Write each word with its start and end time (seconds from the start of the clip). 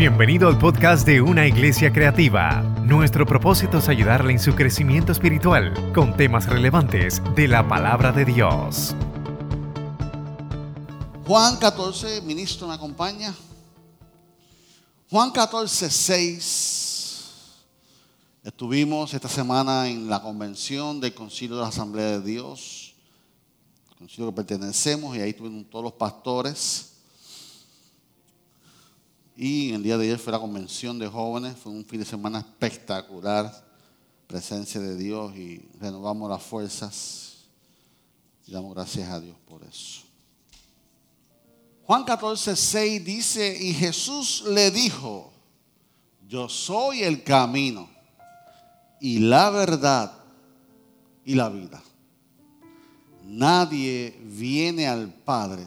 Bienvenido 0.00 0.48
al 0.48 0.56
podcast 0.56 1.06
de 1.06 1.20
Una 1.20 1.46
Iglesia 1.46 1.92
Creativa. 1.92 2.62
Nuestro 2.86 3.26
propósito 3.26 3.76
es 3.76 3.88
ayudarle 3.90 4.32
en 4.32 4.38
su 4.38 4.54
crecimiento 4.54 5.12
espiritual 5.12 5.92
con 5.92 6.16
temas 6.16 6.46
relevantes 6.46 7.20
de 7.36 7.46
la 7.46 7.68
palabra 7.68 8.10
de 8.10 8.24
Dios. 8.24 8.96
Juan 11.26 11.58
14, 11.58 12.22
ministro 12.22 12.66
me 12.66 12.72
acompaña. 12.72 13.34
Juan 15.10 15.32
14, 15.32 15.90
6. 15.90 17.34
Estuvimos 18.42 19.12
esta 19.12 19.28
semana 19.28 19.86
en 19.86 20.08
la 20.08 20.22
convención 20.22 20.98
del 20.98 21.12
Concilio 21.12 21.56
de 21.56 21.62
la 21.62 21.68
Asamblea 21.68 22.06
de 22.06 22.22
Dios, 22.22 22.94
el 23.90 23.96
concilio 23.98 24.30
que 24.30 24.36
pertenecemos, 24.36 25.14
y 25.14 25.20
ahí 25.20 25.34
tuvimos 25.34 25.68
todos 25.68 25.84
los 25.84 25.92
pastores. 25.92 26.89
Y 29.42 29.72
el 29.72 29.82
día 29.82 29.96
de 29.96 30.04
ayer 30.04 30.18
fue 30.18 30.34
la 30.34 30.38
convención 30.38 30.98
de 30.98 31.08
jóvenes, 31.08 31.56
fue 31.56 31.72
un 31.72 31.82
fin 31.82 31.98
de 31.98 32.04
semana 32.04 32.40
espectacular, 32.40 33.50
presencia 34.26 34.78
de 34.78 34.94
Dios 34.98 35.34
y 35.34 35.66
renovamos 35.80 36.28
las 36.28 36.42
fuerzas. 36.42 37.46
Y 38.46 38.52
damos 38.52 38.74
gracias 38.74 39.08
a 39.08 39.18
Dios 39.18 39.34
por 39.48 39.64
eso. 39.64 40.02
Juan 41.86 42.04
14, 42.04 42.54
6 42.54 43.02
dice, 43.02 43.56
y 43.58 43.72
Jesús 43.72 44.44
le 44.46 44.70
dijo, 44.70 45.32
yo 46.28 46.46
soy 46.46 47.02
el 47.02 47.24
camino 47.24 47.88
y 49.00 49.20
la 49.20 49.48
verdad 49.48 50.12
y 51.24 51.34
la 51.34 51.48
vida. 51.48 51.82
Nadie 53.24 54.20
viene 54.22 54.86
al 54.86 55.08
Padre 55.10 55.66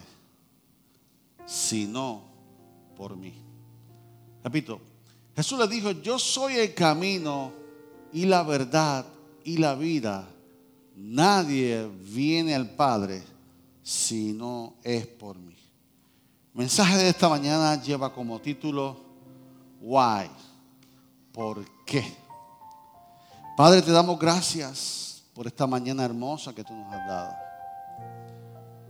sino 1.44 2.22
por 2.96 3.16
mí. 3.16 3.43
Repito, 4.44 4.78
Jesús 5.34 5.58
le 5.58 5.66
dijo, 5.66 5.90
yo 5.90 6.18
soy 6.18 6.56
el 6.56 6.74
camino 6.74 7.50
y 8.12 8.26
la 8.26 8.42
verdad 8.42 9.06
y 9.42 9.56
la 9.56 9.74
vida. 9.74 10.28
Nadie 10.94 11.88
viene 12.02 12.54
al 12.54 12.68
Padre 12.68 13.22
si 13.82 14.34
no 14.34 14.74
es 14.84 15.06
por 15.06 15.38
mí. 15.38 15.56
El 16.52 16.58
mensaje 16.58 16.98
de 16.98 17.08
esta 17.08 17.28
mañana 17.28 17.82
lleva 17.82 18.12
como 18.12 18.38
título, 18.38 19.00
Why? 19.80 20.30
¿Por 21.32 21.64
qué? 21.86 22.04
Padre, 23.56 23.80
te 23.80 23.92
damos 23.92 24.18
gracias 24.18 25.22
por 25.32 25.46
esta 25.46 25.66
mañana 25.66 26.04
hermosa 26.04 26.54
que 26.54 26.62
tú 26.62 26.74
nos 26.74 26.92
has 26.92 27.08
dado. 27.08 27.32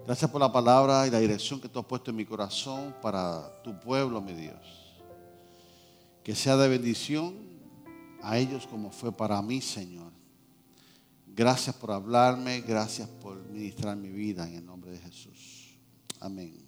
Gracias 0.05 0.29
por 0.29 0.41
la 0.41 0.53
palabra 0.53 1.07
y 1.07 1.11
la 1.11 1.21
dirección 1.21 1.61
que 1.61 1.69
tú 1.69 1.79
has 1.79 1.87
puesto 1.87 2.11
en 2.11 2.17
mi 2.17 2.27
corazón 2.27 2.95
para 3.01 3.63
tu 3.63 3.79
pueblo, 3.79 4.21
mi 4.21 4.35
Dios 4.35 4.74
que 6.25 6.35
sea 6.35 6.57
de 6.57 6.69
bendición 6.69 7.35
a 8.23 8.39
ellos 8.39 8.67
como 8.67 8.91
fue 8.91 9.13
para 9.13 9.41
mí, 9.43 9.61
Señor. 9.61 10.11
Gracias 11.27 11.77
por 11.77 11.93
hablarme, 11.93 12.63
gracias 12.63 13.07
por 13.21 13.37
ministrar 13.51 13.95
mi 13.95 14.09
vida 14.09 14.49
en 14.49 14.55
el 14.55 14.65
nombre 14.65 14.91
de 14.93 14.99
Jesús. 14.99 15.77
Amén. 16.21 16.67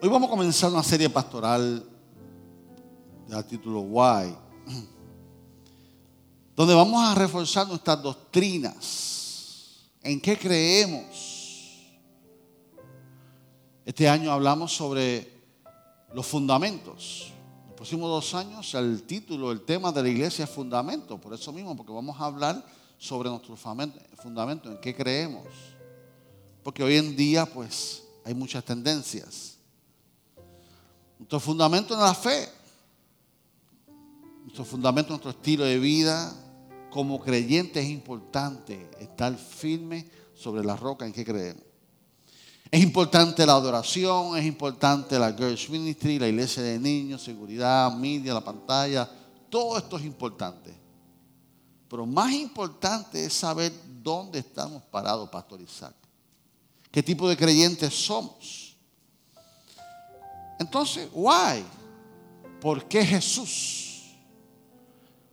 Hoy 0.00 0.08
vamos 0.08 0.28
a 0.28 0.30
comenzar 0.30 0.70
una 0.70 0.82
serie 0.82 1.10
pastoral 1.10 1.84
del 3.28 3.44
título 3.44 3.80
Why, 3.80 4.34
donde 6.56 6.74
vamos 6.74 7.06
a 7.06 7.14
reforzar 7.14 7.68
nuestras 7.68 8.02
doctrinas, 8.02 9.90
en 10.02 10.22
qué 10.22 10.38
creemos. 10.38 11.82
Este 13.84 14.08
año 14.08 14.32
hablamos 14.32 14.74
sobre 14.74 15.30
los 16.14 16.26
fundamentos 16.26 17.33
próximos 17.84 18.08
dos 18.08 18.34
años 18.34 18.72
el 18.72 19.02
título, 19.02 19.52
el 19.52 19.60
tema 19.60 19.92
de 19.92 20.02
la 20.02 20.08
iglesia 20.08 20.46
es 20.46 20.50
fundamento. 20.50 21.20
Por 21.20 21.34
eso 21.34 21.52
mismo, 21.52 21.76
porque 21.76 21.92
vamos 21.92 22.18
a 22.18 22.24
hablar 22.24 22.64
sobre 22.96 23.28
nuestro 23.28 23.56
fundamento, 23.56 24.70
en 24.70 24.80
qué 24.80 24.96
creemos. 24.96 25.44
Porque 26.62 26.82
hoy 26.82 26.96
en 26.96 27.14
día, 27.14 27.44
pues, 27.44 28.02
hay 28.24 28.32
muchas 28.32 28.64
tendencias. 28.64 29.58
Nuestro 31.18 31.38
fundamento 31.38 31.92
en 31.92 32.00
la 32.00 32.14
fe, 32.14 32.48
nuestro 34.44 34.64
fundamento, 34.64 35.10
nuestro 35.10 35.32
estilo 35.32 35.64
de 35.64 35.78
vida, 35.78 36.34
como 36.90 37.20
creyente 37.20 37.80
es 37.80 37.90
importante 37.90 38.88
estar 38.98 39.36
firme 39.36 40.08
sobre 40.34 40.64
la 40.64 40.74
roca 40.74 41.04
en 41.04 41.12
que 41.12 41.22
creemos. 41.22 41.63
Es 42.74 42.82
importante 42.82 43.46
la 43.46 43.52
adoración, 43.52 44.36
es 44.36 44.44
importante 44.44 45.16
la 45.16 45.32
Girls 45.32 45.70
Ministry, 45.70 46.18
la 46.18 46.26
iglesia 46.26 46.60
de 46.60 46.76
niños, 46.76 47.22
seguridad, 47.22 47.92
media, 47.92 48.34
la 48.34 48.42
pantalla. 48.42 49.08
Todo 49.48 49.78
esto 49.78 49.96
es 49.96 50.04
importante. 50.04 50.74
Pero 51.88 52.04
más 52.04 52.32
importante 52.32 53.26
es 53.26 53.32
saber 53.32 53.72
dónde 54.02 54.40
estamos 54.40 54.82
parados, 54.90 55.30
Pastor 55.30 55.60
Isaac. 55.60 55.94
¿Qué 56.90 57.00
tipo 57.00 57.28
de 57.28 57.36
creyentes 57.36 57.94
somos? 57.94 58.76
Entonces, 60.58 61.08
why? 61.12 61.64
¿Por 62.60 62.88
qué 62.88 63.06
Jesús? 63.06 64.16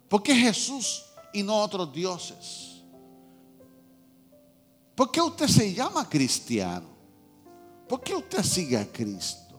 ¿Por 0.07 0.21
qué 0.21 0.35
Jesús 0.35 1.05
y 1.33 1.41
no 1.41 1.57
otros 1.57 1.91
dioses? 1.91 2.83
¿Por 4.93 5.09
qué 5.09 5.19
usted 5.19 5.47
se 5.47 5.73
llama 5.73 6.07
cristiano? 6.07 6.90
¿Por 7.91 7.99
qué 7.99 8.15
usted 8.15 8.41
sigue 8.41 8.77
a 8.77 8.89
Cristo? 8.89 9.53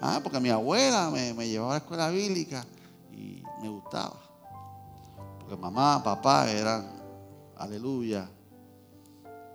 Ah, 0.00 0.18
porque 0.20 0.40
mi 0.40 0.48
abuela 0.48 1.08
me, 1.08 1.46
llevaba 1.46 1.70
a 1.70 1.74
la 1.74 1.78
escuela 1.78 2.08
bíblica 2.08 2.66
y 3.12 3.40
me 3.62 3.68
gustaba. 3.68 4.20
Porque 5.38 5.56
mamá, 5.56 6.02
papá 6.02 6.50
eran, 6.50 6.84
aleluya. 7.56 8.28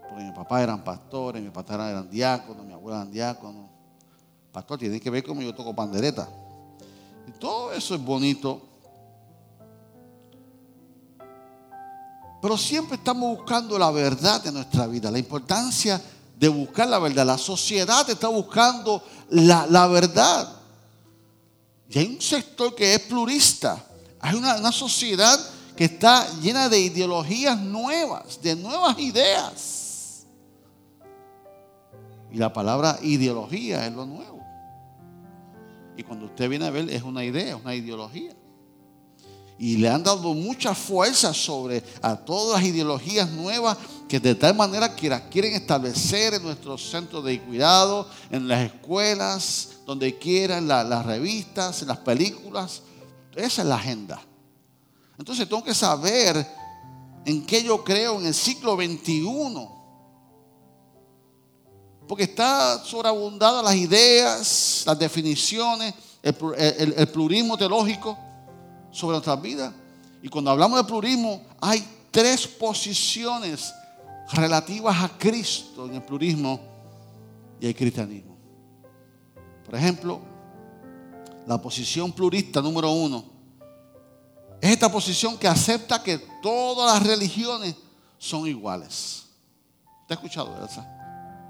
Porque 0.08 0.24
mi 0.24 0.32
papá 0.32 0.64
eran 0.64 0.82
pastores, 0.82 1.44
mi 1.44 1.50
papá 1.50 1.74
eran 1.74 2.10
diáconos, 2.10 2.66
mi 2.66 2.72
abuela 2.72 3.00
eran 3.00 3.12
diáconos. 3.12 3.70
Pastor, 4.54 4.80
tiene 4.80 5.02
que 5.02 5.10
ver 5.10 5.26
cómo 5.26 5.42
yo 5.42 5.54
toco 5.54 5.76
pandereta. 5.76 6.30
Y 7.28 7.32
todo 7.34 7.74
eso 7.74 7.96
es 7.96 8.02
bonito. 8.02 8.62
Pero 12.42 12.58
siempre 12.58 12.96
estamos 12.96 13.40
buscando 13.40 13.78
la 13.78 13.92
verdad 13.92 14.42
de 14.42 14.54
nuestra 14.54 14.88
vida, 14.88 15.12
la 15.12 15.20
importancia 15.20 15.98
de 15.98 16.17
buscar 16.48 16.88
la 16.88 17.00
verdad. 17.00 17.26
La 17.26 17.38
sociedad 17.38 18.08
está 18.10 18.28
buscando 18.28 19.04
la, 19.30 19.88
verdad. 19.88 20.54
Y 21.90 22.00
hay 22.00 22.08
un 22.08 22.22
sector 22.22 22.76
que 22.76 22.94
es 22.94 23.00
plurista. 23.02 23.84
Hay 24.20 24.36
una, 24.36 24.58
una 24.58 24.72
sociedad 24.72 25.40
que 25.76 25.86
está 25.86 26.28
llena 26.42 26.70
de 26.70 26.80
ideologías 26.80 27.58
nuevas, 27.60 28.42
de 28.42 28.56
nuevas 28.56 29.00
ideas. 29.00 30.26
Y 32.32 32.38
la 32.38 32.52
palabra 32.52 33.00
ideología 33.02 33.86
es 33.88 33.94
lo 33.94 34.06
nuevo. 34.06 34.38
Y 35.96 36.04
cuando 36.04 36.26
usted 36.26 36.50
viene 36.50 36.68
a 36.68 36.70
ver, 36.70 36.90
es 36.90 37.02
una 37.02 37.24
idea, 37.24 37.56
es 37.56 37.62
una 37.62 37.74
ideología. 37.74 38.32
Y 39.60 39.78
le 39.78 39.90
han 39.90 40.04
dado 40.04 40.34
mucha 40.34 40.76
fuerza 40.76 41.34
sobre 41.34 41.84
a 42.02 42.16
todas 42.16 42.62
las 42.62 42.70
ideologías 42.70 43.30
nuevas 43.30 43.78
que 44.08 44.20
de 44.20 44.36
tal 44.36 44.56
manera 44.56 44.96
que 44.96 45.10
las 45.10 45.22
quieren 45.24 45.54
establecer 45.54 46.36
en 46.36 46.44
nuestros 46.44 46.90
centros 46.90 47.24
de 47.26 47.42
cuidado, 47.42 48.08
en 48.30 48.48
las 48.48 48.66
escuelas, 48.66 49.70
donde 49.86 50.18
quieran, 50.18 50.60
en 50.60 50.90
las 50.90 51.06
revistas, 51.06 51.82
en 51.82 51.88
las 51.88 51.98
películas. 51.98 52.84
Esa 53.36 53.62
es 53.64 53.68
la 53.68 53.76
agenda. 53.76 54.22
Entonces 55.18 55.50
tengo 55.50 55.64
que 55.64 55.74
saber 55.74 56.46
en 57.26 57.46
qué 57.46 57.64
yo 57.64 57.84
creo 57.84 58.20
en 58.20 58.28
el 58.28 58.34
siglo 58.34 58.76
XXI. 58.76 59.68
Porque 62.08 62.24
está 62.24 62.84
sobreabundada 62.86 63.62
las 63.62 63.76
ideas, 63.76 64.84
las 64.86 64.98
definiciones, 64.98 65.94
el, 66.22 66.94
el 66.96 67.08
plurismo 67.10 67.58
teológico 67.58 68.18
sobre 68.92 69.14
nuestras 69.14 69.42
vidas. 69.42 69.74
Y 70.22 70.30
cuando 70.30 70.52
hablamos 70.52 70.80
de 70.80 70.88
plurismo, 70.88 71.42
hay 71.62 71.86
tres 72.12 72.48
posiciones 72.48 73.74
relativas 74.34 75.04
a 75.04 75.10
Cristo 75.18 75.86
en 75.86 75.96
el 75.96 76.04
plurismo 76.04 76.60
y 77.60 77.68
el 77.68 77.76
cristianismo. 77.76 78.38
Por 79.66 79.76
ejemplo, 79.76 80.20
la 81.46 81.62
posición 81.62 82.12
plurista 82.12 82.62
número 82.62 82.92
uno 82.92 83.38
es 84.62 84.72
esta 84.72 84.92
posición 84.92 85.38
que 85.38 85.48
acepta 85.48 86.02
que 86.02 86.18
todas 86.42 86.94
las 86.94 87.08
religiones 87.08 87.76
son 88.18 88.48
iguales. 88.48 89.26
¿Te 90.08 90.14
ha 90.14 90.16
escuchado 90.16 90.66
eso? 90.66 90.84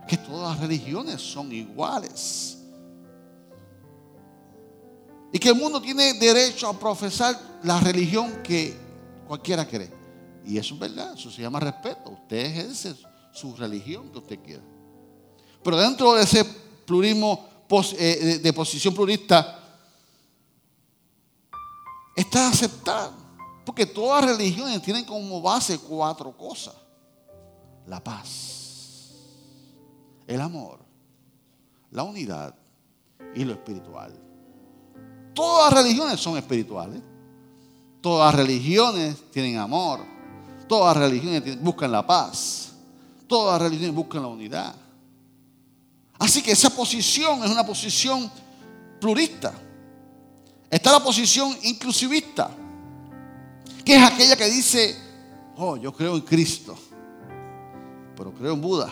Que 0.08 0.18
todas 0.18 0.52
las 0.52 0.60
religiones 0.60 1.22
son 1.22 1.52
iguales. 1.52 2.57
Y 5.38 5.40
que 5.40 5.50
el 5.50 5.56
mundo 5.56 5.80
tiene 5.80 6.16
derecho 6.16 6.68
a 6.68 6.80
profesar 6.80 7.40
la 7.62 7.80
religión 7.80 8.42
que 8.42 8.76
cualquiera 9.28 9.68
cree. 9.68 9.94
Y 10.44 10.58
eso 10.58 10.74
es 10.74 10.80
verdad, 10.80 11.14
eso 11.14 11.30
se 11.30 11.44
llama 11.44 11.60
respeto. 11.60 12.10
Usted 12.10 12.38
ejerce 12.38 12.96
su 13.32 13.56
religión 13.56 14.12
que 14.12 14.18
usted 14.18 14.40
quiera. 14.40 14.64
Pero 15.64 15.78
dentro 15.78 16.16
de 16.16 16.24
ese 16.24 16.44
plurismo 16.44 17.48
eh, 18.00 18.40
de 18.42 18.52
posición 18.52 18.96
plurista, 18.96 19.60
está 22.16 22.50
aceptar. 22.50 23.12
Porque 23.64 23.86
todas 23.86 24.26
las 24.26 24.38
religiones 24.40 24.82
tienen 24.82 25.06
como 25.06 25.40
base 25.40 25.78
cuatro 25.78 26.36
cosas. 26.36 26.74
La 27.86 28.04
paz, 28.04 29.12
el 30.26 30.42
amor, 30.42 30.80
la 31.92 32.02
unidad 32.02 32.56
y 33.36 33.46
lo 33.46 33.54
espiritual. 33.54 34.27
Todas 35.38 35.72
las 35.72 35.84
religiones 35.84 36.20
son 36.20 36.36
espirituales. 36.36 37.00
Todas 38.02 38.34
las 38.34 38.44
religiones 38.44 39.18
tienen 39.32 39.58
amor. 39.58 40.00
Todas 40.68 40.98
las 40.98 41.08
religiones 41.08 41.62
buscan 41.62 41.92
la 41.92 42.08
paz. 42.08 42.72
Todas 43.28 43.54
las 43.54 43.70
religiones 43.70 43.96
buscan 43.96 44.24
la 44.24 44.30
unidad. 44.30 44.76
Así 46.18 46.42
que 46.42 46.54
esa 46.54 46.72
posición 46.72 47.44
es 47.44 47.52
una 47.52 47.64
posición 47.64 48.32
plurista. 49.00 49.54
Está 50.72 50.92
la 50.92 51.04
posición 51.04 51.56
inclusivista, 51.62 52.50
que 53.86 53.96
es 53.96 54.04
aquella 54.04 54.36
que 54.36 54.46
dice, 54.46 54.98
oh, 55.56 55.78
yo 55.78 55.94
creo 55.94 56.16
en 56.16 56.22
Cristo, 56.22 56.76
pero 58.16 58.34
creo 58.34 58.54
en 58.56 58.62
Buda, 58.62 58.92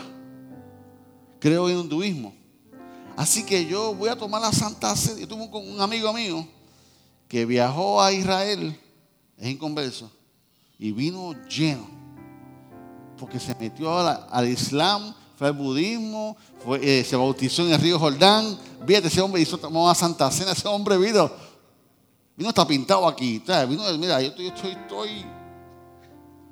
creo 1.40 1.68
en 1.68 1.80
hinduismo. 1.80 2.32
Así 3.16 3.44
que 3.44 3.66
yo 3.66 3.94
voy 3.94 4.10
a 4.10 4.16
tomar 4.16 4.42
la 4.42 4.52
Santa 4.52 4.94
Sede. 4.94 5.22
Yo 5.22 5.28
tuve 5.28 5.44
un 5.58 5.80
amigo 5.80 6.12
mío 6.12 6.46
que 7.28 7.46
viajó 7.46 8.00
a 8.00 8.12
Israel, 8.12 8.78
es 9.38 9.48
inconverso, 9.48 10.10
y 10.78 10.92
vino 10.92 11.34
lleno, 11.48 11.88
porque 13.18 13.40
se 13.40 13.54
metió 13.54 13.98
al 13.98 14.48
Islam 14.48 15.14
fue 15.36 15.48
al 15.48 15.52
budismo, 15.52 16.36
eh, 16.80 17.04
se 17.04 17.14
bautizó 17.14 17.66
en 17.66 17.74
el 17.74 17.80
río 17.80 17.98
Jordán. 17.98 18.58
Fíjate, 18.86 19.08
ese 19.08 19.20
hombre 19.20 19.42
hizo, 19.42 19.58
tomó 19.58 19.88
a 19.88 19.94
Santa 19.94 20.30
Cena, 20.30 20.52
ese 20.52 20.66
hombre 20.66 20.96
vino, 20.96 21.30
vino 22.34 22.48
está 22.48 22.66
pintado 22.66 23.06
aquí. 23.06 23.42
Mira, 23.98 24.22
yo 24.22 24.28
estoy, 24.28 24.46
estoy, 24.46 24.70
estoy. 24.72 25.26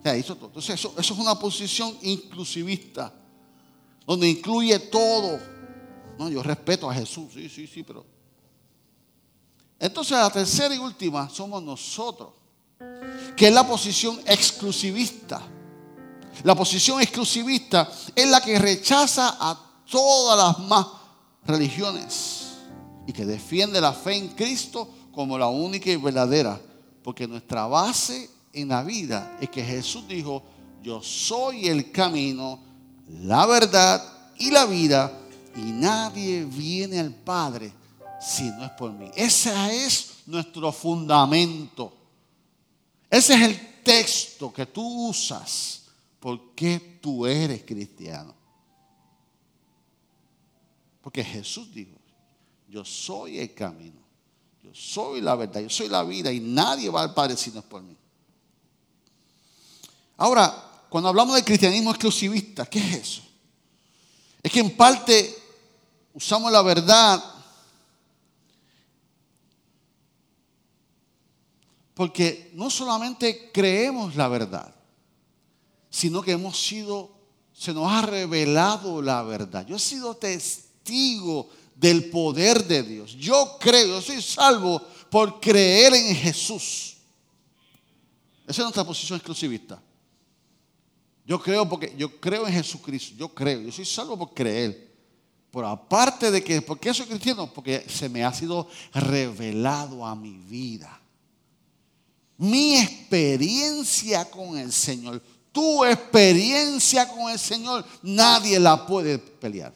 Entonces, 0.05 0.75
eso, 0.75 0.95
eso, 0.99 1.15
es 1.15 1.19
una 1.19 1.35
posición 1.39 1.97
inclusivista, 2.03 3.11
donde 4.07 4.29
incluye 4.29 4.79
todo. 4.79 5.41
No, 6.19 6.29
yo 6.29 6.43
respeto 6.43 6.91
a 6.91 6.95
Jesús, 6.95 7.33
sí, 7.33 7.49
sí, 7.49 7.67
sí, 7.67 7.83
pero. 7.83 8.05
Entonces, 9.79 10.17
la 10.17 10.31
tercera 10.31 10.75
y 10.75 10.79
última 10.79 11.29
somos 11.29 11.63
nosotros, 11.63 12.31
que 13.37 13.49
es 13.49 13.55
la 13.55 13.67
posición 13.67 14.21
exclusivista. 14.27 15.43
La 16.43 16.55
posición 16.55 17.01
exclusivista 17.01 17.91
es 18.15 18.29
la 18.29 18.41
que 18.41 18.59
rechaza 18.59 19.37
a 19.39 19.59
todas 19.91 20.39
las 20.39 20.67
más 20.67 20.87
religiones 21.47 22.55
y 23.07 23.13
que 23.13 23.25
defiende 23.25 23.81
la 23.81 23.93
fe 23.93 24.17
en 24.17 24.29
Cristo 24.29 24.89
como 25.13 25.39
la 25.39 25.49
única 25.49 25.91
y 25.91 25.97
verdadera. 25.97 26.61
Porque 27.03 27.29
nuestra 27.29 27.67
base 27.67 28.31
en 28.53 28.69
la 28.69 28.83
vida 28.83 29.37
es 29.41 29.51
que 29.51 29.63
Jesús 29.63 30.09
dijo, 30.09 30.43
yo 30.83 31.03
soy 31.03 31.69
el 31.69 31.93
camino, 31.93 32.59
la 33.09 33.47
verdad 33.47 34.03
y 34.39 34.51
la 34.51 34.65
vida 34.65 35.13
y 35.57 35.73
nadie 35.73 36.45
viene 36.45 37.01
al 37.01 37.15
Padre 37.15 37.73
si 38.21 38.45
no 38.45 38.65
es 38.65 38.71
por 38.73 38.93
mí. 38.93 39.11
Ese 39.15 39.85
es 39.87 40.23
nuestro 40.27 40.73
fundamento. 40.73 41.93
Ese 43.11 43.35
es 43.35 43.43
el 43.43 43.83
texto 43.83 44.53
que 44.53 44.67
tú 44.67 45.09
usas 45.09 45.85
¿por 46.25 46.55
qué 46.55 46.99
tú 47.03 47.27
eres 47.27 47.65
cristiano? 47.65 48.35
Porque 51.03 51.23
Jesús 51.23 51.71
dijo, 51.71 51.99
yo 52.67 52.83
soy 52.83 53.41
el 53.41 53.53
camino, 53.53 54.01
yo 54.63 54.75
soy 54.75 55.21
la 55.21 55.35
verdad, 55.35 55.61
yo 55.61 55.69
soy 55.69 55.89
la 55.89 56.03
vida 56.03 56.33
y 56.33 56.41
nadie 56.41 56.89
va 56.89 57.03
al 57.03 57.13
Padre 57.13 57.37
si 57.37 57.51
no 57.51 57.59
es 57.59 57.67
por 57.67 57.83
mí. 57.83 57.95
Ahora, 60.17 60.87
cuando 60.89 61.11
hablamos 61.11 61.35
del 61.35 61.45
cristianismo 61.45 61.91
exclusivista, 61.91 62.65
¿qué 62.65 62.79
es 62.79 62.95
eso? 62.95 63.23
Es 64.43 64.51
que 64.51 64.61
en 64.61 64.75
parte 64.75 65.44
usamos 66.15 66.51
la 66.51 66.63
verdad 66.63 67.23
porque 71.95 72.51
no 72.55 72.71
solamente 72.71 73.51
creemos 73.53 74.17
la 74.17 74.29
verdad, 74.29 74.75
sino 75.91 76.23
que 76.23 76.33
hemos 76.33 76.59
sido, 76.59 77.11
se 77.53 77.73
nos 77.73 77.91
ha 77.91 78.03
revelado 78.03 79.01
la 79.01 79.23
verdad. 79.23 79.65
Yo 79.67 79.77
he 79.77 79.81
sido 79.81 80.17
testigo 80.17 81.49
del 81.77 82.11
poder 82.11 82.65
de 82.65 82.83
Dios. 82.83 83.13
Yo 83.13 83.57
creo, 83.61 83.87
yo 83.87 84.03
soy 84.03 84.21
salvo 84.21 84.81
por 85.09 85.41
creer 85.41 85.95
en 85.95 86.17
Jesús. 86.17 86.97
Esa 88.43 88.63
es 88.63 88.65
nuestra 88.65 88.85
posición 88.85 89.17
exclusivista. 89.17 89.81
Yo 91.25 91.41
creo 91.41 91.67
porque 91.69 91.95
yo 91.97 92.21
creo 92.21 92.47
en 92.47 92.53
Jesucristo, 92.53 93.15
yo 93.17 93.33
creo, 93.33 93.61
yo 93.61 93.73
soy 93.73 93.85
salvo 93.85 94.19
por 94.19 94.35
creer. 94.35 94.94
Pero 95.55 95.69
aparte 95.69 96.31
de 96.31 96.45
que, 96.45 96.61
¿por 96.61 96.79
qué 96.79 96.93
soy 96.93 97.07
cristiano? 97.07 97.51
Porque 97.55 97.87
se 97.89 98.09
me 98.09 98.25
ha 98.25 98.35
sido 98.35 98.69
revelado 98.93 100.05
a 100.05 100.15
mi 100.15 100.37
vida. 100.37 101.01
Mi 102.37 102.77
experiencia 102.77 104.29
con 104.29 104.59
el 104.59 104.73
Señor 104.73 105.23
tu 105.55 105.85
experiencia 105.85 107.09
con 107.09 107.31
el 107.31 107.39
Señor, 107.39 107.87
nadie 108.03 108.59
la 108.59 108.85
puede 108.85 109.19
pelear. 109.19 109.73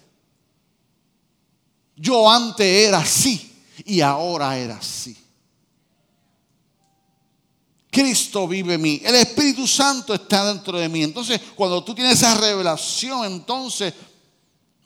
Yo 1.94 2.28
antes 2.28 2.66
era 2.66 2.98
así 2.98 3.62
y 3.84 4.00
ahora 4.00 4.58
era 4.58 4.76
así. 4.76 5.16
Cristo 7.88 8.48
vive 8.48 8.74
en 8.74 8.82
mí. 8.82 9.00
El 9.04 9.14
Espíritu 9.14 9.68
Santo 9.68 10.14
está 10.14 10.52
dentro 10.52 10.76
de 10.76 10.88
mí. 10.88 11.04
Entonces, 11.04 11.40
cuando 11.54 11.84
tú 11.84 11.94
tienes 11.94 12.14
esa 12.14 12.34
revelación, 12.34 13.24
entonces 13.24 13.94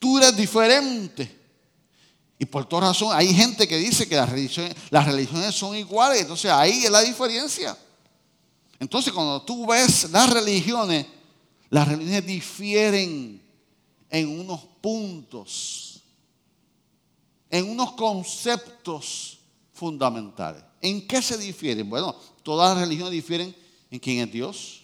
tú 0.02 0.18
eres 0.18 0.36
diferente. 0.36 1.40
Y 2.36 2.44
por 2.44 2.64
toda 2.64 2.88
razón, 2.88 3.16
hay 3.16 3.32
gente 3.32 3.68
que 3.68 3.76
dice 3.76 4.08
que 4.08 4.16
las 4.16 4.28
religiones, 4.28 4.74
las 4.90 5.06
religiones 5.06 5.54
son 5.54 5.76
iguales. 5.76 6.22
Entonces, 6.22 6.50
ahí 6.50 6.84
es 6.84 6.90
la 6.90 7.02
diferencia. 7.02 7.78
Entonces 8.80 9.12
cuando 9.12 9.40
tú 9.42 9.64
ves 9.64 10.10
las 10.10 10.28
religiones, 10.28 11.06
las 11.70 11.86
religiones 11.86 12.26
difieren 12.26 13.40
en 14.10 14.40
unos 14.40 14.58
puntos, 14.80 16.02
en 17.48 17.70
unos 17.70 17.92
conceptos 17.92 19.38
fundamentales. 19.72 20.64
¿En 20.80 21.06
qué 21.06 21.22
se 21.22 21.38
difieren? 21.38 21.88
Bueno, 21.88 22.16
todas 22.42 22.74
las 22.74 22.84
religiones 22.84 23.12
difieren 23.12 23.54
en 23.88 24.00
quién 24.00 24.26
es 24.26 24.32
Dios, 24.32 24.82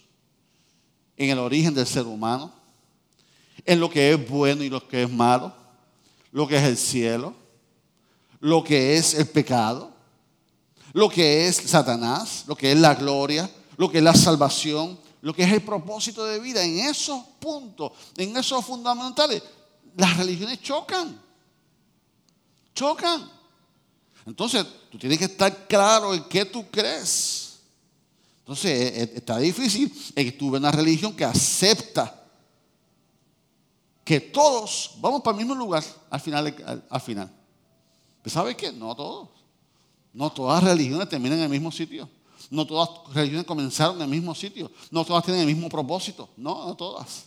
en 1.17 1.31
el 1.31 1.39
origen 1.39 1.73
del 1.73 1.85
ser 1.85 2.05
humano, 2.05 2.53
en 3.65 3.79
lo 3.79 3.89
que 3.89 4.13
es 4.13 4.29
bueno 4.29 4.63
y 4.63 4.69
lo 4.69 4.87
que 4.87 5.03
es 5.03 5.09
malo, 5.09 5.53
lo 6.31 6.47
que 6.47 6.57
es 6.57 6.63
el 6.63 6.77
cielo, 6.77 7.33
lo 8.39 8.63
que 8.63 8.97
es 8.97 9.13
el 9.13 9.27
pecado, 9.27 9.91
lo 10.93 11.09
que 11.09 11.47
es 11.47 11.57
Satanás, 11.57 12.45
lo 12.47 12.55
que 12.55 12.71
es 12.71 12.79
la 12.79 12.95
gloria, 12.95 13.49
lo 13.77 13.89
que 13.91 13.99
es 13.99 14.03
la 14.03 14.15
salvación, 14.15 14.99
lo 15.21 15.33
que 15.33 15.43
es 15.43 15.51
el 15.51 15.61
propósito 15.61 16.25
de 16.25 16.39
vida. 16.39 16.63
En 16.63 16.79
esos 16.79 17.23
puntos, 17.39 17.91
en 18.17 18.35
esos 18.37 18.65
fundamentales, 18.65 19.43
las 19.95 20.17
religiones 20.17 20.61
chocan. 20.61 21.19
Chocan. 22.73 23.29
Entonces, 24.25 24.65
tú 24.89 24.97
tienes 24.97 25.17
que 25.17 25.25
estar 25.25 25.67
claro 25.67 26.13
en 26.13 26.23
qué 26.25 26.45
tú 26.45 26.65
crees. 26.69 27.59
Entonces, 28.39 28.71
e, 28.71 29.01
e, 29.01 29.11
está 29.15 29.37
difícil 29.37 29.93
en 30.15 30.25
que 30.25 30.31
tú 30.31 30.55
una 30.55 30.71
religión 30.71 31.15
que 31.15 31.25
acepta 31.25 32.18
que 34.09 34.19
todos 34.19 34.95
vamos 34.97 35.21
para 35.21 35.37
el 35.37 35.45
mismo 35.45 35.53
lugar 35.53 35.83
al 36.09 36.19
final. 36.19 36.83
Al, 36.89 36.99
final. 36.99 37.31
¿Sabes 38.25 38.55
qué? 38.55 38.71
No 38.71 38.95
todos. 38.95 39.29
No 40.11 40.31
todas 40.31 40.63
religiones 40.63 41.07
terminan 41.07 41.37
en 41.37 41.43
el 41.43 41.49
mismo 41.51 41.71
sitio. 41.71 42.09
No 42.49 42.65
todas 42.65 42.89
religiones 43.13 43.45
comenzaron 43.45 43.97
en 43.97 44.01
el 44.01 44.09
mismo 44.09 44.33
sitio. 44.33 44.71
No 44.89 45.05
todas 45.05 45.23
tienen 45.23 45.41
el 45.41 45.53
mismo 45.53 45.69
propósito. 45.69 46.27
No, 46.37 46.65
no 46.65 46.75
todas. 46.75 47.25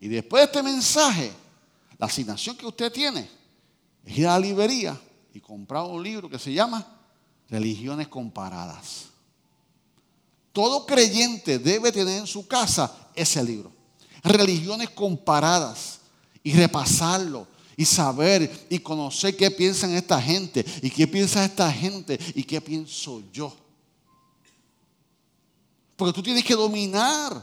Y 0.00 0.08
después 0.08 0.40
de 0.40 0.46
este 0.46 0.62
mensaje, 0.64 1.32
la 1.98 2.06
asignación 2.06 2.56
que 2.56 2.66
usted 2.66 2.90
tiene 2.90 3.30
es 4.04 4.18
ir 4.18 4.26
a 4.26 4.32
la 4.32 4.40
librería 4.40 5.00
y 5.32 5.38
comprar 5.38 5.84
un 5.84 6.02
libro 6.02 6.28
que 6.28 6.40
se 6.40 6.52
llama 6.52 6.84
Religiones 7.48 8.08
Comparadas. 8.08 9.04
Todo 10.50 10.84
creyente 10.84 11.60
debe 11.60 11.92
tener 11.92 12.18
en 12.18 12.26
su 12.26 12.44
casa 12.48 13.08
ese 13.14 13.40
libro. 13.44 13.83
Religiones 14.24 14.90
comparadas. 14.90 16.00
Y 16.42 16.52
repasarlo. 16.54 17.46
Y 17.76 17.84
saber 17.84 18.66
y 18.68 18.78
conocer 18.78 19.36
qué 19.36 19.50
piensan 19.50 19.92
esta 19.92 20.20
gente. 20.20 20.64
Y 20.82 20.90
qué 20.90 21.06
piensa 21.06 21.44
esta 21.44 21.70
gente. 21.70 22.18
Y 22.34 22.42
qué 22.42 22.60
pienso 22.60 23.22
yo. 23.32 23.54
Porque 25.96 26.12
tú 26.12 26.22
tienes 26.22 26.44
que 26.44 26.54
dominar. 26.54 27.40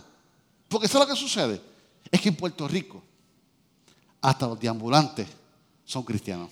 Porque 0.67 0.87
eso 0.87 0.97
es 1.01 1.07
lo 1.07 1.13
que 1.13 1.19
sucede. 1.19 1.61
Es 2.11 2.19
que 2.19 2.29
en 2.29 2.35
Puerto 2.35 2.67
Rico, 2.67 3.01
hasta 4.21 4.47
los 4.47 4.59
deambulantes 4.59 5.27
son 5.85 6.03
cristianos. 6.03 6.49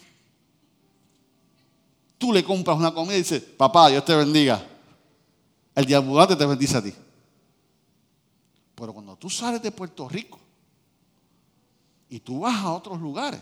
Tú 2.17 2.33
le 2.33 2.43
compras 2.43 2.77
una 2.77 2.93
comida 2.93 3.15
y 3.15 3.19
dices, 3.19 3.41
papá, 3.41 3.89
Dios 3.89 4.03
te 4.03 4.15
bendiga. 4.15 4.65
El 5.73 5.85
diablo 5.85 6.27
te 6.27 6.45
bendice 6.45 6.77
a 6.77 6.83
ti. 6.83 6.93
Tú 9.19 9.29
sales 9.29 9.61
de 9.61 9.71
Puerto 9.71 10.07
Rico 10.07 10.39
y 12.09 12.19
tú 12.19 12.39
vas 12.39 12.55
a 12.55 12.71
otros 12.71 12.99
lugares, 12.99 13.41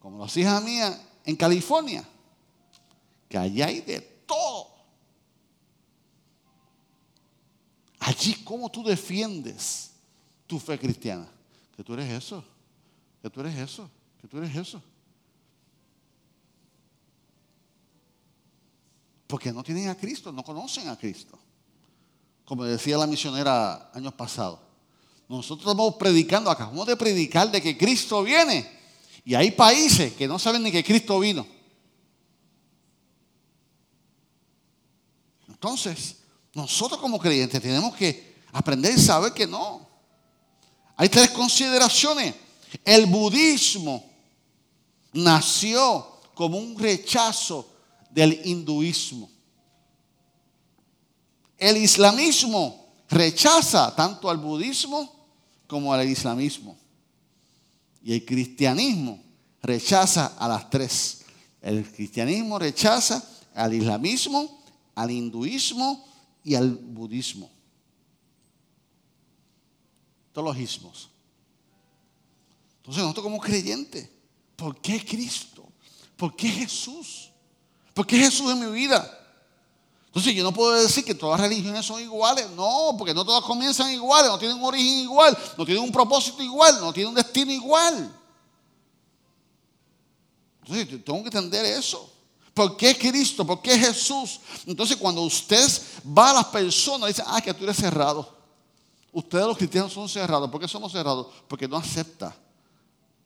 como 0.00 0.18
las 0.18 0.36
hijas 0.36 0.62
mías 0.64 1.00
en 1.24 1.36
California, 1.36 2.06
que 3.28 3.38
allá 3.38 3.66
hay 3.66 3.82
de 3.82 4.00
todo. 4.00 4.74
Allí, 8.00 8.34
¿cómo 8.42 8.70
tú 8.70 8.82
defiendes 8.82 9.92
tu 10.46 10.58
fe 10.58 10.78
cristiana? 10.78 11.28
Que 11.76 11.84
tú 11.84 11.94
eres 11.94 12.10
eso, 12.10 12.44
que 13.22 13.30
tú 13.30 13.40
eres 13.40 13.56
eso, 13.56 13.90
que 14.20 14.28
tú 14.28 14.38
eres 14.38 14.54
eso. 14.56 14.82
Porque 19.26 19.52
no 19.52 19.62
tienen 19.62 19.88
a 19.88 19.96
Cristo, 19.96 20.32
no 20.32 20.42
conocen 20.42 20.88
a 20.88 20.98
Cristo. 20.98 21.38
Como 22.44 22.64
decía 22.64 22.98
la 22.98 23.06
misionera 23.06 23.90
años 23.94 24.12
pasados. 24.14 24.58
Nosotros 25.28 25.70
estamos 25.70 25.94
predicando, 25.96 26.50
acabamos 26.50 26.86
de 26.86 26.96
predicar 26.96 27.50
de 27.50 27.62
que 27.62 27.76
Cristo 27.76 28.22
viene. 28.22 28.70
Y 29.24 29.34
hay 29.34 29.50
países 29.50 30.12
que 30.12 30.28
no 30.28 30.38
saben 30.38 30.62
ni 30.62 30.70
que 30.70 30.84
Cristo 30.84 31.18
vino. 31.18 31.46
Entonces, 35.48 36.16
nosotros 36.52 37.00
como 37.00 37.18
creyentes 37.18 37.62
tenemos 37.62 37.94
que 37.96 38.34
aprender 38.52 38.94
y 38.96 39.00
saber 39.00 39.32
que 39.32 39.46
no. 39.46 39.88
Hay 40.96 41.08
tres 41.08 41.30
consideraciones. 41.30 42.34
El 42.84 43.06
budismo 43.06 44.04
nació 45.14 46.20
como 46.34 46.58
un 46.58 46.78
rechazo 46.78 47.66
del 48.10 48.40
hinduismo. 48.44 49.30
El 51.58 51.76
islamismo 51.76 52.92
rechaza 53.08 53.94
tanto 53.94 54.28
al 54.28 54.38
budismo 54.38 55.28
como 55.66 55.92
al 55.92 56.08
islamismo. 56.08 56.76
Y 58.02 58.12
el 58.12 58.24
cristianismo 58.24 59.22
rechaza 59.62 60.36
a 60.38 60.48
las 60.48 60.68
tres. 60.68 61.24
El 61.60 61.90
cristianismo 61.90 62.58
rechaza 62.58 63.22
al 63.54 63.72
islamismo, 63.72 64.62
al 64.94 65.10
hinduismo 65.10 66.04
y 66.42 66.54
al 66.54 66.70
budismo. 66.70 67.50
Todos 70.32 70.48
los 70.48 70.58
ismos. 70.58 71.08
Entonces 72.78 73.02
nosotros 73.02 73.24
como 73.24 73.40
creyentes, 73.40 74.10
¿por 74.56 74.78
qué 74.80 75.02
Cristo? 75.04 75.66
¿Por 76.16 76.36
qué 76.36 76.48
Jesús? 76.48 77.30
¿Por 77.94 78.06
qué 78.06 78.18
Jesús 78.18 78.50
en 78.50 78.60
mi 78.60 78.72
vida? 78.72 79.23
Entonces 80.14 80.32
yo 80.36 80.44
no 80.44 80.52
puedo 80.52 80.70
decir 80.80 81.04
que 81.04 81.12
todas 81.12 81.40
las 81.40 81.50
religiones 81.50 81.84
son 81.84 82.00
iguales. 82.00 82.48
No, 82.50 82.94
porque 82.96 83.12
no 83.12 83.24
todas 83.24 83.42
comienzan 83.42 83.92
iguales, 83.92 84.30
no 84.30 84.38
tienen 84.38 84.56
un 84.56 84.62
origen 84.62 85.00
igual, 85.00 85.36
no 85.58 85.64
tienen 85.64 85.82
un 85.82 85.90
propósito 85.90 86.40
igual, 86.40 86.78
no 86.80 86.92
tienen 86.92 87.08
un 87.08 87.16
destino 87.16 87.50
igual. 87.50 88.14
Entonces 90.62 91.04
tengo 91.04 91.20
que 91.20 91.36
entender 91.36 91.64
eso. 91.64 92.12
¿Por 92.54 92.76
qué 92.76 92.96
Cristo? 92.96 93.44
¿Por 93.44 93.60
qué 93.60 93.76
Jesús? 93.76 94.38
Entonces 94.66 94.96
cuando 94.96 95.22
usted 95.22 95.68
va 96.16 96.30
a 96.30 96.34
las 96.34 96.44
personas, 96.44 97.08
dice, 97.08 97.24
ah, 97.26 97.40
que 97.40 97.52
tú 97.52 97.64
eres 97.64 97.76
cerrado. 97.76 98.38
Ustedes 99.10 99.46
los 99.46 99.56
cristianos 99.56 99.92
son 99.92 100.08
cerrados. 100.08 100.48
¿Por 100.48 100.60
qué 100.60 100.68
somos 100.68 100.92
cerrados? 100.92 101.26
Porque 101.48 101.66
no 101.66 101.76
acepta 101.76 102.32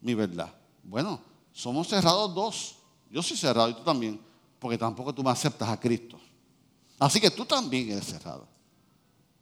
mi 0.01 0.15
verdad. 0.15 0.51
Bueno, 0.83 1.21
somos 1.53 1.87
cerrados 1.87 2.35
dos. 2.35 2.77
Yo 3.11 3.23
soy 3.23 3.37
cerrado 3.37 3.69
y 3.69 3.75
tú 3.75 3.83
también 3.83 4.19
porque 4.59 4.79
tampoco 4.79 5.15
tú 5.15 5.23
me 5.23 5.31
aceptas 5.31 5.69
a 5.69 5.79
Cristo. 5.79 6.19
Así 6.99 7.21
que 7.21 7.31
tú 7.31 7.45
también 7.45 7.91
eres 7.91 8.07
cerrado. 8.07 8.47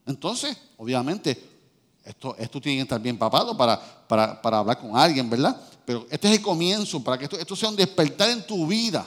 Entonces, 0.05 0.57
obviamente, 0.77 1.57
esto, 2.05 2.37
esto 2.39 2.61
tiene 2.61 2.79
que 2.79 2.83
estar 2.83 3.01
bien 3.01 3.19
papado 3.19 3.57
para, 3.57 3.81
para, 4.07 4.59
hablar 4.59 4.79
con 4.79 4.97
alguien, 4.97 5.29
¿verdad? 5.29 5.61
Pero 5.85 6.07
este 6.11 6.29
es 6.29 6.35
el 6.35 6.43
comienzo 6.43 7.03
para 7.03 7.19
que 7.19 7.25
esto, 7.25 7.39
esto 7.39 7.57
sea 7.57 7.69
un 7.69 7.77
despertar 7.77 8.31
en 8.31 8.47
tu 8.47 8.67
vida. 8.67 9.07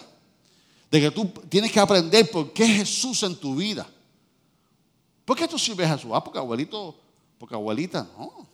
De 0.92 1.00
que 1.00 1.12
tú 1.12 1.26
tienes 1.48 1.72
que 1.72 1.80
aprender 1.80 2.30
por 2.32 2.52
qué 2.52 2.68
Jesús 2.68 3.22
en 3.24 3.36
tu 3.36 3.56
vida. 3.56 3.88
¿Por 5.24 5.38
qué 5.38 5.48
tú 5.48 5.60
sirves 5.60 5.88
a 5.88 5.96
Jesús? 5.96 6.12
Ah, 6.14 6.24
porque 6.24 6.40
abuelito, 6.40 6.96
porque 7.38 7.56
abuelita, 7.56 8.08
no. 8.18 8.48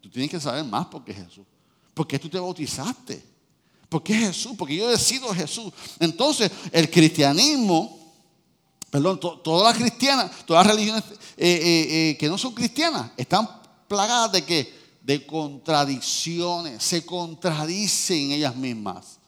Tú 0.00 0.08
tienes 0.08 0.30
que 0.30 0.38
saber 0.38 0.64
más 0.64 0.86
por 0.86 1.04
qué 1.04 1.12
Jesús. 1.12 1.44
Porque 1.92 2.18
tú 2.18 2.28
te 2.28 2.38
bautizaste. 2.38 3.24
¿Por 3.88 4.02
qué 4.02 4.14
Jesús? 4.14 4.52
Porque 4.56 4.76
yo 4.76 4.88
decido 4.88 5.32
Jesús. 5.34 5.72
Entonces, 5.98 6.50
el 6.72 6.90
cristianismo, 6.90 8.03
perdón, 8.94 9.18
todas 9.18 9.74
las 9.74 9.76
cristianas, 9.76 10.46
todas 10.46 10.64
las 10.64 10.76
religiones 10.76 11.02
eh, 11.36 11.48
eh, 11.48 12.10
eh, 12.10 12.16
que 12.16 12.28
no 12.28 12.38
son 12.38 12.54
cristianas, 12.54 13.10
están 13.16 13.48
plagadas 13.88 14.30
de 14.30 14.44
qué? 14.44 14.72
De 15.02 15.26
contradicciones, 15.26 16.80
se 16.80 17.04
contradicen 17.04 18.30
ellas 18.30 18.54
mismas. 18.54 19.18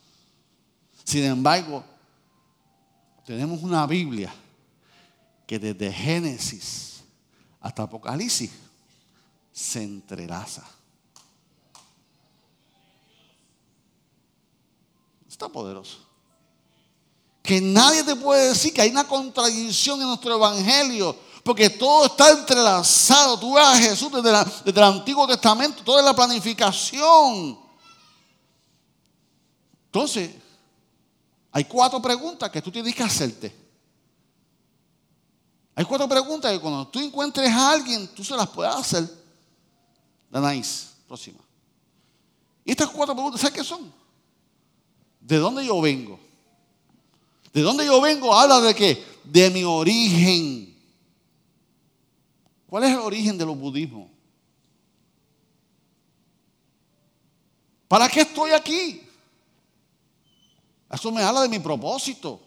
Sin 1.02 1.24
embargo, 1.24 1.82
tenemos 3.24 3.60
una 3.60 3.84
Biblia 3.88 4.32
que 5.48 5.58
desde 5.58 5.92
Génesis 5.92 7.02
hasta 7.60 7.82
Apocalipsis 7.82 8.52
se 9.52 9.82
entrelaza. 9.82 10.64
Está 15.28 15.48
poderoso. 15.48 16.05
Que 17.46 17.60
nadie 17.60 18.02
te 18.02 18.16
puede 18.16 18.48
decir 18.48 18.74
que 18.74 18.82
hay 18.82 18.90
una 18.90 19.06
contradicción 19.06 20.00
en 20.00 20.08
nuestro 20.08 20.34
evangelio. 20.34 21.16
Porque 21.44 21.70
todo 21.70 22.06
está 22.06 22.30
entrelazado. 22.30 23.38
Tú 23.38 23.54
ves 23.54 23.64
a 23.64 23.76
Jesús 23.76 24.10
desde, 24.10 24.78
el 24.80 24.82
Antiguo 24.82 25.28
Testamento, 25.28 25.84
toda 25.84 26.02
la 26.02 26.12
planificación. 26.12 27.56
Entonces, 29.84 30.34
hay 31.52 31.64
cuatro 31.66 32.02
preguntas 32.02 32.50
que 32.50 32.60
tú 32.60 32.72
tienes 32.72 32.92
que 32.92 33.04
hacerte. 33.04 33.56
Hay 35.76 35.84
cuatro 35.84 36.08
preguntas 36.08 36.50
que 36.50 36.58
cuando 36.58 36.88
tú 36.88 36.98
encuentres 36.98 37.48
a 37.48 37.70
alguien, 37.70 38.08
tú 38.08 38.24
se 38.24 38.34
las 38.34 38.48
puedes 38.48 38.74
hacer. 38.74 39.08
Danais, 40.28 40.88
próxima. 41.06 41.38
Y 42.64 42.72
estas 42.72 42.90
cuatro 42.90 43.14
preguntas, 43.14 43.40
¿sabes 43.40 43.54
qué 43.54 43.62
son? 43.62 43.92
¿De 45.20 45.36
dónde 45.36 45.64
yo 45.64 45.80
vengo? 45.80 46.25
¿De 47.56 47.62
dónde 47.62 47.86
yo 47.86 48.02
vengo? 48.02 48.34
Habla 48.34 48.60
de 48.60 48.74
qué? 48.74 49.02
De 49.24 49.48
mi 49.48 49.64
origen. 49.64 50.76
¿Cuál 52.66 52.84
es 52.84 52.90
el 52.90 52.98
origen 52.98 53.38
de 53.38 53.46
los 53.46 53.58
budismos? 53.58 54.10
¿Para 57.88 58.10
qué 58.10 58.20
estoy 58.20 58.50
aquí? 58.50 59.00
Eso 60.90 61.10
me 61.10 61.22
habla 61.22 61.40
de 61.40 61.48
mi 61.48 61.58
propósito. 61.58 62.42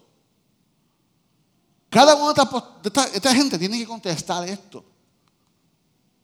Cada 1.90 2.14
una 2.14 2.34
de 2.84 2.92
esta, 3.16 3.34
gente 3.34 3.58
tiene 3.58 3.80
que 3.80 3.88
contestar 3.88 4.48
esto. 4.48 4.86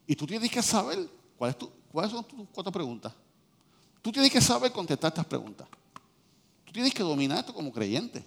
Y 0.05 0.15
tú 0.15 0.27
tienes 0.27 0.51
que 0.51 0.61
saber 0.61 1.09
cuáles 1.39 2.11
son 2.11 2.23
tus 2.23 2.47
cuatro 2.53 2.71
preguntas. 2.71 3.11
Tú 4.03 4.11
tienes 4.11 4.31
que 4.31 4.41
saber 4.41 4.71
contestar 4.71 5.07
estas 5.07 5.25
preguntas 5.25 5.67
tienes 6.75 6.93
que 6.93 7.03
dominar 7.03 7.39
esto 7.39 7.53
como 7.53 7.71
creyente. 7.71 8.21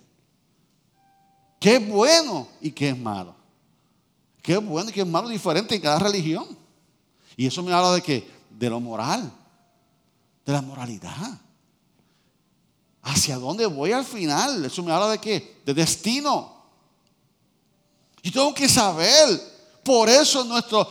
¿Qué 1.58 1.76
es 1.76 1.88
bueno 1.88 2.48
y 2.60 2.70
qué 2.70 2.90
es 2.90 2.98
malo? 2.98 3.34
¿Qué 4.42 4.52
es 4.54 4.64
bueno 4.64 4.90
y 4.90 4.92
qué 4.92 5.00
es 5.00 5.06
malo 5.06 5.28
diferente 5.28 5.74
en 5.74 5.80
cada 5.80 5.98
religión? 5.98 6.46
Y 7.36 7.46
eso 7.46 7.62
me 7.62 7.72
habla 7.72 7.92
de 7.92 8.02
qué? 8.02 8.28
De 8.50 8.70
lo 8.70 8.80
moral, 8.80 9.30
de 10.44 10.52
la 10.52 10.62
moralidad. 10.62 11.38
¿Hacia 13.02 13.36
dónde 13.36 13.66
voy 13.66 13.92
al 13.92 14.04
final? 14.04 14.64
Eso 14.64 14.82
me 14.82 14.92
habla 14.92 15.08
de 15.08 15.18
qué? 15.18 15.60
De 15.64 15.74
destino. 15.74 16.52
Y 18.22 18.30
tengo 18.30 18.52
que 18.54 18.68
saber 18.68 19.58
por 19.84 20.08
eso 20.08 20.44
nuestros, 20.44 20.86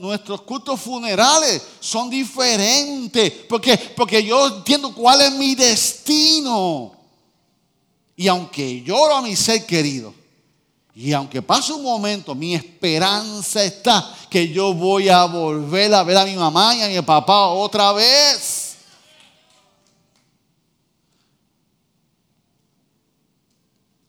nuestros 0.00 0.42
cultos 0.42 0.80
funerales 0.80 1.62
son 1.80 2.10
diferentes. 2.10 3.32
Porque, 3.48 3.76
porque 3.96 4.22
yo 4.22 4.58
entiendo 4.58 4.94
cuál 4.94 5.22
es 5.22 5.32
mi 5.32 5.54
destino. 5.54 7.01
Y 8.16 8.28
aunque 8.28 8.82
lloro 8.82 9.16
a 9.16 9.22
mi 9.22 9.34
ser 9.36 9.66
querido, 9.66 10.14
y 10.94 11.12
aunque 11.12 11.40
pase 11.40 11.72
un 11.72 11.82
momento, 11.82 12.34
mi 12.34 12.54
esperanza 12.54 13.64
está 13.64 14.14
que 14.28 14.48
yo 14.48 14.74
voy 14.74 15.08
a 15.08 15.24
volver 15.24 15.94
a 15.94 16.02
ver 16.02 16.18
a 16.18 16.24
mi 16.24 16.36
mamá 16.36 16.76
y 16.76 16.82
a 16.82 16.88
mi 16.88 17.00
papá 17.00 17.46
otra 17.48 17.92
vez. 17.92 18.76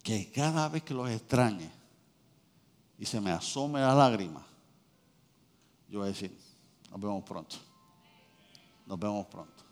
Que 0.03 0.29
cada 0.31 0.67
vez 0.67 0.83
que 0.83 0.93
los 0.93 1.09
extrañe, 1.09 1.71
y 2.99 3.05
se 3.05 3.21
me 3.21 3.31
asome 3.31 3.79
la 3.79 3.95
lágrima, 3.95 4.45
yo 5.87 5.99
voy 5.99 6.09
a 6.09 6.11
decir, 6.11 6.37
nos 6.91 6.99
vemos 6.99 7.23
pronto. 7.23 7.55
Nos 8.85 8.99
vemos 8.99 9.25
pronto. 9.27 9.63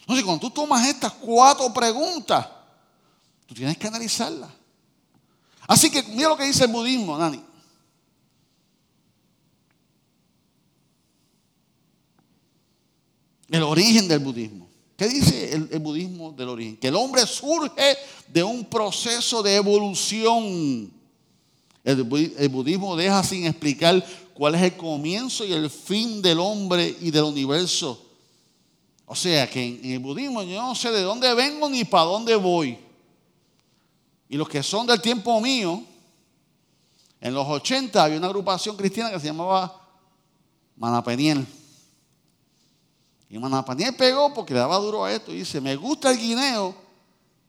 Entonces, 0.00 0.24
cuando 0.24 0.46
tú 0.46 0.50
tomas 0.50 0.86
estas 0.86 1.12
cuatro 1.14 1.72
preguntas, 1.72 2.46
Tú 3.46 3.54
tienes 3.54 3.78
que 3.78 3.86
analizarla. 3.86 4.52
Así 5.66 5.90
que 5.90 6.02
mira 6.02 6.28
lo 6.28 6.36
que 6.36 6.44
dice 6.44 6.64
el 6.64 6.70
budismo, 6.70 7.16
Nani. 7.16 7.42
El 13.48 13.62
origen 13.62 14.08
del 14.08 14.18
budismo. 14.18 14.68
¿Qué 14.96 15.08
dice 15.08 15.52
el, 15.52 15.78
budismo 15.78 16.32
del 16.32 16.48
origen? 16.48 16.76
Que 16.78 16.88
el 16.88 16.96
hombre 16.96 17.26
surge 17.26 17.96
de 18.28 18.42
un 18.42 18.64
proceso 18.64 19.42
de 19.42 19.56
evolución. 19.56 20.90
El, 21.84 22.02
budismo 22.02 22.96
deja 22.96 23.22
sin 23.22 23.46
explicar 23.46 24.04
cuál 24.34 24.54
es 24.54 24.62
el 24.62 24.76
comienzo 24.76 25.44
y 25.44 25.52
el 25.52 25.70
fin 25.70 26.22
del 26.22 26.40
hombre 26.40 26.96
y 27.00 27.10
del 27.10 27.24
universo. 27.24 28.02
O 29.04 29.14
sea 29.14 29.48
que 29.48 29.64
en, 29.64 29.92
el 29.92 29.98
budismo 29.98 30.42
yo 30.42 30.62
no 30.62 30.74
sé 30.74 30.90
de 30.90 31.02
dónde 31.02 31.32
vengo 31.34 31.68
ni 31.68 31.84
para 31.84 32.04
dónde 32.04 32.34
voy. 32.34 32.85
Y 34.28 34.36
los 34.36 34.48
que 34.48 34.62
son 34.62 34.86
del 34.86 35.00
tiempo 35.00 35.40
mío, 35.40 35.82
en 37.20 37.34
los 37.34 37.46
80 37.46 38.02
había 38.02 38.18
una 38.18 38.26
agrupación 38.26 38.76
cristiana 38.76 39.10
que 39.10 39.20
se 39.20 39.26
llamaba 39.26 39.80
Manapeniel. 40.76 41.46
Y 43.28 43.38
Manapeniel 43.38 43.94
pegó 43.94 44.32
porque 44.32 44.54
le 44.54 44.60
daba 44.60 44.76
duro 44.78 45.04
a 45.04 45.12
esto 45.12 45.32
y 45.32 45.38
dice, 45.38 45.60
me 45.60 45.76
gusta 45.76 46.10
el 46.10 46.18
guineo, 46.18 46.74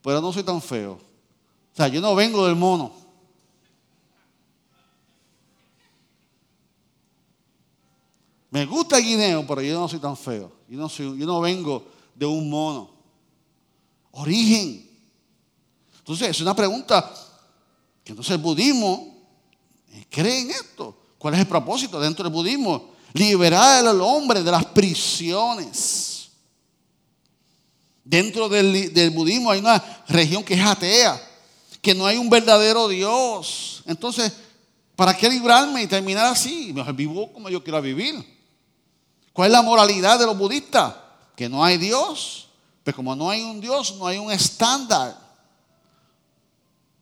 pero 0.01 0.21
no 0.21 0.31
soy 0.33 0.43
tan 0.43 0.61
feo. 0.61 0.93
O 0.93 1.75
sea, 1.75 1.87
yo 1.87 2.01
no 2.01 2.15
vengo 2.15 2.45
del 2.45 2.55
mono. 2.55 2.91
Me 8.49 8.65
gusta 8.65 8.97
el 8.97 9.03
guineo, 9.03 9.45
pero 9.45 9.61
yo 9.61 9.79
no 9.79 9.87
soy 9.87 9.99
tan 9.99 10.17
feo. 10.17 10.51
Yo 10.67 10.79
no, 10.79 10.89
soy, 10.89 11.17
yo 11.19 11.25
no 11.25 11.39
vengo 11.41 11.85
de 12.15 12.25
un 12.25 12.49
mono. 12.49 12.89
Origen. 14.11 14.86
Entonces, 16.07 16.29
es 16.29 16.39
una 16.39 16.55
pregunta 16.55 17.13
que 18.01 18.13
entonces 18.13 18.31
el 18.31 18.37
budismo 18.37 19.13
eh, 19.91 20.05
cree 20.09 20.39
en 20.39 20.51
esto. 20.51 20.97
¿Cuál 21.17 21.33
es 21.33 21.41
el 21.41 21.47
propósito 21.47 21.99
dentro 21.99 22.23
del 22.23 22.31
budismo? 22.31 22.91
Liberar 23.11 23.85
al 23.85 23.99
hombre 23.99 24.41
de 24.41 24.49
las 24.49 24.63
prisiones. 24.67 26.29
Dentro 28.05 28.47
del, 28.47 29.09
budismo 29.09 29.51
hay 29.51 29.59
una 29.59 29.83
región 30.07 30.45
que 30.45 30.53
es 30.53 30.61
atea, 30.61 31.21
que 31.81 31.93
no 31.93 32.05
hay 32.05 32.17
un 32.17 32.29
verdadero 32.29 32.87
Dios. 32.87 33.83
Entonces, 33.85 34.31
¿para 34.95 35.13
qué 35.13 35.29
librarme 35.29 35.83
y 35.83 35.87
terminar 35.87 36.27
así? 36.27 36.71
Mejor 36.71 36.93
vivo 36.93 37.33
como 37.33 37.49
yo 37.49 37.61
quiero 37.61 37.81
vivir. 37.81 38.15
¿Cuál 39.33 39.47
es 39.47 39.51
la 39.51 39.61
moralidad 39.61 40.17
de 40.17 40.25
los 40.25 40.37
budistas? 40.37 40.95
Que 41.35 41.49
no 41.49 41.65
hay 41.65 41.77
Dios. 41.77 42.47
Pero 42.85 42.95
como 42.95 43.13
no 43.13 43.29
hay 43.29 43.41
un 43.41 43.59
Dios, 43.59 43.95
no 43.97 44.07
hay 44.07 44.17
un 44.17 44.31
estándar. 44.31 45.26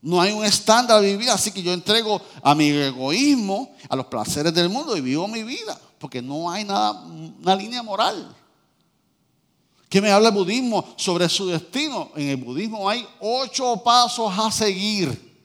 No 0.05 0.21
hay 0.21 0.33
un 0.33 0.45
estándar 0.45 1.01
de 1.01 1.07
vivir. 1.07 1.31
Así 1.31 1.49
que 1.49 1.63
yo 1.63 1.73
entrego 1.73 2.21
a 2.43 2.53
mi 2.53 2.69
egoísmo, 2.69 3.75
a 3.89 3.95
los 3.95 4.05
placeres 4.05 4.53
del 4.53 4.69
mundo 4.69 4.95
y 4.95 5.01
vivo 5.01 5.27
mi 5.27 5.41
vida. 5.41 5.81
Porque 5.97 6.21
no 6.21 6.51
hay 6.51 6.63
nada, 6.63 6.91
una 7.01 7.55
línea 7.55 7.81
moral. 7.81 8.35
¿Qué 9.89 9.99
me 10.01 10.11
habla 10.11 10.29
el 10.29 10.35
budismo 10.35 10.93
sobre 10.95 11.27
su 11.27 11.47
destino? 11.47 12.11
En 12.15 12.29
el 12.29 12.37
budismo 12.37 12.87
hay 12.87 13.03
ocho 13.19 13.81
pasos 13.83 14.31
a 14.37 14.51
seguir 14.51 15.35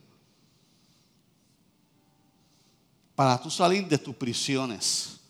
para 3.15 3.41
tú 3.41 3.51
salir 3.51 3.89
de 3.89 3.97
tus 3.97 4.15
prisiones. 4.15 5.21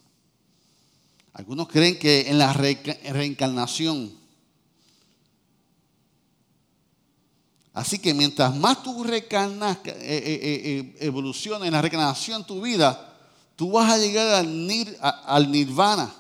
Algunos 1.35 1.69
creen 1.69 2.01
que 2.01 2.29
en 2.29 2.37
la 2.37 2.53
reencarnación. 2.53 4.20
Así 7.81 7.99
que 7.99 8.13
mientras 8.13 8.55
más 8.55 8.83
tú 8.83 9.03
reencarnas, 9.03 9.79
eh, 9.87 9.95
eh, 9.97 10.41
eh, 10.43 10.97
evoluciones 11.01 11.67
en 11.67 11.73
la 11.73 11.81
reencarnación 11.81 12.47
tu 12.47 12.61
vida, 12.61 13.17
tú 13.57 13.73
vas 13.73 13.91
a 13.91 13.97
llegar 13.97 14.35
al, 14.35 14.99
al 15.01 15.51
nirvana. 15.51 16.13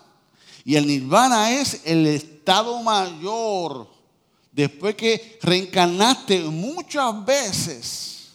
Y 0.64 0.76
el 0.76 0.86
nirvana 0.86 1.52
es 1.52 1.82
el 1.84 2.06
estado 2.06 2.82
mayor. 2.82 3.90
Después 4.50 4.94
que 4.94 5.38
reencarnaste 5.42 6.44
muchas 6.44 7.26
veces, 7.26 8.28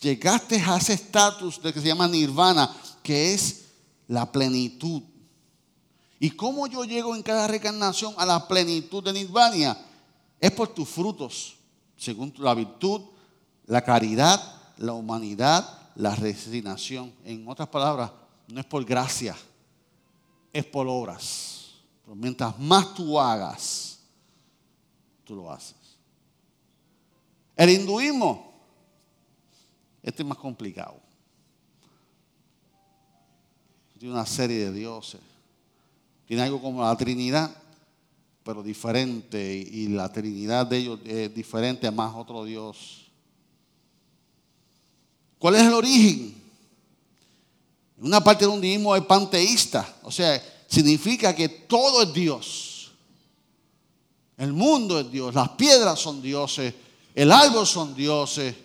llegaste 0.00 0.58
a 0.66 0.78
ese 0.78 0.94
estatus 0.94 1.60
de 1.60 1.74
que 1.74 1.80
se 1.82 1.88
llama 1.88 2.08
nirvana, 2.08 2.74
que 3.02 3.34
es 3.34 3.66
la 4.08 4.32
plenitud. 4.32 5.02
¿Y 6.18 6.30
cómo 6.30 6.66
yo 6.68 6.84
llego 6.84 7.14
en 7.14 7.22
cada 7.22 7.46
reencarnación 7.46 8.14
a 8.16 8.24
la 8.24 8.48
plenitud 8.48 9.04
de 9.04 9.12
Nirvana? 9.12 9.76
Es 10.40 10.50
por 10.52 10.68
tus 10.68 10.88
frutos, 10.88 11.59
según 12.00 12.32
la 12.38 12.54
virtud, 12.54 13.02
la 13.66 13.82
caridad, 13.82 14.40
la 14.78 14.94
humanidad, 14.94 15.90
la 15.94 16.14
resignación. 16.14 17.12
En 17.24 17.46
otras 17.46 17.68
palabras, 17.68 18.10
no 18.48 18.58
es 18.58 18.66
por 18.66 18.82
gracia, 18.84 19.36
es 20.50 20.64
por 20.64 20.88
obras. 20.88 21.74
Pero 22.02 22.16
mientras 22.16 22.58
más 22.58 22.94
tú 22.94 23.20
hagas, 23.20 24.00
tú 25.24 25.36
lo 25.36 25.52
haces. 25.52 25.76
El 27.54 27.68
hinduismo, 27.68 28.50
este 30.02 30.22
es 30.22 30.28
más 30.28 30.38
complicado. 30.38 30.98
Tiene 33.98 34.14
una 34.14 34.24
serie 34.24 34.64
de 34.64 34.72
dioses 34.72 35.20
tiene 36.30 36.44
algo 36.44 36.62
como 36.62 36.84
la 36.84 36.96
Trinidad, 36.96 37.50
pero 38.50 38.64
diferente. 38.64 39.56
Y 39.56 39.86
la 39.86 40.12
Trinidad 40.12 40.66
de 40.66 40.78
ellos 40.78 40.98
es 41.04 41.32
diferente 41.32 41.86
a 41.86 41.92
más 41.92 42.12
otro 42.16 42.44
Dios. 42.44 43.06
¿Cuál 45.38 45.54
es 45.54 45.62
el 45.62 45.72
origen? 45.72 46.34
Una 47.98 48.20
parte 48.24 48.44
del 48.44 48.56
budismo 48.56 48.96
es 48.96 49.04
panteísta, 49.04 49.98
o 50.02 50.10
sea, 50.10 50.42
significa 50.66 51.32
que 51.32 51.48
todo 51.48 52.02
es 52.02 52.12
Dios. 52.12 52.90
El 54.36 54.52
mundo 54.52 54.98
es 54.98 55.08
Dios, 55.12 55.32
las 55.32 55.50
piedras 55.50 56.00
son 56.00 56.20
dioses, 56.20 56.74
el 57.14 57.30
árbol 57.30 57.66
son 57.66 57.94
dioses. 57.94 58.56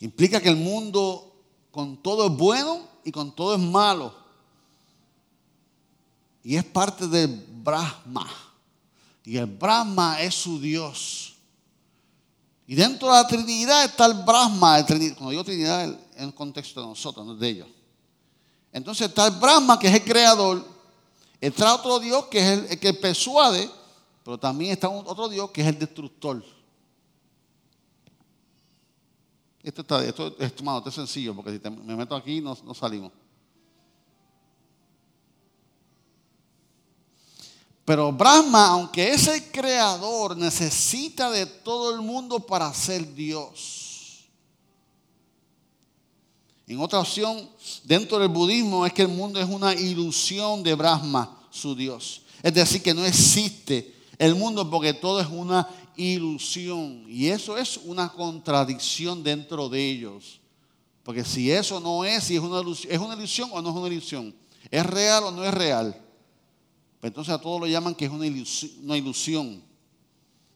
Implica 0.00 0.40
que 0.40 0.48
el 0.48 0.56
mundo 0.56 1.34
con 1.70 2.02
todo 2.02 2.28
es 2.28 2.32
bueno 2.32 2.92
y 3.04 3.12
con 3.12 3.34
todo 3.34 3.54
es 3.54 3.60
malo. 3.60 4.21
Y 6.42 6.56
es 6.56 6.64
parte 6.64 7.06
del 7.06 7.28
Brahma. 7.62 8.28
Y 9.24 9.36
el 9.36 9.46
Brahma 9.46 10.20
es 10.20 10.34
su 10.34 10.60
Dios. 10.60 11.34
Y 12.66 12.74
dentro 12.74 13.08
de 13.08 13.14
la 13.14 13.26
Trinidad 13.26 13.84
está 13.84 14.06
el 14.06 14.14
Brahma. 14.14 14.84
cuando 14.86 15.30
digo 15.30 15.44
Trinidad, 15.44 15.84
en 15.84 15.98
el 16.16 16.34
contexto 16.34 16.80
de 16.80 16.86
nosotros, 16.88 17.24
no 17.24 17.34
de 17.34 17.48
ellos. 17.48 17.68
Entonces 18.72 19.08
está 19.08 19.26
el 19.26 19.34
Brahma, 19.34 19.78
que 19.78 19.88
es 19.88 19.94
el 19.94 20.04
creador. 20.04 20.64
Está 21.40 21.74
otro 21.74 21.98
Dios, 21.98 22.26
que 22.26 22.38
es 22.38 22.70
el 22.70 22.80
que 22.80 22.94
persuade. 22.94 23.70
Pero 24.24 24.38
también 24.38 24.72
está 24.72 24.88
otro 24.88 25.28
Dios, 25.28 25.50
que 25.50 25.60
es 25.60 25.66
el 25.68 25.78
destructor. 25.78 26.42
Esto, 29.62 29.82
está, 29.82 30.04
esto, 30.04 30.36
esto, 30.38 30.88
es 30.88 30.94
sencillo, 30.94 31.36
porque 31.36 31.52
si 31.52 31.70
me 31.70 31.94
meto 31.94 32.16
aquí 32.16 32.40
no, 32.40 32.56
no 32.64 32.74
salimos. 32.74 33.12
Pero 37.84 38.12
Brahma, 38.12 38.68
aunque 38.68 39.10
es 39.10 39.26
el 39.26 39.50
creador, 39.50 40.36
necesita 40.36 41.30
de 41.30 41.46
todo 41.46 41.94
el 41.94 42.00
mundo 42.00 42.40
para 42.40 42.72
ser 42.72 43.12
Dios. 43.14 44.28
En 46.66 46.78
otra 46.80 47.00
opción, 47.00 47.48
dentro 47.84 48.18
del 48.18 48.28
budismo, 48.28 48.86
es 48.86 48.92
que 48.92 49.02
el 49.02 49.08
mundo 49.08 49.40
es 49.40 49.48
una 49.48 49.74
ilusión 49.74 50.62
de 50.62 50.74
Brahma, 50.74 51.38
su 51.50 51.74
Dios. 51.74 52.22
Es 52.42 52.54
decir, 52.54 52.82
que 52.82 52.94
no 52.94 53.04
existe 53.04 53.94
el 54.16 54.34
mundo 54.36 54.70
porque 54.70 54.94
todo 54.94 55.20
es 55.20 55.26
una 55.26 55.68
ilusión. 55.96 57.04
Y 57.08 57.28
eso 57.28 57.58
es 57.58 57.78
una 57.84 58.08
contradicción 58.10 59.22
dentro 59.22 59.68
de 59.68 59.90
ellos. 59.90 60.40
Porque 61.02 61.24
si 61.24 61.50
eso 61.50 61.80
no 61.80 62.04
es, 62.04 62.24
si 62.24 62.36
es 62.36 62.40
una, 62.40 62.60
¿es 62.60 62.98
una 62.98 63.14
ilusión 63.14 63.50
o 63.52 63.60
no 63.60 63.70
es 63.70 63.76
una 63.76 63.88
ilusión, 63.88 64.34
es 64.70 64.86
real 64.86 65.24
o 65.24 65.30
no 65.32 65.44
es 65.44 65.52
real. 65.52 66.00
Pues 67.02 67.10
entonces 67.10 67.34
a 67.34 67.40
todos 67.40 67.60
lo 67.60 67.66
llaman 67.66 67.96
que 67.96 68.04
es 68.04 68.12
una 68.12 68.96
ilusión. 68.96 69.60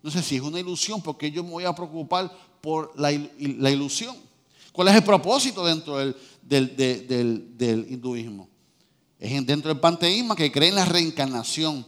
No 0.01 0.13
sé 0.13 0.23
si 0.23 0.37
es 0.37 0.43
una 0.43 0.61
ilusión, 0.61 1.03
porque 1.03 1.29
yo 1.29 1.43
me 1.43 1.51
voy 1.51 1.65
a 1.65 1.75
preocupar 1.75 2.33
por 2.61 2.93
la, 2.95 3.11
ilusión. 3.11 4.17
¿Cuál 4.71 4.87
es 4.87 4.95
el 4.95 5.03
propósito 5.03 5.67
dentro 5.67 5.99
del 5.99 7.87
hinduismo? 7.91 8.49
Es 9.19 9.45
dentro 9.45 9.71
del 9.71 9.81
panteísmo 9.81 10.37
que 10.37 10.53
cree 10.53 10.69
en 10.69 10.77
la 10.77 10.85
reencarnación 10.85 11.85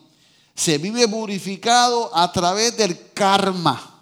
se 0.56 0.76
vive 0.76 1.06
purificado 1.06 2.10
a 2.12 2.32
través 2.32 2.76
del 2.76 3.12
karma. 3.12 3.94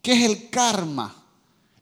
¿Qué 0.00 0.14
es 0.14 0.30
el 0.30 0.48
karma? 0.48 1.14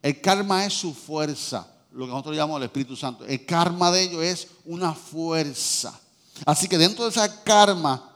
El 0.01 0.19
karma 0.19 0.65
es 0.65 0.73
su 0.73 0.93
fuerza, 0.93 1.65
lo 1.93 2.03
que 2.03 2.11
nosotros 2.11 2.35
llamamos 2.35 2.57
el 2.57 2.65
Espíritu 2.65 2.97
Santo. 2.97 3.25
El 3.25 3.45
karma 3.45 3.91
de 3.91 4.01
ellos 4.01 4.21
es 4.21 4.47
una 4.65 4.93
fuerza. 4.93 5.97
Así 6.43 6.67
que 6.67 6.77
dentro 6.77 7.05
de 7.05 7.11
esa 7.11 7.43
karma 7.43 8.11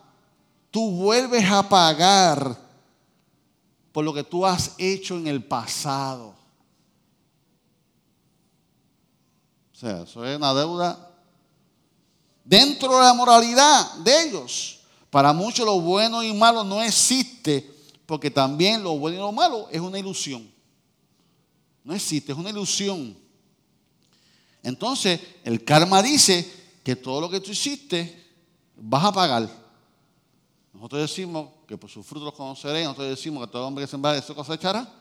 tú 0.72 0.92
vuelves 0.92 1.46
a 1.50 1.68
pagar 1.68 2.58
por 3.92 4.04
lo 4.04 4.14
que 4.14 4.24
tú 4.24 4.46
has 4.46 4.74
hecho 4.78 5.18
en 5.18 5.28
el 5.28 5.44
pasado. 5.44 6.36
O 9.74 9.78
sea, 9.80 10.02
eso 10.02 10.26
es 10.26 10.36
una 10.36 10.54
deuda 10.54 11.10
dentro 12.44 12.98
de 12.98 13.04
la 13.04 13.14
moralidad 13.14 13.94
de 14.00 14.24
ellos. 14.24 14.80
Para 15.10 15.34
muchos 15.34 15.66
lo 15.66 15.80
bueno 15.80 16.22
y 16.22 16.34
malo 16.34 16.64
no 16.64 16.82
existe, 16.82 17.72
porque 18.06 18.30
también 18.30 18.84
lo 18.84 18.98
bueno 18.98 19.18
y 19.18 19.20
lo 19.20 19.32
malo 19.32 19.68
es 19.72 19.80
una 19.80 19.98
ilusión. 19.98 20.52
No 21.84 21.96
existe, 21.96 22.32
es 22.32 22.38
una 22.38 22.50
ilusión. 22.50 23.18
Entonces, 24.62 25.20
el 25.44 25.64
karma 25.64 26.02
dice 26.04 26.59
que 26.90 26.96
todo 26.96 27.22
lo 27.22 27.30
que 27.30 27.40
tú 27.40 27.52
hiciste 27.52 28.32
vas 28.76 29.06
a 29.06 29.12
pagar. 29.12 29.48
Nosotros 30.74 31.02
decimos 31.02 31.50
que 31.68 31.78
por 31.78 31.88
sus 31.88 32.04
frutos 32.04 32.26
los 32.26 32.34
conoceréis, 32.34 32.86
nosotros 32.86 33.10
decimos 33.10 33.46
que 33.46 33.52
todo 33.52 33.68
hombre 33.68 33.84
que 33.84 33.92
sembra 33.92 34.18
eso 34.18 34.34
cosechará, 34.34 34.92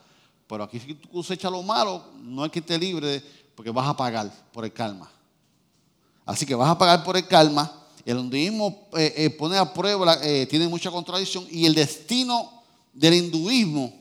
pero 0.46 0.64
aquí 0.64 0.78
si 0.78 0.94
tú 0.94 1.08
cosechas 1.08 1.50
lo 1.50 1.62
malo, 1.62 2.04
no 2.20 2.44
es 2.44 2.52
que 2.52 2.60
te 2.60 2.78
libre 2.78 3.22
porque 3.54 3.70
vas 3.70 3.88
a 3.88 3.96
pagar 3.96 4.30
por 4.52 4.66
el 4.66 4.72
karma. 4.72 5.10
Así 6.26 6.44
que 6.44 6.54
vas 6.54 6.68
a 6.68 6.76
pagar 6.76 7.02
por 7.02 7.16
el 7.16 7.26
karma. 7.26 7.72
El 8.04 8.18
hinduismo 8.18 8.88
eh, 8.94 9.14
eh, 9.16 9.30
pone 9.30 9.56
a 9.56 9.72
prueba, 9.72 10.18
eh, 10.22 10.46
tiene 10.46 10.68
mucha 10.68 10.90
contradicción 10.90 11.46
y 11.50 11.64
el 11.64 11.74
destino 11.74 12.64
del 12.92 13.14
hinduismo, 13.14 13.94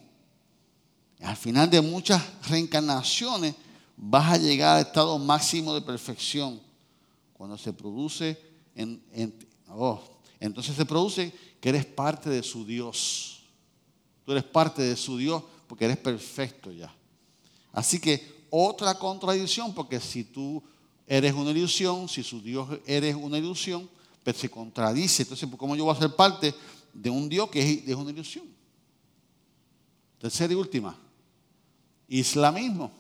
al 1.21 1.38
final 1.38 1.69
de 1.69 1.80
muchas 1.80 2.21
reencarnaciones, 2.50 3.56
vas 3.95 4.34
a 4.34 4.38
llegar 4.38 4.76
al 4.76 4.86
estado 4.88 5.17
máximo 5.17 5.73
de 5.73 5.82
perfección. 5.82 6.66
Cuando 7.38 7.58
se 7.58 7.73
produce, 7.73 8.39
oh, 9.69 10.02
entonces 10.39 10.76
se 10.76 10.86
produce 10.86 11.34
que 11.60 11.69
eres 11.69 11.86
parte 11.86 12.30
de 12.30 12.43
su 12.43 12.65
Dios. 12.65 13.43
Tú 14.26 14.32
eres 14.32 14.43
parte 14.43 14.82
de 14.82 14.95
su 14.95 15.17
Dios 15.17 15.43
porque 15.67 15.86
eres 15.86 15.97
perfecto 15.97 16.71
ya. 16.71 16.93
Así 17.71 18.00
que 18.00 18.45
otra 18.50 18.97
contradicción, 18.97 19.73
porque 19.73 20.00
si 20.00 20.23
tú 20.23 20.63
eres 21.06 21.34
una 21.34 21.52
ilusión, 21.52 22.10
si 22.10 22.23
su 22.23 22.41
Dios 22.41 22.67
eres 22.86 23.15
una 23.15 23.38
ilusión, 23.38 23.89
pues 24.23 24.38
se 24.38 24.50
contradice. 24.50 25.23
Entonces, 25.23 25.47
¿cómo 25.58 25.76
yo 25.76 25.86
voy 25.86 25.95
a 25.95 26.00
ser 26.00 26.15
parte 26.15 26.54
de 26.93 27.10
un 27.10 27.30
Dios 27.30 27.50
que 27.50 27.84
es 27.86 27.95
una 27.95 28.12
ilusión? 28.12 28.45
Tercera 30.19 30.52
y 30.52 30.56
última, 30.56 30.97
islamismo. 32.08 32.91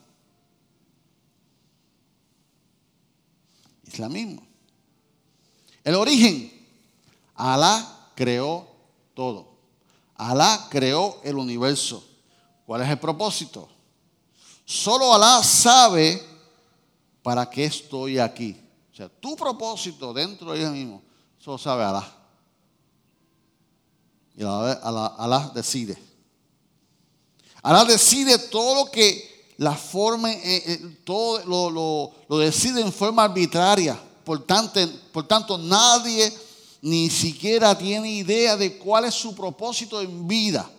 Islamismo. 3.87 4.45
El 5.83 5.95
origen, 5.95 6.51
Alá 7.35 8.09
creó 8.15 8.67
todo. 9.13 9.47
Alá 10.15 10.67
creó 10.69 11.19
el 11.23 11.37
universo. 11.37 12.03
¿Cuál 12.65 12.81
es 12.81 12.89
el 12.89 12.99
propósito? 12.99 13.69
Solo 14.65 15.13
Alá 15.13 15.41
sabe 15.43 16.21
para 17.21 17.49
qué 17.49 17.65
estoy 17.65 18.19
aquí. 18.19 18.59
O 18.91 18.95
sea, 18.95 19.07
tu 19.07 19.35
propósito 19.35 20.13
dentro 20.13 20.51
de 20.51 20.59
ella 20.59 20.71
mismo, 20.71 21.01
solo 21.37 21.57
sabe 21.57 21.83
Alá. 21.83 22.15
Y 24.35 24.43
Alá, 24.43 25.15
Alá 25.17 25.51
decide. 25.53 25.97
Alá 27.61 27.85
decide 27.85 28.37
todo 28.37 28.83
lo 28.83 28.91
que 28.91 29.36
la 29.57 29.75
forma, 29.75 30.31
eh, 30.31 30.63
eh, 30.65 30.97
todo 31.03 31.43
lo, 31.45 32.13
lo, 32.29 32.37
decide 32.37 32.81
en 32.81 32.93
forma 32.93 33.23
arbitraria. 33.23 33.99
Por 34.23 34.45
tanto, 34.45 34.79
por 35.11 35.27
tanto, 35.27 35.57
nadie 35.57 36.31
ni 36.81 37.09
siquiera 37.09 37.75
tiene 37.75 38.11
idea 38.11 38.55
de 38.55 38.77
cuál 38.77 39.05
es 39.05 39.15
su 39.15 39.35
propósito 39.35 39.99
en 40.01 40.27
vida 40.27 40.69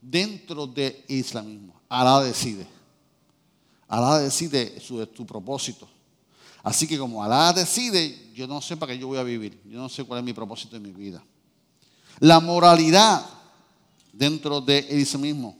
dentro 0.00 0.66
del 0.66 1.02
islamismo. 1.08 1.80
Alá 1.88 2.20
decide. 2.20 2.66
Alá 3.88 4.18
decide 4.18 4.78
su, 4.80 5.08
su 5.16 5.24
propósito. 5.24 5.88
Así 6.62 6.86
que 6.86 6.98
como 6.98 7.24
Alá 7.24 7.54
decide, 7.54 8.32
yo 8.34 8.46
no 8.46 8.60
sé 8.60 8.76
para 8.76 8.92
qué 8.92 8.98
yo 8.98 9.06
voy 9.06 9.18
a 9.18 9.22
vivir. 9.22 9.58
Yo 9.64 9.78
no 9.78 9.88
sé 9.88 10.04
cuál 10.04 10.18
es 10.18 10.24
mi 10.24 10.34
propósito 10.34 10.76
en 10.76 10.82
mi 10.82 10.92
vida. 10.92 11.24
La 12.18 12.38
moralidad 12.38 13.24
dentro 14.12 14.60
del 14.60 15.00
islamismo 15.00 15.59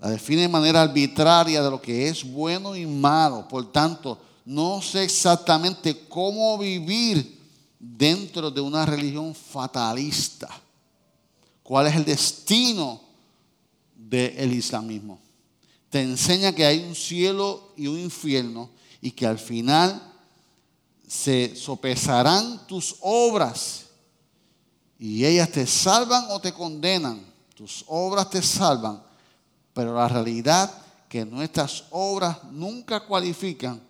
la 0.00 0.08
define 0.08 0.42
de 0.42 0.48
manera 0.48 0.80
arbitraria 0.80 1.62
de 1.62 1.70
lo 1.70 1.80
que 1.80 2.08
es 2.08 2.24
bueno 2.24 2.74
y 2.74 2.86
malo. 2.86 3.46
Por 3.46 3.70
tanto, 3.70 4.18
no 4.46 4.80
sé 4.80 5.04
exactamente 5.04 6.06
cómo 6.08 6.56
vivir 6.56 7.38
dentro 7.78 8.50
de 8.50 8.62
una 8.62 8.86
religión 8.86 9.34
fatalista. 9.34 10.48
¿Cuál 11.62 11.88
es 11.88 11.96
el 11.96 12.06
destino 12.06 12.98
del 13.94 14.54
islamismo? 14.54 15.20
Te 15.90 16.00
enseña 16.00 16.54
que 16.54 16.64
hay 16.64 16.82
un 16.82 16.94
cielo 16.94 17.74
y 17.76 17.86
un 17.86 17.98
infierno 17.98 18.70
y 19.02 19.10
que 19.10 19.26
al 19.26 19.38
final 19.38 20.00
se 21.06 21.54
sopesarán 21.54 22.66
tus 22.66 22.96
obras 23.00 23.84
y 24.98 25.26
ellas 25.26 25.50
te 25.50 25.66
salvan 25.66 26.24
o 26.30 26.40
te 26.40 26.54
condenan. 26.54 27.20
Tus 27.54 27.84
obras 27.86 28.30
te 28.30 28.40
salvan 28.40 29.09
pero 29.74 29.94
la 29.94 30.08
realidad 30.08 30.70
que 31.08 31.24
nuestras 31.24 31.84
obras 31.90 32.44
nunca 32.44 33.00
cualifican 33.00 33.80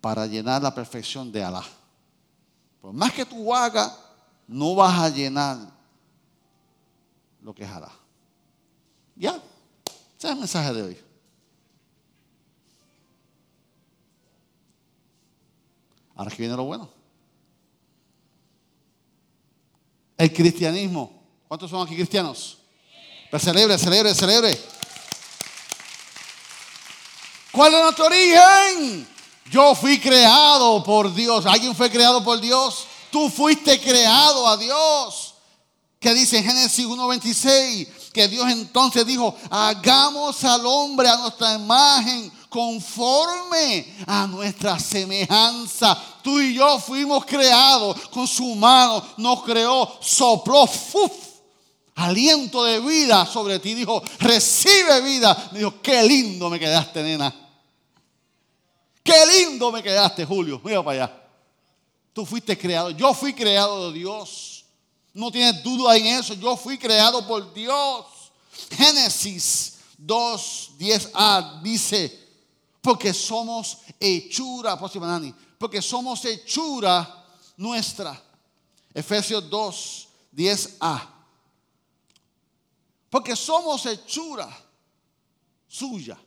para 0.00 0.26
llenar 0.26 0.62
la 0.62 0.74
perfección 0.74 1.30
de 1.32 1.42
Alá. 1.42 1.64
Por 2.80 2.92
más 2.92 3.12
que 3.12 3.24
tú 3.24 3.54
hagas, 3.54 3.98
no 4.46 4.74
vas 4.74 4.98
a 4.98 5.08
llenar 5.08 5.58
lo 7.42 7.54
que 7.54 7.64
es 7.64 7.70
Alá. 7.70 7.92
Ya, 9.16 9.36
ese 9.36 10.26
es 10.26 10.32
el 10.32 10.36
mensaje 10.36 10.72
de 10.72 10.82
hoy. 10.82 10.98
Ahora 16.14 16.30
que 16.30 16.42
viene 16.42 16.56
lo 16.56 16.64
bueno. 16.64 16.88
El 20.16 20.32
cristianismo. 20.32 21.22
¿Cuántos 21.48 21.70
son 21.70 21.84
aquí 21.84 21.96
cristianos? 21.96 22.58
Pero 23.30 23.42
celebre, 23.42 23.78
celebre, 23.78 24.14
celebre. 24.14 24.81
¿Cuál 27.52 27.74
es 27.74 27.82
nuestro 27.82 28.06
origen? 28.06 29.06
Yo 29.50 29.74
fui 29.74 30.00
creado 30.00 30.82
por 30.82 31.12
Dios. 31.14 31.44
¿Alguien 31.44 31.76
fue 31.76 31.90
creado 31.90 32.24
por 32.24 32.40
Dios? 32.40 32.86
Tú 33.10 33.28
fuiste 33.28 33.78
creado 33.78 34.48
a 34.48 34.56
Dios. 34.56 35.34
Que 36.00 36.14
dice 36.14 36.38
en 36.38 36.44
Génesis 36.44 36.86
1.26 36.86 37.88
que 38.12 38.26
Dios 38.28 38.50
entonces 38.50 39.06
dijo, 39.06 39.36
hagamos 39.50 40.42
al 40.44 40.64
hombre 40.66 41.08
a 41.08 41.16
nuestra 41.16 41.54
imagen 41.54 42.32
conforme 42.48 43.96
a 44.06 44.26
nuestra 44.26 44.78
semejanza. 44.78 45.96
Tú 46.22 46.40
y 46.40 46.54
yo 46.54 46.78
fuimos 46.78 47.24
creados 47.26 48.08
con 48.08 48.26
su 48.26 48.54
mano, 48.54 49.02
nos 49.18 49.42
creó, 49.44 49.98
sopló, 50.00 50.66
¡fuf! 50.66 51.12
aliento 51.94 52.64
de 52.64 52.80
vida 52.80 53.26
sobre 53.26 53.58
ti. 53.58 53.74
Dijo, 53.74 54.02
recibe 54.18 55.00
vida. 55.02 55.50
Dijo, 55.52 55.74
qué 55.82 56.02
lindo 56.02 56.48
me 56.50 56.58
quedaste, 56.58 57.02
nena. 57.02 57.41
Qué 59.02 59.14
lindo 59.26 59.72
me 59.72 59.82
quedaste, 59.82 60.24
Julio. 60.24 60.60
Mira 60.64 60.82
para 60.82 61.04
allá. 61.04 61.22
Tú 62.12 62.24
fuiste 62.24 62.56
creado. 62.56 62.90
Yo 62.90 63.12
fui 63.14 63.32
creado 63.32 63.90
de 63.90 63.98
Dios. 63.98 64.64
No 65.12 65.30
tienes 65.30 65.62
duda 65.62 65.96
en 65.96 66.06
eso. 66.06 66.34
Yo 66.34 66.56
fui 66.56 66.78
creado 66.78 67.26
por 67.26 67.52
Dios. 67.52 68.06
Génesis 68.70 69.78
2, 69.98 70.70
10a 70.78 71.62
dice, 71.62 72.18
porque 72.80 73.12
somos 73.12 73.78
hechura, 73.98 74.78
próxima 74.78 75.06
Nani, 75.06 75.34
porque 75.58 75.80
somos 75.80 76.24
hechura 76.24 77.26
nuestra. 77.56 78.20
Efesios 78.94 79.48
2, 79.48 80.08
10a. 80.34 81.08
Porque 83.10 83.36
somos 83.36 83.84
hechura 83.86 84.48
suya 85.68 86.18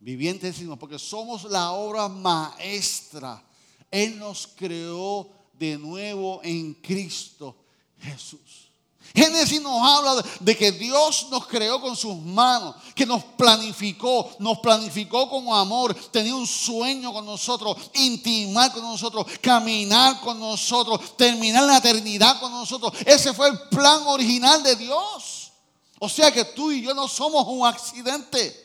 vivientes 0.00 0.56
porque 0.78 0.98
somos 0.98 1.44
la 1.44 1.72
obra 1.72 2.08
maestra. 2.08 3.42
Él 3.90 4.18
nos 4.18 4.46
creó 4.46 5.28
de 5.52 5.76
nuevo 5.76 6.40
en 6.42 6.74
Cristo 6.74 7.56
Jesús. 7.98 8.70
Génesis 9.14 9.60
nos 9.60 9.82
habla 9.82 10.24
de 10.38 10.56
que 10.56 10.70
Dios 10.70 11.26
nos 11.30 11.46
creó 11.46 11.80
con 11.80 11.96
sus 11.96 12.16
manos, 12.16 12.76
que 12.94 13.04
nos 13.04 13.24
planificó, 13.24 14.30
nos 14.38 14.58
planificó 14.60 15.28
con 15.28 15.52
amor, 15.52 15.94
tenía 16.12 16.34
un 16.34 16.46
sueño 16.46 17.12
con 17.12 17.26
nosotros, 17.26 17.76
intimar 17.94 18.72
con 18.72 18.82
nosotros, 18.82 19.26
caminar 19.40 20.20
con 20.20 20.38
nosotros, 20.38 21.16
terminar 21.16 21.64
la 21.64 21.78
eternidad 21.78 22.38
con 22.38 22.52
nosotros. 22.52 22.92
Ese 23.04 23.34
fue 23.34 23.48
el 23.48 23.58
plan 23.68 24.02
original 24.06 24.62
de 24.62 24.76
Dios. 24.76 25.50
O 25.98 26.08
sea 26.08 26.30
que 26.32 26.44
tú 26.44 26.70
y 26.70 26.80
yo 26.80 26.94
no 26.94 27.08
somos 27.08 27.44
un 27.48 27.66
accidente. 27.66 28.59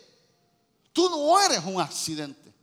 Tú 0.95 1.09
no 1.09 1.37
eres 1.41 1.61
un 1.65 1.81
accidente. 1.81 2.53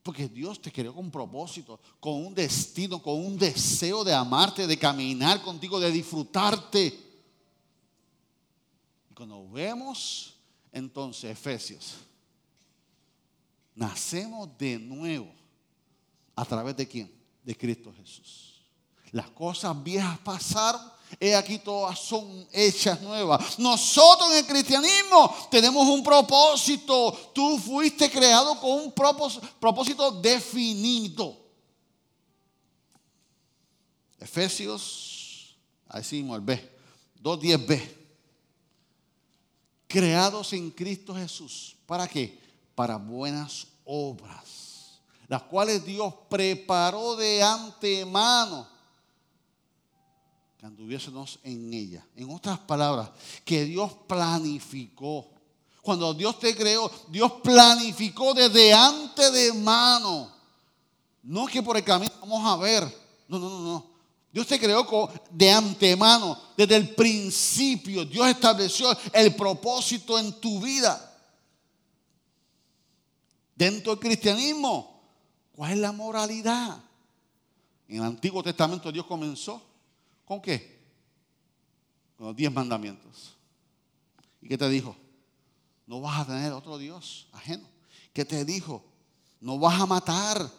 Porque 0.00 0.28
Dios 0.28 0.62
te 0.62 0.70
creó 0.70 0.94
con 0.94 1.10
propósito, 1.10 1.80
con 1.98 2.24
un 2.24 2.32
destino, 2.32 3.02
con 3.02 3.16
un 3.16 3.36
deseo 3.36 4.04
de 4.04 4.14
amarte, 4.14 4.64
de 4.64 4.78
caminar 4.78 5.42
contigo, 5.42 5.80
de 5.80 5.90
disfrutarte. 5.90 6.86
Y 9.10 9.14
cuando 9.14 9.50
vemos 9.50 10.36
entonces 10.70 11.32
Efesios, 11.32 11.96
nacemos 13.74 14.48
de 14.56 14.78
nuevo. 14.78 15.34
¿A 16.36 16.44
través 16.44 16.76
de 16.76 16.86
quién? 16.86 17.12
De 17.42 17.56
Cristo 17.56 17.92
Jesús. 17.92 18.62
Las 19.10 19.28
cosas 19.30 19.82
viejas 19.82 20.16
pasaron 20.20 20.80
He 21.20 21.34
aquí 21.34 21.58
todas 21.58 21.98
son 21.98 22.46
hechas 22.52 23.00
nuevas. 23.00 23.58
Nosotros 23.58 24.30
en 24.32 24.38
el 24.38 24.46
cristianismo 24.46 25.34
tenemos 25.50 25.86
un 25.86 26.02
propósito. 26.02 27.12
Tú 27.34 27.58
fuiste 27.58 28.10
creado 28.10 28.60
con 28.60 28.70
un 28.70 28.92
propósito, 28.92 30.12
definido. 30.12 31.36
Efesios, 34.20 35.56
ahí 35.88 36.00
decimos 36.00 36.36
el 36.36 36.44
B, 36.44 36.78
2.10b. 37.22 37.96
Creados 39.86 40.52
en 40.52 40.70
Cristo 40.70 41.14
Jesús. 41.14 41.76
¿Para 41.86 42.06
qué? 42.06 42.38
Para 42.74 42.96
buenas 42.96 43.66
obras, 43.84 45.00
las 45.26 45.42
cuales 45.44 45.84
Dios 45.84 46.12
preparó 46.28 47.16
de 47.16 47.42
antemano 47.42 48.77
que 50.58 50.66
anduviésemos 50.66 51.38
en 51.44 51.72
ella. 51.72 52.04
En 52.16 52.30
otras 52.30 52.58
palabras, 52.58 53.10
que 53.44 53.64
Dios 53.64 53.92
planificó. 54.08 55.28
Cuando 55.82 56.12
Dios 56.12 56.38
te 56.40 56.54
creó, 56.56 56.90
Dios 57.08 57.32
planificó 57.42 58.34
desde 58.34 58.74
antes 58.74 59.32
de 59.32 59.52
mano. 59.52 60.30
No 61.22 61.46
que 61.46 61.62
por 61.62 61.76
el 61.76 61.84
camino 61.84 62.12
vamos 62.20 62.44
a 62.44 62.56
ver. 62.56 62.82
No, 63.28 63.38
no, 63.38 63.48
no, 63.48 63.60
no. 63.60 63.86
Dios 64.32 64.46
te 64.46 64.58
creó 64.58 65.10
de 65.30 65.50
antemano, 65.50 66.38
desde 66.56 66.76
el 66.76 66.94
principio. 66.94 68.04
Dios 68.04 68.26
estableció 68.26 68.94
el 69.12 69.34
propósito 69.34 70.18
en 70.18 70.32
tu 70.40 70.60
vida. 70.60 71.04
Dentro 73.54 73.92
del 73.92 74.00
cristianismo, 74.00 75.02
¿cuál 75.54 75.72
es 75.72 75.78
la 75.78 75.92
moralidad? 75.92 76.78
En 77.88 77.96
el 77.96 78.02
Antiguo 78.02 78.42
Testamento 78.42 78.92
Dios 78.92 79.06
comenzó 79.06 79.67
¿Con 80.28 80.42
qué? 80.42 80.78
Con 82.18 82.26
los 82.26 82.36
diez 82.36 82.52
mandamientos. 82.52 83.34
¿Y 84.42 84.48
qué 84.48 84.58
te 84.58 84.68
dijo? 84.68 84.94
No 85.86 86.02
vas 86.02 86.20
a 86.20 86.26
tener 86.26 86.52
otro 86.52 86.76
Dios 86.76 87.28
ajeno. 87.32 87.66
¿Qué 88.12 88.26
te 88.26 88.44
dijo? 88.44 88.84
No 89.40 89.58
vas 89.58 89.80
a 89.80 89.86
matar. 89.86 90.50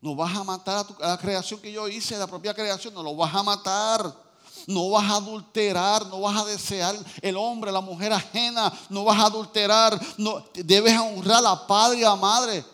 No 0.00 0.14
vas 0.14 0.34
a 0.34 0.44
matar 0.44 0.86
a, 1.02 1.08
la 1.08 1.18
creación 1.18 1.60
que 1.60 1.70
yo 1.70 1.88
hice, 1.88 2.16
la 2.16 2.26
propia 2.26 2.54
creación. 2.54 2.94
No 2.94 3.02
lo 3.02 3.14
vas 3.14 3.34
a 3.34 3.42
matar. 3.42 4.28
No 4.66 4.90
vas 4.90 5.10
a 5.10 5.16
adulterar, 5.16 6.06
no 6.06 6.22
vas 6.22 6.40
a 6.40 6.46
desear 6.46 6.96
el 7.20 7.36
hombre, 7.36 7.70
la 7.70 7.80
mujer 7.80 8.12
ajena, 8.12 8.72
no 8.90 9.04
vas 9.04 9.18
a 9.18 9.26
adulterar, 9.26 9.98
no, 10.18 10.44
debes 10.52 10.98
honrar 10.98 11.42
a 11.46 11.66
padre 11.66 12.00
y 12.00 12.04
a 12.04 12.14
madre. 12.16 12.64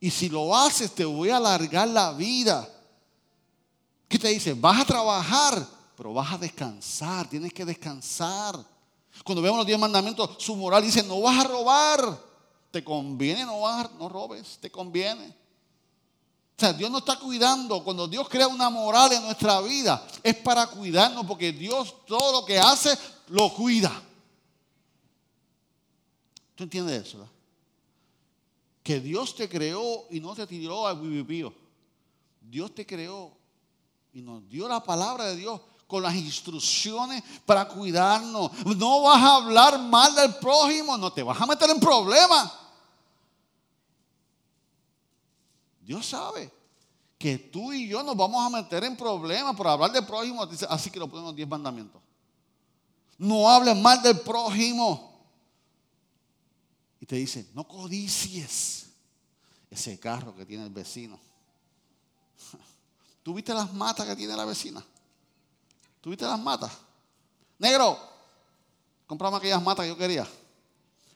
Y 0.00 0.10
si 0.10 0.28
lo 0.28 0.56
haces, 0.56 0.94
te 0.94 1.04
voy 1.04 1.30
a 1.30 1.36
alargar 1.38 1.88
la 1.88 2.12
vida. 2.12 2.66
¿Qué 4.08 4.18
te 4.18 4.28
dice? 4.28 4.54
Vas 4.54 4.80
a 4.80 4.84
trabajar, 4.86 5.66
pero 5.96 6.14
vas 6.14 6.32
a 6.32 6.38
descansar, 6.38 7.28
tienes 7.28 7.52
que 7.52 7.64
descansar. 7.64 8.58
Cuando 9.22 9.42
vemos 9.42 9.58
los 9.58 9.66
diez 9.66 9.78
mandamientos, 9.78 10.36
su 10.38 10.56
moral 10.56 10.82
dice, 10.82 11.02
no 11.02 11.20
vas 11.20 11.44
a 11.44 11.48
robar, 11.48 12.18
te 12.70 12.82
conviene, 12.82 13.44
no, 13.44 13.60
vas, 13.60 13.90
no 13.98 14.08
robes, 14.08 14.58
te 14.60 14.70
conviene. 14.70 15.26
O 15.26 16.60
sea, 16.60 16.72
Dios 16.72 16.90
nos 16.90 17.00
está 17.00 17.18
cuidando. 17.18 17.84
Cuando 17.84 18.08
Dios 18.08 18.28
crea 18.28 18.48
una 18.48 18.70
moral 18.70 19.12
en 19.12 19.22
nuestra 19.22 19.60
vida, 19.60 20.04
es 20.22 20.34
para 20.36 20.66
cuidarnos, 20.66 21.24
porque 21.26 21.52
Dios 21.52 21.94
todo 22.06 22.40
lo 22.40 22.46
que 22.46 22.58
hace, 22.58 22.96
lo 23.28 23.52
cuida. 23.54 23.92
¿Tú 26.54 26.64
entiendes 26.64 27.06
eso? 27.06 27.28
Que 28.82 28.98
Dios 29.00 29.36
te 29.36 29.48
creó 29.48 30.06
y 30.10 30.18
no 30.18 30.34
te 30.34 30.46
tiró 30.46 30.86
al 30.86 31.00
vivipío. 31.00 31.54
Dios 32.40 32.74
te 32.74 32.84
creó 32.86 33.36
y 34.18 34.22
nos 34.22 34.48
dio 34.48 34.66
la 34.66 34.82
palabra 34.82 35.26
de 35.26 35.36
Dios 35.36 35.60
con 35.86 36.02
las 36.02 36.14
instrucciones 36.16 37.22
para 37.46 37.68
cuidarnos. 37.68 38.50
No 38.76 39.02
vas 39.02 39.22
a 39.22 39.36
hablar 39.36 39.78
mal 39.78 40.12
del 40.16 40.34
prójimo, 40.34 40.98
no 40.98 41.12
te 41.12 41.22
vas 41.22 41.40
a 41.40 41.46
meter 41.46 41.70
en 41.70 41.78
problemas. 41.78 42.52
Dios 45.80 46.04
sabe 46.04 46.52
que 47.16 47.38
tú 47.38 47.72
y 47.72 47.86
yo 47.86 48.02
nos 48.02 48.16
vamos 48.16 48.44
a 48.44 48.50
meter 48.50 48.82
en 48.82 48.96
problemas 48.96 49.54
por 49.54 49.68
hablar 49.68 49.92
del 49.92 50.04
prójimo, 50.04 50.42
así 50.68 50.90
que 50.90 50.98
lo 50.98 51.06
ponen 51.06 51.26
los 51.26 51.36
diez 51.36 51.48
mandamientos. 51.48 52.02
No 53.18 53.48
hables 53.48 53.76
mal 53.76 54.02
del 54.02 54.18
prójimo. 54.18 55.16
Y 57.00 57.06
te 57.06 57.14
dice, 57.14 57.48
no 57.54 57.62
codicies 57.68 58.88
ese 59.70 59.96
carro 60.00 60.34
que 60.34 60.44
tiene 60.44 60.64
el 60.64 60.70
vecino. 60.70 61.20
¿Tú 63.28 63.34
viste 63.34 63.52
las 63.52 63.74
matas 63.74 64.06
que 64.06 64.16
tiene 64.16 64.34
la 64.34 64.46
vecina? 64.46 64.82
¿Tú 66.00 66.08
viste 66.08 66.24
las 66.24 66.40
matas? 66.40 66.72
Negro, 67.58 67.98
comprame 69.06 69.36
aquellas 69.36 69.62
matas 69.62 69.84
que 69.84 69.90
yo 69.90 69.98
quería. 69.98 70.26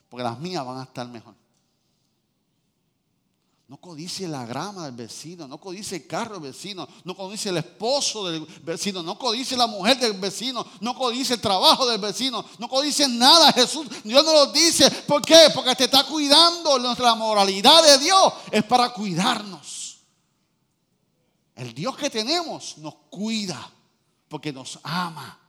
Porque 0.09 0.23
las 0.23 0.37
mías 0.37 0.63
van 0.63 0.77
a 0.77 0.83
estar 0.83 1.07
mejor. 1.07 1.33
No 3.67 3.77
codice 3.77 4.27
la 4.27 4.45
grama 4.45 4.85
del 4.85 4.95
vecino, 4.95 5.47
no 5.47 5.59
codice 5.59 5.95
el 5.95 6.05
carro 6.05 6.35
del 6.35 6.51
vecino, 6.51 6.87
no 7.03 7.15
codice 7.15 7.49
el 7.49 7.57
esposo 7.57 8.29
del 8.29 8.45
vecino, 8.61 9.01
no 9.01 9.17
codice 9.17 9.57
la 9.57 9.65
mujer 9.65 9.97
del 9.97 10.13
vecino, 10.13 10.63
no 10.81 10.93
codice 10.93 11.33
el 11.33 11.41
trabajo 11.41 11.87
del 11.87 11.99
vecino, 11.99 12.45
no 12.59 12.69
codice 12.69 13.07
nada. 13.07 13.51
Jesús, 13.53 13.87
Dios 14.03 14.23
no 14.23 14.33
lo 14.33 14.51
dice. 14.51 14.87
¿Por 15.07 15.23
qué? 15.23 15.47
Porque 15.51 15.75
te 15.75 15.85
está 15.85 16.03
cuidando. 16.03 16.77
Nuestra 16.77 17.15
moralidad 17.15 17.81
de 17.81 17.97
Dios 17.97 18.33
es 18.51 18.63
para 18.65 18.93
cuidarnos. 18.93 19.82
El 21.55 21.73
Dios 21.73 21.95
que 21.97 22.09
tenemos 22.09 22.77
nos 22.79 22.95
cuida 23.09 23.71
porque 24.27 24.51
nos 24.51 24.79
ama. 24.83 25.39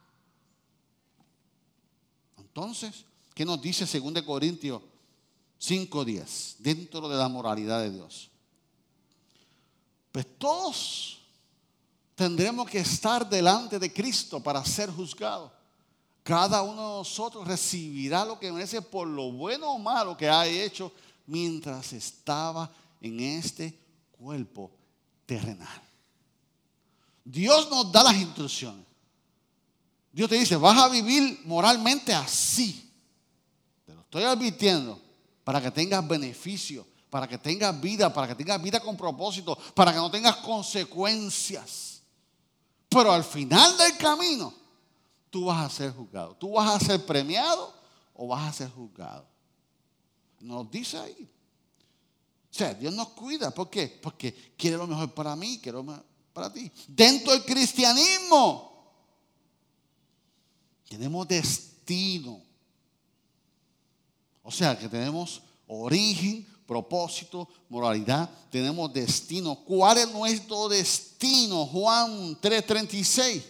Entonces, 2.36 3.04
¿qué 3.34 3.44
nos 3.44 3.60
dice 3.60 3.86
2 3.86 4.22
Corintios 4.22 4.82
5:10 5.58 6.56
dentro 6.58 7.08
de 7.08 7.16
la 7.16 7.28
moralidad 7.28 7.80
de 7.80 7.90
Dios? 7.90 8.30
Pues 10.12 10.26
todos 10.38 11.20
tendremos 12.14 12.68
que 12.68 12.78
estar 12.78 13.28
delante 13.28 13.78
de 13.78 13.92
Cristo 13.92 14.40
para 14.40 14.64
ser 14.64 14.90
juzgados. 14.90 15.50
Cada 16.22 16.62
uno 16.62 16.74
de 16.74 16.98
nosotros 16.98 17.46
recibirá 17.46 18.24
lo 18.24 18.38
que 18.38 18.52
merece 18.52 18.80
por 18.80 19.08
lo 19.08 19.32
bueno 19.32 19.72
o 19.72 19.78
malo 19.78 20.16
que 20.16 20.28
ha 20.28 20.46
hecho 20.46 20.92
mientras 21.26 21.92
estaba 21.92 22.70
en 23.00 23.20
este 23.20 23.78
cuerpo 24.12 24.70
terrenal. 25.26 25.82
Dios 27.24 27.70
nos 27.70 27.90
da 27.90 28.02
las 28.02 28.16
instrucciones. 28.16 28.84
Dios 30.12 30.28
te 30.28 30.36
dice, 30.36 30.56
vas 30.56 30.78
a 30.78 30.88
vivir 30.88 31.40
moralmente 31.44 32.14
así. 32.14 32.88
Te 33.84 33.94
lo 33.94 34.02
estoy 34.02 34.22
advirtiendo 34.22 35.00
para 35.42 35.60
que 35.60 35.70
tengas 35.70 36.06
beneficio, 36.06 36.86
para 37.10 37.26
que 37.26 37.38
tengas 37.38 37.80
vida, 37.80 38.12
para 38.12 38.28
que 38.28 38.34
tengas 38.34 38.62
vida 38.62 38.78
con 38.78 38.96
propósito, 38.96 39.58
para 39.74 39.92
que 39.92 39.98
no 39.98 40.10
tengas 40.10 40.36
consecuencias. 40.36 42.02
Pero 42.88 43.10
al 43.10 43.24
final 43.24 43.76
del 43.76 43.96
camino, 43.96 44.54
tú 45.30 45.46
vas 45.46 45.66
a 45.66 45.74
ser 45.74 45.92
juzgado. 45.92 46.36
Tú 46.36 46.52
vas 46.52 46.70
a 46.70 46.86
ser 46.86 47.04
premiado 47.04 47.74
o 48.14 48.28
vas 48.28 48.48
a 48.48 48.52
ser 48.52 48.70
juzgado. 48.70 49.26
Nos 50.40 50.70
dice 50.70 50.98
ahí. 50.98 51.28
O 52.52 52.56
sea, 52.56 52.72
Dios 52.74 52.94
nos 52.94 53.08
cuida. 53.08 53.50
¿Por 53.50 53.68
qué? 53.68 53.98
Porque 54.00 54.54
quiere 54.56 54.76
lo 54.76 54.86
mejor 54.86 55.12
para 55.12 55.34
mí, 55.34 55.58
quiere 55.58 55.78
lo 55.78 55.82
mejor 55.82 56.13
para 56.34 56.52
ti. 56.52 56.70
Dentro 56.88 57.32
del 57.32 57.44
cristianismo 57.44 58.92
tenemos 60.86 61.26
destino. 61.26 62.42
O 64.42 64.50
sea 64.50 64.78
que 64.78 64.88
tenemos 64.88 65.40
origen, 65.68 66.46
propósito, 66.66 67.48
moralidad, 67.68 68.28
tenemos 68.50 68.92
destino. 68.92 69.54
¿Cuál 69.64 69.98
es 69.98 70.10
nuestro 70.10 70.68
destino? 70.68 71.66
Juan 71.66 72.38
3:36. 72.40 73.42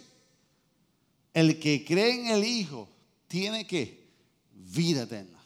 El 1.32 1.58
que 1.58 1.84
cree 1.84 2.20
en 2.20 2.26
el 2.28 2.44
Hijo 2.44 2.86
tiene 3.26 3.66
que 3.66 4.08
vida 4.52 5.02
eterna. 5.02 5.42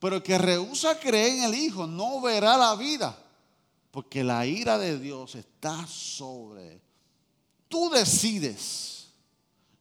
Pero 0.00 0.16
el 0.16 0.22
que 0.22 0.36
rehúsa 0.36 0.98
creer 0.98 1.38
en 1.38 1.44
el 1.44 1.54
Hijo 1.54 1.86
no 1.86 2.20
verá 2.20 2.58
la 2.58 2.74
vida 2.74 3.23
porque 3.94 4.24
la 4.24 4.44
ira 4.44 4.76
de 4.76 4.98
Dios 4.98 5.36
está 5.36 5.86
sobre. 5.86 6.82
Tú 7.68 7.88
decides. 7.90 9.06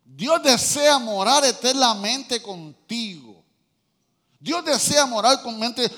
Dios 0.05 0.43
desea 0.43 0.99
morar 0.99 1.43
eternamente 1.43 2.39
contigo. 2.39 3.43
Dios 4.39 4.63
desea 4.65 5.07
morar 5.07 5.41
con 5.41 5.57
mente, 5.57 5.89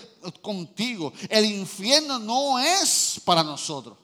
contigo. 0.42 1.12
El 1.28 1.44
infierno 1.44 2.18
no 2.18 2.58
es 2.58 3.20
para 3.26 3.44
nosotros. 3.44 3.98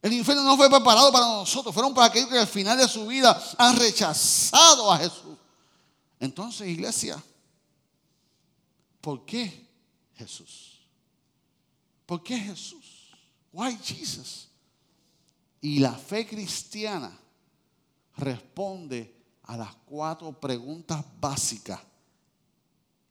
El 0.00 0.12
infierno 0.12 0.44
no 0.44 0.56
fue 0.56 0.70
preparado 0.70 1.10
para 1.10 1.26
nosotros, 1.26 1.74
fueron 1.74 1.92
para 1.92 2.06
aquellos 2.06 2.30
que 2.30 2.38
al 2.38 2.46
final 2.46 2.78
de 2.78 2.86
su 2.86 3.08
vida 3.08 3.42
han 3.58 3.74
rechazado 3.74 4.92
a 4.92 4.98
Jesús. 4.98 5.36
Entonces, 6.20 6.68
iglesia, 6.68 7.20
¿por 9.00 9.24
qué 9.24 9.66
Jesús? 10.14 10.67
¿Por 12.08 12.22
qué 12.22 12.38
Jesús? 12.38 13.10
Why 13.52 13.76
Jesus? 13.76 14.48
Y 15.60 15.78
la 15.78 15.92
fe 15.92 16.26
cristiana 16.26 17.14
responde 18.16 19.14
a 19.42 19.58
las 19.58 19.74
cuatro 19.84 20.32
preguntas 20.32 21.04
básicas 21.20 21.78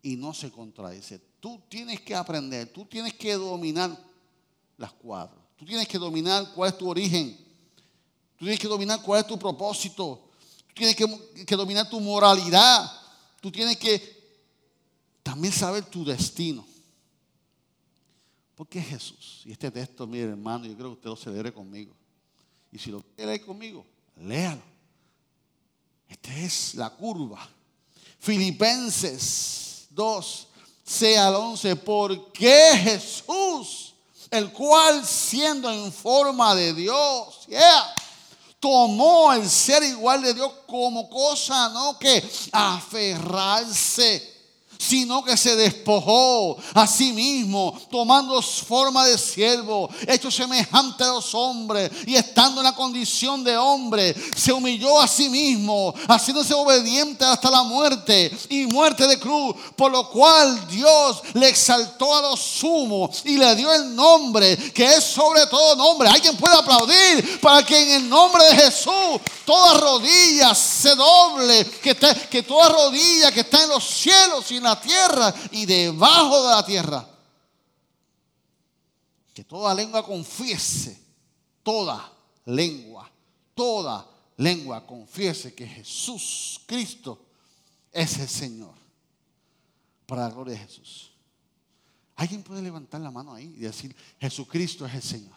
y 0.01 0.15
no 0.15 0.33
se 0.33 0.49
contradice. 0.51 1.19
Tú 1.39 1.61
tienes 1.69 2.01
que 2.01 2.15
aprender, 2.15 2.73
tú 2.73 2.85
tienes 2.85 3.13
que 3.13 3.33
dominar 3.33 3.95
las 4.77 4.93
cuatro. 4.93 5.37
Tú 5.55 5.63
tienes 5.63 5.87
que 5.87 5.99
dominar 5.99 6.51
cuál 6.55 6.71
es 6.71 6.77
tu 6.79 6.89
origen. 6.89 7.37
Tú 8.35 8.45
tienes 8.45 8.59
que 8.59 8.67
dominar 8.67 9.03
cuál 9.03 9.21
es 9.21 9.27
tu 9.27 9.37
propósito. 9.37 10.31
Tú 10.69 10.73
tienes 10.73 10.95
que, 10.95 11.55
dominar 11.55 11.87
tu 11.87 11.99
moralidad. 11.99 12.91
Tú 13.39 13.51
tienes 13.51 13.77
que 13.77 14.41
también 15.21 15.53
saber 15.53 15.85
tu 15.85 16.03
destino. 16.03 16.65
¿Por 18.57 18.67
qué 18.67 18.81
Jesús? 18.81 19.43
Y 19.45 19.51
este 19.51 19.69
texto, 19.69 20.07
mire 20.07 20.31
hermano, 20.31 20.65
yo 20.65 20.75
creo 20.75 20.89
que 20.89 20.95
usted 20.95 21.09
lo 21.11 21.15
celebre 21.15 21.53
conmigo. 21.53 21.93
Y 22.71 22.79
si 22.79 22.89
lo 22.89 23.03
quiere 23.15 23.39
conmigo, 23.39 23.85
léalo. 24.15 24.63
Esta 26.09 26.35
es 26.35 26.73
la 26.73 26.89
curva. 26.89 27.47
Filipenses 28.17 29.87
2, 29.91 30.47
sea 30.83 31.27
al 31.27 31.35
11. 31.35 31.75
¿Por 31.75 32.31
qué 32.33 32.71
Jesús? 32.83 33.93
el 34.31 34.51
cual 34.51 35.05
siendo 35.05 35.71
en 35.71 35.91
forma 35.91 36.53
de 36.55 36.73
Dios, 36.73 37.45
yeah, 37.47 37.95
tomó 38.59 39.31
el 39.33 39.49
ser 39.49 39.83
igual 39.83 40.21
de 40.21 40.33
Dios 40.33 40.51
como 40.65 41.09
cosa, 41.09 41.69
no 41.69 41.97
que 41.97 42.21
aferrarse 42.51 44.36
sino 44.77 45.23
que 45.23 45.37
se 45.37 45.55
despojó 45.55 46.57
a 46.73 46.87
sí 46.87 47.13
mismo, 47.13 47.79
tomando 47.89 48.41
forma 48.41 49.05
de 49.05 49.17
siervo, 49.17 49.89
hecho 50.07 50.29
semejante 50.31 51.03
a 51.03 51.07
los 51.07 51.33
hombres, 51.33 51.91
y 52.05 52.15
estando 52.15 52.61
en 52.61 52.65
la 52.65 52.75
condición 52.75 53.43
de 53.43 53.57
hombre, 53.57 54.15
se 54.35 54.53
humilló 54.53 54.99
a 54.99 55.07
sí 55.07 55.29
mismo, 55.29 55.93
haciéndose 56.07 56.53
obediente 56.53 57.25
hasta 57.25 57.49
la 57.49 57.63
muerte 57.63 58.31
y 58.49 58.65
muerte 58.67 59.07
de 59.07 59.19
cruz, 59.19 59.55
por 59.75 59.91
lo 59.91 60.09
cual 60.09 60.67
Dios 60.67 61.21
le 61.33 61.49
exaltó 61.49 62.15
a 62.15 62.21
los 62.21 62.39
sumos 62.39 63.21
y 63.25 63.37
le 63.37 63.55
dio 63.55 63.73
el 63.73 63.95
nombre 63.95 64.57
que 64.73 64.85
es 64.85 65.03
sobre 65.03 65.45
todo 65.47 65.75
nombre. 65.75 66.09
Alguien 66.09 66.37
puede 66.37 66.55
aplaudir 66.55 67.39
para 67.39 67.65
que 67.65 67.77
en 67.79 68.03
el 68.03 68.09
nombre 68.09 68.43
de 68.45 68.55
Jesús 68.55 69.21
toda 69.45 69.79
rodilla 69.79 70.53
se 70.53 70.95
doble, 70.95 71.65
que, 71.81 71.95
que 72.29 72.43
toda 72.43 72.69
rodilla 72.69 73.31
que 73.31 73.41
está 73.41 73.63
en 73.63 73.69
los 73.69 73.83
cielos 73.83 74.51
y 74.51 74.59
la 74.67 74.81
tierra 74.81 75.33
y 75.51 75.65
debajo 75.65 76.43
de 76.43 76.55
la 76.55 76.65
tierra. 76.65 77.07
Que 79.33 79.43
toda 79.43 79.73
lengua 79.73 80.05
confiese, 80.05 80.99
toda 81.63 82.11
lengua, 82.45 83.09
toda 83.53 84.07
lengua 84.37 84.85
confiese 84.85 85.53
que 85.53 85.67
Jesús 85.67 86.61
Cristo 86.65 87.19
es 87.91 88.17
el 88.19 88.27
Señor. 88.27 88.73
Para 90.05 90.23
la 90.23 90.29
gloria 90.29 90.53
de 90.53 90.59
Jesús. 90.59 91.11
Alguien 92.15 92.41
puede 92.41 92.61
levantar 92.61 93.01
la 93.01 93.11
mano 93.11 93.33
ahí 93.33 93.53
y 93.57 93.59
decir, 93.59 93.95
Jesucristo 94.19 94.85
es 94.85 94.95
el 94.95 95.03
Señor. 95.03 95.35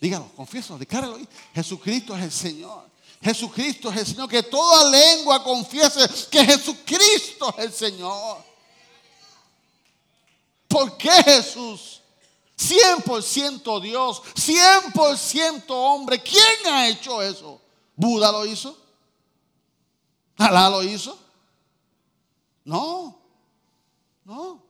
Dígalo, 0.00 0.28
confiésalo, 0.34 0.78
decláralo 0.78 1.16
ahí. 1.16 1.28
Jesucristo 1.54 2.16
es 2.16 2.24
el 2.24 2.32
Señor. 2.32 2.93
Jesucristo 3.24 3.90
es 3.90 3.96
el 3.96 4.06
Señor. 4.06 4.28
Que 4.28 4.42
toda 4.42 4.90
lengua 4.90 5.42
confiese 5.42 6.06
que 6.30 6.44
Jesucristo 6.44 7.54
es 7.56 7.64
el 7.64 7.72
Señor. 7.72 8.44
¿Por 10.68 10.96
qué 10.98 11.10
Jesús? 11.22 12.02
100% 12.56 13.80
Dios, 13.80 14.22
100% 14.34 15.64
hombre. 15.68 16.22
¿Quién 16.22 16.72
ha 16.72 16.88
hecho 16.88 17.22
eso? 17.22 17.60
¿Buda 17.96 18.30
lo 18.30 18.44
hizo? 18.44 18.76
¿Alá 20.36 20.68
lo 20.68 20.82
hizo? 20.82 21.18
No, 22.64 23.18
no. 24.24 24.62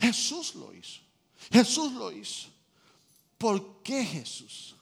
Jesús 0.00 0.54
lo 0.54 0.72
hizo. 0.72 1.00
Jesús 1.50 1.92
lo 1.92 2.12
hizo. 2.12 2.48
¿Por 3.36 3.82
qué 3.82 4.04
Jesús? 4.04 4.74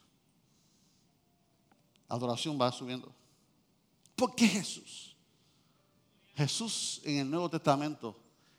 Adoración 2.09 2.59
va 2.61 2.71
subiendo. 2.73 3.13
¿Por 4.15 4.35
qué 4.35 4.47
Jesús? 4.47 5.15
Jesús 6.35 7.01
en 7.05 7.19
el 7.19 7.31
Nuevo 7.31 7.49
Testamento 7.49 8.17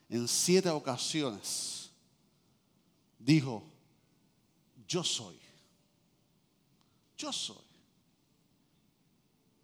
en 0.10 0.28
siete 0.28 0.70
ocasiones 0.70 1.90
dijo, 3.20 3.64
yo 4.88 5.04
soy. 5.04 5.38
Yo 7.18 7.34
soy. 7.34 7.58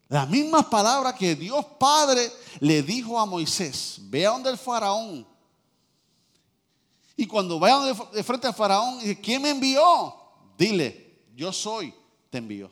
Las 0.10 0.30
mismas 0.30 0.66
palabras 0.66 1.16
que 1.16 1.36
Dios 1.36 1.66
Padre 1.80 2.32
le 2.60 2.84
dijo 2.84 3.20
a 3.20 3.26
Moisés, 3.26 3.98
ve 4.04 4.28
a 4.28 4.32
donde 4.32 4.50
el 4.50 4.58
faraón. 4.58 5.26
Y 7.16 7.26
cuando 7.26 7.60
vaya 7.60 7.94
de 8.12 8.24
frente 8.24 8.48
al 8.48 8.54
faraón, 8.54 9.00
¿quién 9.22 9.42
me 9.42 9.52
envió? 9.52 10.14
Dile, 10.58 11.24
yo 11.36 11.52
soy, 11.52 11.94
te 12.30 12.40
envió. 12.40 12.70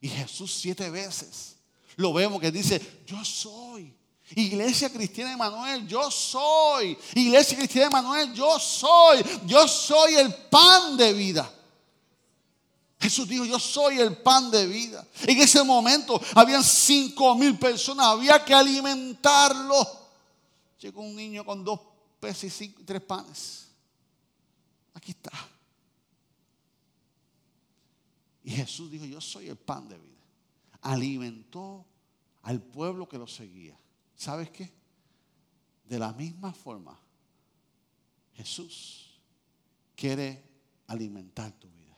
Y 0.00 0.08
Jesús 0.08 0.52
siete 0.60 0.90
veces 0.90 1.56
lo 1.98 2.12
vemos 2.12 2.40
que 2.40 2.52
dice, 2.52 2.80
yo 3.06 3.24
soy. 3.24 3.92
Iglesia 4.36 4.88
Cristiana 4.88 5.32
Emanuel, 5.32 5.86
yo 5.88 6.08
soy. 6.10 6.96
Iglesia 7.14 7.56
Cristiana 7.56 7.88
Emanuel, 7.88 8.32
yo 8.34 8.58
soy. 8.60 9.24
Yo 9.46 9.66
soy 9.66 10.14
el 10.14 10.32
pan 10.32 10.96
de 10.96 11.12
vida. 11.12 11.52
Jesús 13.00 13.28
dijo, 13.28 13.44
yo 13.44 13.58
soy 13.58 13.98
el 13.98 14.16
pan 14.16 14.48
de 14.50 14.66
vida. 14.66 15.04
En 15.22 15.38
ese 15.38 15.62
momento 15.64 16.20
habían 16.34 16.62
cinco 16.62 17.34
mil 17.34 17.58
personas, 17.58 18.06
había 18.06 18.44
que 18.44 18.54
alimentarlo. 18.54 19.84
Llegó 20.80 21.00
un 21.00 21.16
niño 21.16 21.44
con 21.44 21.64
dos 21.64 21.80
peces 22.20 22.60
y 22.60 22.68
tres 22.68 23.02
panes. 23.02 23.66
Aquí 24.94 25.10
está. 25.10 25.32
Y 28.48 28.52
Jesús 28.52 28.90
dijo, 28.90 29.04
yo 29.04 29.20
soy 29.20 29.50
el 29.50 29.58
pan 29.58 29.86
de 29.90 29.98
vida. 29.98 30.22
Alimentó 30.80 31.84
al 32.40 32.62
pueblo 32.62 33.06
que 33.06 33.18
lo 33.18 33.26
seguía. 33.26 33.78
¿Sabes 34.16 34.48
qué? 34.48 34.72
De 35.86 35.98
la 35.98 36.14
misma 36.14 36.54
forma, 36.54 36.98
Jesús 38.32 39.20
quiere 39.94 40.42
alimentar 40.86 41.52
tu 41.58 41.68
vida. 41.68 41.94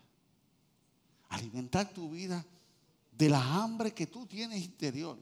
Alimentar 1.28 1.88
tu 1.94 2.10
vida 2.10 2.44
de 3.12 3.28
la 3.28 3.62
hambre 3.62 3.94
que 3.94 4.08
tú 4.08 4.26
tienes 4.26 4.60
interior. 4.60 5.20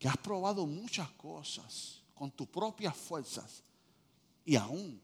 Que 0.00 0.08
has 0.08 0.16
probado 0.16 0.66
muchas 0.66 1.12
cosas 1.12 2.02
con 2.12 2.32
tus 2.32 2.48
propias 2.48 2.96
fuerzas 2.96 3.62
y 4.44 4.56
aún 4.56 5.00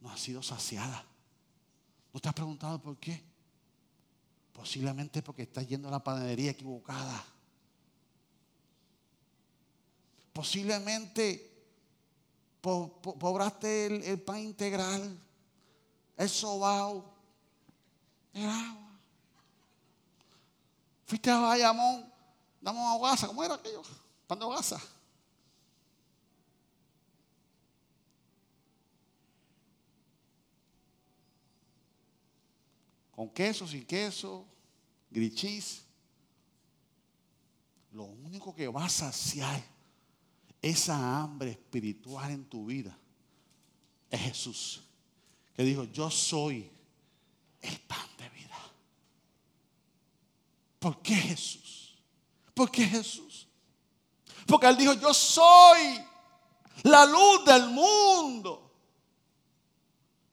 no 0.00 0.10
has 0.10 0.18
sido 0.18 0.42
saciada. 0.42 1.04
¿No 2.10 2.20
te 2.20 2.26
has 2.30 2.34
preguntado 2.34 2.80
por 2.80 2.96
qué? 2.96 3.33
Posiblemente 4.54 5.20
porque 5.22 5.42
estás 5.42 5.68
yendo 5.68 5.88
a 5.88 5.90
la 5.90 6.02
panadería 6.02 6.52
equivocada 6.52 7.24
posiblemente 10.34 11.52
pobraste 12.60 14.10
el, 14.10 14.20
pan 14.20 14.40
integral, 14.40 15.16
el 16.16 16.28
sobao, 16.28 17.04
el 18.32 18.44
agua. 18.44 18.98
Fuiste 21.06 21.30
a 21.30 21.38
Bayamón, 21.38 22.12
damos 22.60 22.82
a 22.82 22.94
hogaza, 22.94 23.26
¿cómo 23.28 23.44
era 23.44 23.54
aquello? 23.54 23.82
Pan 24.26 24.38
de 24.38 24.44
hogaza. 24.44 24.80
Con 33.14 33.30
queso, 33.30 33.66
sin 33.66 33.84
queso, 33.84 34.44
grichis. 35.10 35.84
Lo 37.92 38.04
único 38.04 38.54
que 38.54 38.66
va 38.66 38.86
a 38.86 38.88
saciar 38.88 39.62
esa 40.60 41.22
hambre 41.22 41.52
espiritual 41.52 42.32
en 42.32 42.44
tu 42.44 42.66
vida 42.66 42.96
es 44.10 44.20
Jesús. 44.20 44.82
Que 45.54 45.62
dijo, 45.62 45.84
yo 45.84 46.10
soy 46.10 46.68
el 47.60 47.80
pan 47.80 48.08
de 48.18 48.28
vida. 48.30 48.58
¿Por 50.80 51.00
qué 51.00 51.14
Jesús? 51.14 51.96
¿Por 52.52 52.70
qué 52.70 52.84
Jesús? 52.84 53.46
Porque 54.46 54.66
Él 54.66 54.76
dijo, 54.76 54.94
yo 54.94 55.14
soy. 55.14 56.00
la 56.82 57.06
luz 57.06 57.44
del 57.44 57.68
mundo. 57.68 58.72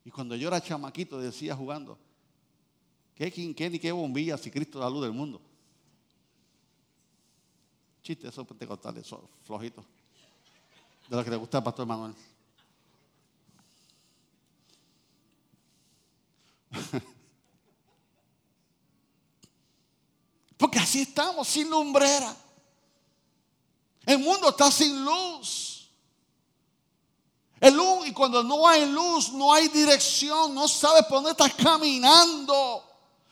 Y 0.04 0.10
cuando 0.10 0.36
yo 0.36 0.48
era 0.48 0.62
chamaquito 0.62 1.20
decía 1.20 1.56
jugando, 1.56 2.00
¿qué 3.22 3.32
quinquén 3.32 3.76
y 3.76 3.80
qué 3.80 3.92
bombilla 3.92 4.36
si 4.36 4.50
Cristo 4.50 4.80
es 4.80 4.84
la 4.84 4.90
luz 4.90 5.04
del 5.04 5.12
mundo? 5.12 5.40
Chiste, 8.02 8.28
eso 8.28 8.44
pentecostales, 8.44 9.08
flojito. 9.46 9.86
De 11.08 11.16
lo 11.16 11.24
que 11.24 11.30
le 11.30 11.36
gusta 11.36 11.60
al 11.60 11.64
pastor 11.64 11.86
Manuel. 11.86 12.16
Porque 20.58 20.80
así 20.80 21.02
estamos, 21.02 21.48
sin 21.48 21.70
lumbrera. 21.70 22.36
El 24.04 24.18
mundo 24.18 24.50
está 24.50 24.72
sin 24.72 25.06
luz. 25.06 25.92
El 27.60 27.76
luz, 27.76 28.08
y 28.08 28.14
cuando 28.14 28.42
no 28.42 28.68
hay 28.68 28.92
luz, 28.92 29.32
no 29.32 29.54
hay 29.54 29.68
dirección, 29.68 30.56
no 30.56 30.68
sabes 30.68 31.04
por 31.04 31.18
dónde 31.18 31.30
estás 31.34 31.54
caminando. 31.54 32.88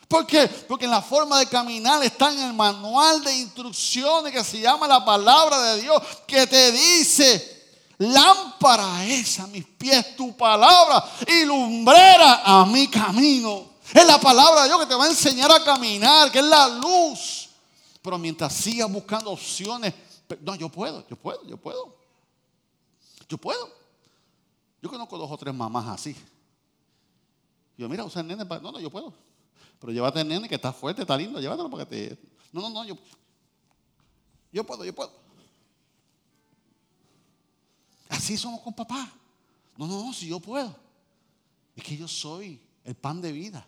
¿Por 0.10 0.26
qué? 0.26 0.48
Porque 0.48 0.86
en 0.86 0.92
la 0.92 1.04
forma 1.04 1.38
de 1.38 1.46
caminar 1.46 2.04
está 2.04 2.34
en 2.34 2.40
el 2.40 2.54
manual 2.54 3.24
de 3.24 3.32
instrucciones 3.38 4.34
que 4.34 4.44
se 4.44 4.60
llama 4.60 4.88
la 4.88 5.06
palabra 5.06 5.62
de 5.62 5.82
Dios, 5.82 6.02
que 6.26 6.48
te 6.48 6.72
dice, 6.72 7.68
lámpara 8.00 9.06
es 9.06 9.40
a 9.40 9.46
mis 9.46 9.64
pies 9.66 10.16
tu 10.16 10.36
palabra 10.36 11.06
y 11.28 11.46
lumbrera 11.46 12.42
a 12.44 12.66
mi 12.66 12.88
camino. 12.88 13.70
Es 13.94 14.04
la 14.04 14.20
palabra 14.20 14.64
de 14.64 14.70
Dios 14.70 14.80
que 14.80 14.88
te 14.88 14.96
va 14.96 15.06
a 15.06 15.10
enseñar 15.10 15.52
a 15.52 15.64
caminar, 15.64 16.32
que 16.32 16.40
es 16.40 16.46
la 16.46 16.68
luz. 16.68 17.50
Pero 18.02 18.18
mientras 18.18 18.52
sigas 18.52 18.92
buscando 18.92 19.30
opciones, 19.30 19.94
no, 20.42 20.56
yo 20.56 20.70
puedo, 20.70 21.08
yo 21.08 21.18
puedo, 21.18 21.46
yo 21.46 21.58
puedo. 21.58 21.96
Yo 23.30 23.38
puedo. 23.38 23.70
Yo 24.82 24.90
conozco 24.90 25.20
dos 25.20 25.30
o 25.30 25.38
tres 25.38 25.54
mamás 25.54 25.88
así. 25.88 26.16
Yo, 27.78 27.88
mira, 27.88 28.04
usa 28.04 28.22
el 28.22 28.28
nene 28.28 28.44
para... 28.44 28.60
No, 28.60 28.72
no, 28.72 28.80
yo 28.80 28.90
puedo. 28.90 29.29
Pero 29.80 29.94
llévate 29.94 30.22
el 30.22 30.28
nene 30.28 30.50
que 30.50 30.56
está 30.56 30.74
fuerte, 30.74 31.02
está 31.02 31.18
lindo, 31.18 31.40
llévatelo 31.40 31.70
para 31.70 31.86
que 31.86 31.90
te... 31.90 32.18
No, 32.52 32.62
no, 32.62 32.70
no, 32.70 32.86
yo... 32.86 32.98
Yo 34.52 34.64
puedo, 34.66 34.84
yo 34.84 34.94
puedo. 34.94 35.12
Así 38.10 38.38
somos 38.38 38.62
con 38.62 38.74
papá. 38.74 39.10
No, 39.78 39.88
no, 39.88 40.06
no, 40.06 40.14
si 40.14 40.28
yo 40.28 40.40
puedo. 40.40 40.76
Es 41.76 41.84
que 41.84 41.96
yo 41.96 42.08
soy 42.08 42.60
el 42.84 42.96
pan 42.96 43.22
de 43.22 43.32
vida. 43.32 43.66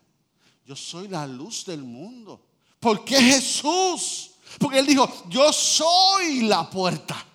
Yo 0.65 0.75
soy 0.75 1.07
la 1.07 1.27
luz 1.27 1.65
del 1.65 1.83
mundo. 1.83 2.41
¿Por 2.79 3.05
qué 3.05 3.21
Jesús? 3.21 4.31
Porque 4.59 4.79
Él 4.79 4.87
dijo, 4.87 5.07
yo 5.29 5.53
soy 5.53 6.41
la 6.41 6.69
puerta 6.69 7.25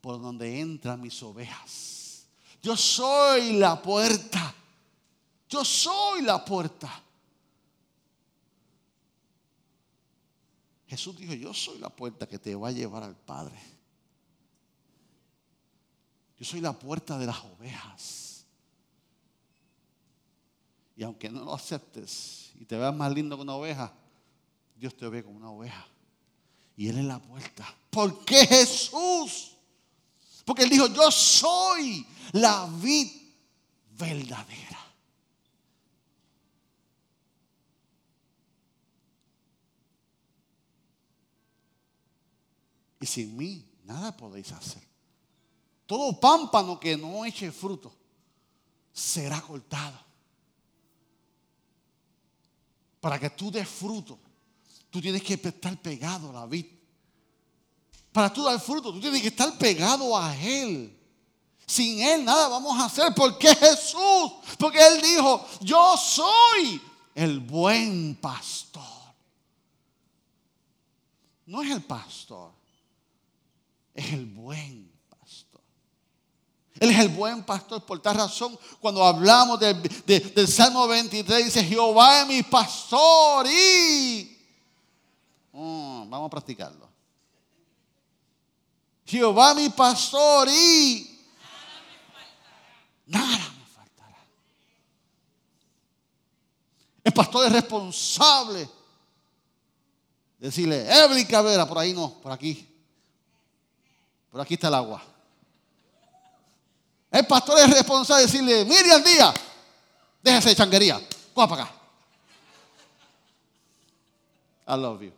por 0.00 0.20
donde 0.20 0.60
entran 0.60 1.00
mis 1.00 1.22
ovejas. 1.22 2.26
Yo 2.62 2.76
soy 2.76 3.52
la 3.52 3.80
puerta. 3.80 4.54
Yo 5.48 5.64
soy 5.64 6.22
la 6.22 6.44
puerta. 6.44 7.02
Jesús 10.88 11.16
dijo, 11.18 11.34
yo 11.34 11.52
soy 11.52 11.78
la 11.78 11.90
puerta 11.90 12.26
que 12.26 12.38
te 12.38 12.54
va 12.54 12.68
a 12.68 12.72
llevar 12.72 13.02
al 13.02 13.14
Padre. 13.14 13.60
Yo 16.38 16.44
soy 16.44 16.60
la 16.60 16.72
puerta 16.72 17.18
de 17.18 17.26
las 17.26 17.38
ovejas. 17.44 18.46
Y 20.96 21.02
aunque 21.02 21.28
no 21.28 21.44
lo 21.44 21.54
aceptes 21.54 22.52
y 22.58 22.64
te 22.64 22.76
veas 22.76 22.94
más 22.94 23.12
lindo 23.12 23.36
que 23.36 23.42
una 23.42 23.54
oveja, 23.54 23.92
Dios 24.76 24.96
te 24.96 25.06
ve 25.08 25.22
como 25.22 25.36
una 25.36 25.50
oveja. 25.50 25.86
Y 26.76 26.88
Él 26.88 26.98
es 26.98 27.04
la 27.04 27.20
puerta. 27.20 27.66
¿Por 27.90 28.24
qué 28.24 28.46
Jesús? 28.46 29.56
Porque 30.44 30.62
Él 30.62 30.70
dijo, 30.70 30.86
yo 30.86 31.10
soy 31.10 32.06
la 32.32 32.66
vid 32.80 33.08
verdadera. 33.90 34.87
Y 43.00 43.06
sin 43.06 43.36
mí 43.36 43.64
nada 43.84 44.16
podéis 44.16 44.52
hacer. 44.52 44.82
Todo 45.86 46.18
pámpano 46.20 46.78
que 46.78 46.96
no 46.96 47.24
eche 47.24 47.50
fruto 47.50 47.94
será 48.92 49.40
cortado. 49.40 49.98
Para 53.00 53.18
que 53.18 53.30
tú 53.30 53.50
des 53.50 53.68
fruto, 53.68 54.18
tú 54.90 55.00
tienes 55.00 55.22
que 55.22 55.34
estar 55.34 55.80
pegado 55.80 56.30
a 56.30 56.32
la 56.32 56.46
vid. 56.46 56.66
Para 58.12 58.32
tú 58.32 58.42
dar 58.42 58.60
fruto, 58.60 58.92
tú 58.92 59.00
tienes 59.00 59.22
que 59.22 59.28
estar 59.28 59.56
pegado 59.56 60.16
a 60.16 60.36
Él. 60.36 60.94
Sin 61.66 62.00
Él 62.00 62.24
nada 62.24 62.48
vamos 62.48 62.78
a 62.78 62.86
hacer. 62.86 63.14
porque 63.14 63.54
Jesús? 63.54 64.32
Porque 64.58 64.78
Él 64.84 65.00
dijo, 65.00 65.46
yo 65.60 65.96
soy 65.96 66.80
el 67.14 67.40
buen 67.40 68.16
pastor. 68.16 68.82
No 71.46 71.62
es 71.62 71.70
el 71.70 71.82
pastor, 71.82 72.52
es 73.98 74.12
el 74.12 74.26
buen 74.26 74.88
él 76.80 76.90
es 76.90 76.98
el 76.98 77.08
buen 77.08 77.42
pastor. 77.42 77.84
Por 77.84 78.00
tal 78.00 78.16
razón, 78.16 78.58
cuando 78.80 79.04
hablamos 79.04 79.58
del 79.58 80.48
Salmo 80.48 80.86
23, 80.86 81.46
dice, 81.46 81.64
Jehová 81.64 82.22
es 82.22 82.28
mi 82.28 82.42
pastor 82.42 83.46
y... 83.46 84.36
Mm, 85.52 86.08
vamos 86.08 86.26
a 86.26 86.30
practicarlo. 86.30 86.88
Jehová 89.04 89.54
mi 89.54 89.68
pastor 89.70 90.48
y... 90.48 91.18
Nada 93.06 93.38
me 93.58 93.66
faltará. 93.66 94.18
El 97.02 97.12
pastor 97.12 97.46
es 97.46 97.52
responsable. 97.52 98.68
Decirle, 100.38 100.86
Evelyn 100.88 101.26
Cabrera, 101.26 101.66
por 101.66 101.78
ahí 101.78 101.92
no, 101.92 102.20
por 102.20 102.30
aquí. 102.30 102.67
Por 104.30 104.40
aquí 104.40 104.54
está 104.54 104.68
el 104.68 104.74
agua. 104.74 105.02
El 107.10 107.26
pastor 107.26 107.58
es 107.58 107.70
responsable 107.70 108.22
de 108.22 108.26
decirle, 108.26 108.64
Miriam 108.64 109.02
Díaz, 109.02 109.34
déjese 110.22 110.50
de 110.50 110.56
changuería, 110.56 111.00
coja 111.32 111.48
para 111.48 111.62
acá. 111.64 111.74
I 114.68 114.76
love 114.76 115.00
you. 115.00 115.12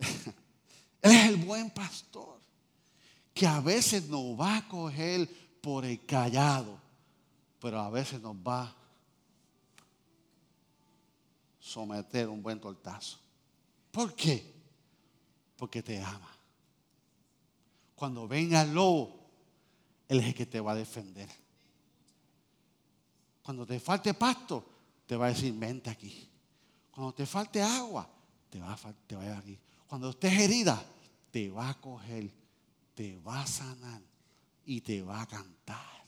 Él 1.02 1.12
es 1.12 1.26
el 1.28 1.36
buen 1.36 1.70
pastor 1.70 2.40
que 3.32 3.46
a 3.46 3.60
veces 3.60 4.08
nos 4.08 4.38
va 4.38 4.56
a 4.56 4.68
coger 4.68 5.28
por 5.60 5.84
el 5.84 6.04
callado, 6.04 6.76
pero 7.60 7.78
a 7.80 7.88
veces 7.88 8.20
nos 8.20 8.34
va 8.34 8.62
a 8.62 8.74
someter 11.60 12.28
un 12.28 12.42
buen 12.42 12.60
tortazo. 12.60 13.16
¿Por 13.92 14.12
qué? 14.14 14.57
Porque 15.58 15.82
te 15.82 16.00
ama 16.00 16.38
cuando 17.98 18.28
venga 18.28 18.62
el 18.62 18.72
lobo, 18.72 19.18
Él 20.08 20.20
es 20.20 20.26
el 20.26 20.34
que 20.34 20.46
te 20.46 20.60
va 20.60 20.70
a 20.70 20.76
defender. 20.76 21.28
Cuando 23.42 23.66
te 23.66 23.80
falte 23.80 24.14
pasto, 24.14 24.64
te 25.04 25.16
va 25.16 25.26
a 25.26 25.28
decir, 25.30 25.52
vente 25.54 25.90
aquí. 25.90 26.30
Cuando 26.92 27.12
te 27.12 27.26
falte 27.26 27.60
agua, 27.60 28.08
te 28.48 28.60
va 28.60 28.72
a, 28.72 28.92
te 29.04 29.16
va 29.16 29.22
a 29.22 29.26
ir 29.26 29.32
aquí. 29.32 29.58
Cuando 29.88 30.10
estés 30.10 30.32
herida, 30.32 30.80
te 31.32 31.50
va 31.50 31.70
a 31.70 31.80
coger, 31.80 32.30
te 32.94 33.18
va 33.18 33.42
a 33.42 33.46
sanar 33.48 34.00
y 34.64 34.80
te 34.80 35.02
va 35.02 35.22
a 35.22 35.26
cantar. 35.26 36.06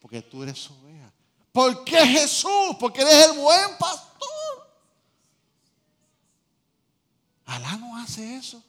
Porque 0.00 0.20
tú 0.20 0.42
eres 0.42 0.70
oveja. 0.70 1.10
¿Por 1.50 1.82
qué 1.82 2.06
Jesús? 2.06 2.76
Porque 2.78 3.00
eres 3.00 3.30
el 3.30 3.38
buen 3.38 3.78
pastor. 3.78 4.09
Alá 7.50 7.76
no 7.78 7.96
hace 7.96 8.36
eso. 8.36 8.62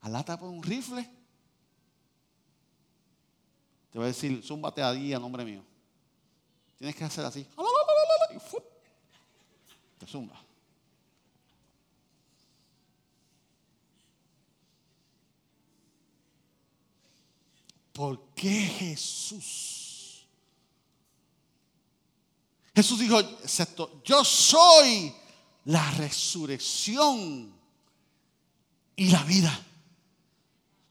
Alá 0.00 0.24
por 0.24 0.48
un 0.48 0.62
rifle. 0.62 1.02
Te 3.90 3.98
voy 3.98 4.04
a 4.04 4.08
decir, 4.08 4.42
zúmbate 4.42 4.80
a 4.82 4.90
día, 4.90 5.18
nombre 5.18 5.44
mío. 5.44 5.62
Tienes 6.78 6.96
que 6.96 7.04
hacer 7.04 7.26
así. 7.26 7.46
Te 9.98 10.06
zumba. 10.06 10.42
¿Por 17.92 18.28
qué 18.34 18.50
Jesús? 18.50 20.26
Jesús 22.74 22.98
dijo, 22.98 23.20
excepto, 23.20 24.00
yo 24.02 24.24
soy 24.24 25.14
la 25.64 25.90
resurrección 25.92 27.52
y 28.96 29.08
la 29.08 29.22
vida. 29.22 29.60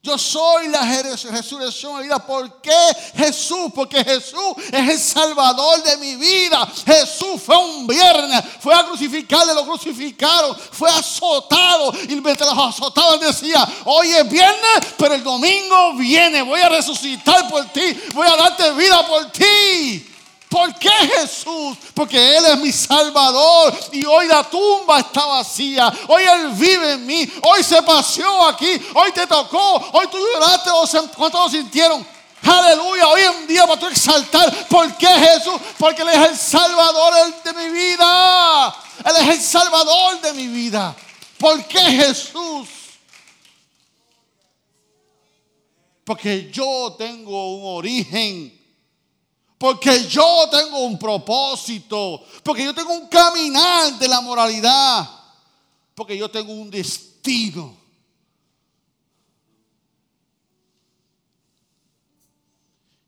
Yo 0.02 0.18
soy 0.18 0.68
la 0.68 0.82
resurrección 0.82 1.92
y 1.92 1.96
la 1.96 2.02
vida. 2.02 2.26
¿Por 2.26 2.60
qué 2.60 2.76
Jesús? 3.16 3.72
Porque 3.74 4.04
Jesús 4.04 4.54
es 4.70 4.90
el 4.90 4.98
salvador 4.98 5.82
de 5.82 5.96
mi 5.96 6.16
vida. 6.16 6.70
Jesús 6.84 7.40
fue 7.42 7.56
un 7.56 7.86
viernes, 7.86 8.44
fue 8.60 8.74
a 8.74 8.84
crucificarle, 8.84 9.54
lo 9.54 9.64
crucificaron, 9.64 10.54
fue 10.72 10.90
azotado. 10.90 11.94
Y 12.06 12.16
mientras 12.16 12.54
los 12.54 12.74
azotaban 12.74 13.18
decía, 13.18 13.66
hoy 13.86 14.08
es 14.10 14.28
viernes, 14.28 14.92
pero 14.98 15.14
el 15.14 15.24
domingo 15.24 15.94
viene. 15.94 16.42
Voy 16.42 16.60
a 16.60 16.68
resucitar 16.68 17.48
por 17.48 17.64
ti, 17.72 17.98
voy 18.12 18.26
a 18.28 18.36
darte 18.36 18.72
vida 18.72 19.06
por 19.06 19.32
ti. 19.32 20.13
¿Por 20.54 20.72
qué 20.76 20.88
Jesús? 20.88 21.76
Porque 21.94 22.36
Él 22.36 22.44
es 22.44 22.58
mi 22.60 22.70
Salvador 22.70 23.76
y 23.90 24.04
hoy 24.06 24.28
la 24.28 24.44
tumba 24.44 25.00
está 25.00 25.26
vacía. 25.26 25.92
Hoy 26.06 26.22
Él 26.22 26.50
vive 26.52 26.92
en 26.92 27.04
mí. 27.04 27.28
Hoy 27.42 27.64
se 27.64 27.82
paseó 27.82 28.46
aquí. 28.46 28.80
Hoy 28.94 29.10
te 29.10 29.26
tocó. 29.26 29.74
Hoy 29.92 30.06
tú 30.06 30.16
lloraste. 30.16 30.70
¿Cuántos 31.16 31.40
lo 31.40 31.48
sintieron? 31.48 32.06
Aleluya. 32.40 33.08
Hoy 33.08 33.22
en 33.22 33.48
día 33.48 33.66
para 33.66 33.80
tú 33.80 33.88
exaltar. 33.88 34.68
¿Por 34.68 34.96
qué 34.96 35.08
Jesús? 35.08 35.60
Porque 35.76 36.02
Él 36.02 36.10
es 36.10 36.28
el 36.28 36.36
Salvador 36.36 37.42
de 37.42 37.52
mi 37.52 37.70
vida. 37.70 38.76
Él 39.06 39.16
es 39.22 39.28
el 39.30 39.40
Salvador 39.40 40.20
de 40.20 40.34
mi 40.34 40.46
vida. 40.46 40.94
¿Por 41.36 41.64
qué 41.64 41.80
Jesús? 41.80 42.68
Porque 46.04 46.48
yo 46.52 46.94
tengo 46.96 47.56
un 47.56 47.76
origen 47.76 48.63
porque 49.64 50.06
yo 50.06 50.46
tengo 50.50 50.80
un 50.80 50.98
propósito. 50.98 52.22
Porque 52.42 52.62
yo 52.64 52.74
tengo 52.74 52.92
un 52.92 53.08
caminar 53.08 53.98
de 53.98 54.06
la 54.06 54.20
moralidad. 54.20 55.08
Porque 55.94 56.18
yo 56.18 56.30
tengo 56.30 56.52
un 56.52 56.70
destino. 56.70 57.74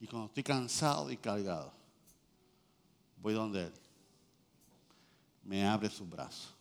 Y 0.01 0.07
cuando 0.07 0.29
estoy 0.29 0.43
cansado 0.43 1.11
y 1.11 1.19
cargado, 1.19 1.75
voy 3.19 3.35
donde 3.35 3.65
Él. 3.65 3.75
Me 5.45 5.69
abre 5.69 5.91
su 5.91 6.07
brazo. 6.07 6.55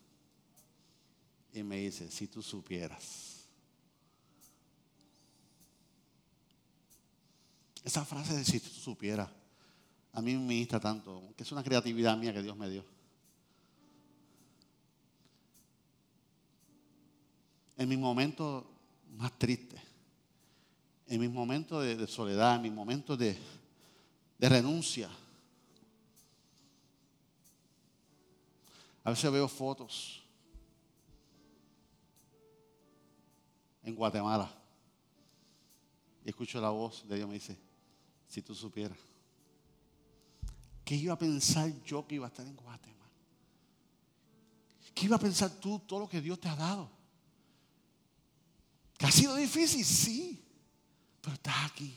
Y 1.53 1.63
me 1.63 1.77
dice, 1.77 2.11
si 2.11 2.27
tú 2.27 2.41
supieras. 2.41 3.45
Esa 7.81 8.03
frase 8.03 8.33
de 8.33 8.43
si 8.43 8.59
tú 8.59 8.69
supieras 8.71 9.29
a 10.15 10.21
mí 10.21 10.33
me 10.33 10.39
ministra 10.39 10.79
tanto, 10.79 11.33
que 11.35 11.43
es 11.43 11.51
una 11.51 11.61
creatividad 11.61 12.17
mía 12.17 12.33
que 12.33 12.41
Dios 12.41 12.55
me 12.55 12.69
dio. 12.69 12.85
En 17.75 17.89
mis 17.89 17.99
momentos 17.99 18.63
más 19.17 19.37
tristes, 19.37 19.81
en 21.07 21.19
mis 21.19 21.29
momentos 21.29 21.83
de, 21.83 22.07
soledad, 22.07 22.55
en 22.55 22.61
mis 22.61 22.71
momentos 22.71 23.19
de, 23.19 23.37
de 24.37 24.49
renuncia, 24.49 25.09
a 29.03 29.09
veces 29.09 29.29
veo 29.29 29.49
fotos 29.49 30.23
en 33.83 33.93
Guatemala 33.93 34.49
y 36.23 36.29
escucho 36.29 36.61
la 36.61 36.69
voz 36.69 37.05
de 37.05 37.17
Dios 37.17 37.27
me 37.27 37.33
dice, 37.33 37.57
si 38.29 38.41
tú 38.41 38.55
supieras. 38.55 39.14
¿Qué 40.85 40.95
iba 40.95 41.15
a 41.15 41.17
pensar 41.17 41.73
yo 41.83 42.05
que 42.07 42.15
iba 42.15 42.27
a 42.27 42.29
estar 42.29 42.45
en 42.45 42.55
Guatemala? 42.55 42.95
¿Qué 44.93 45.07
iba 45.07 45.15
a 45.15 45.19
pensar 45.19 45.49
tú 45.59 45.79
todo 45.79 46.01
lo 46.01 46.07
que 46.07 46.21
Dios 46.21 46.39
te 46.39 46.47
ha 46.47 46.55
dado? 46.55 46.89
¿Que 48.97 49.07
ha 49.07 49.11
sido 49.11 49.35
difícil? 49.35 49.83
Sí, 49.83 50.41
pero 51.19 51.33
estás 51.33 51.65
aquí. 51.65 51.93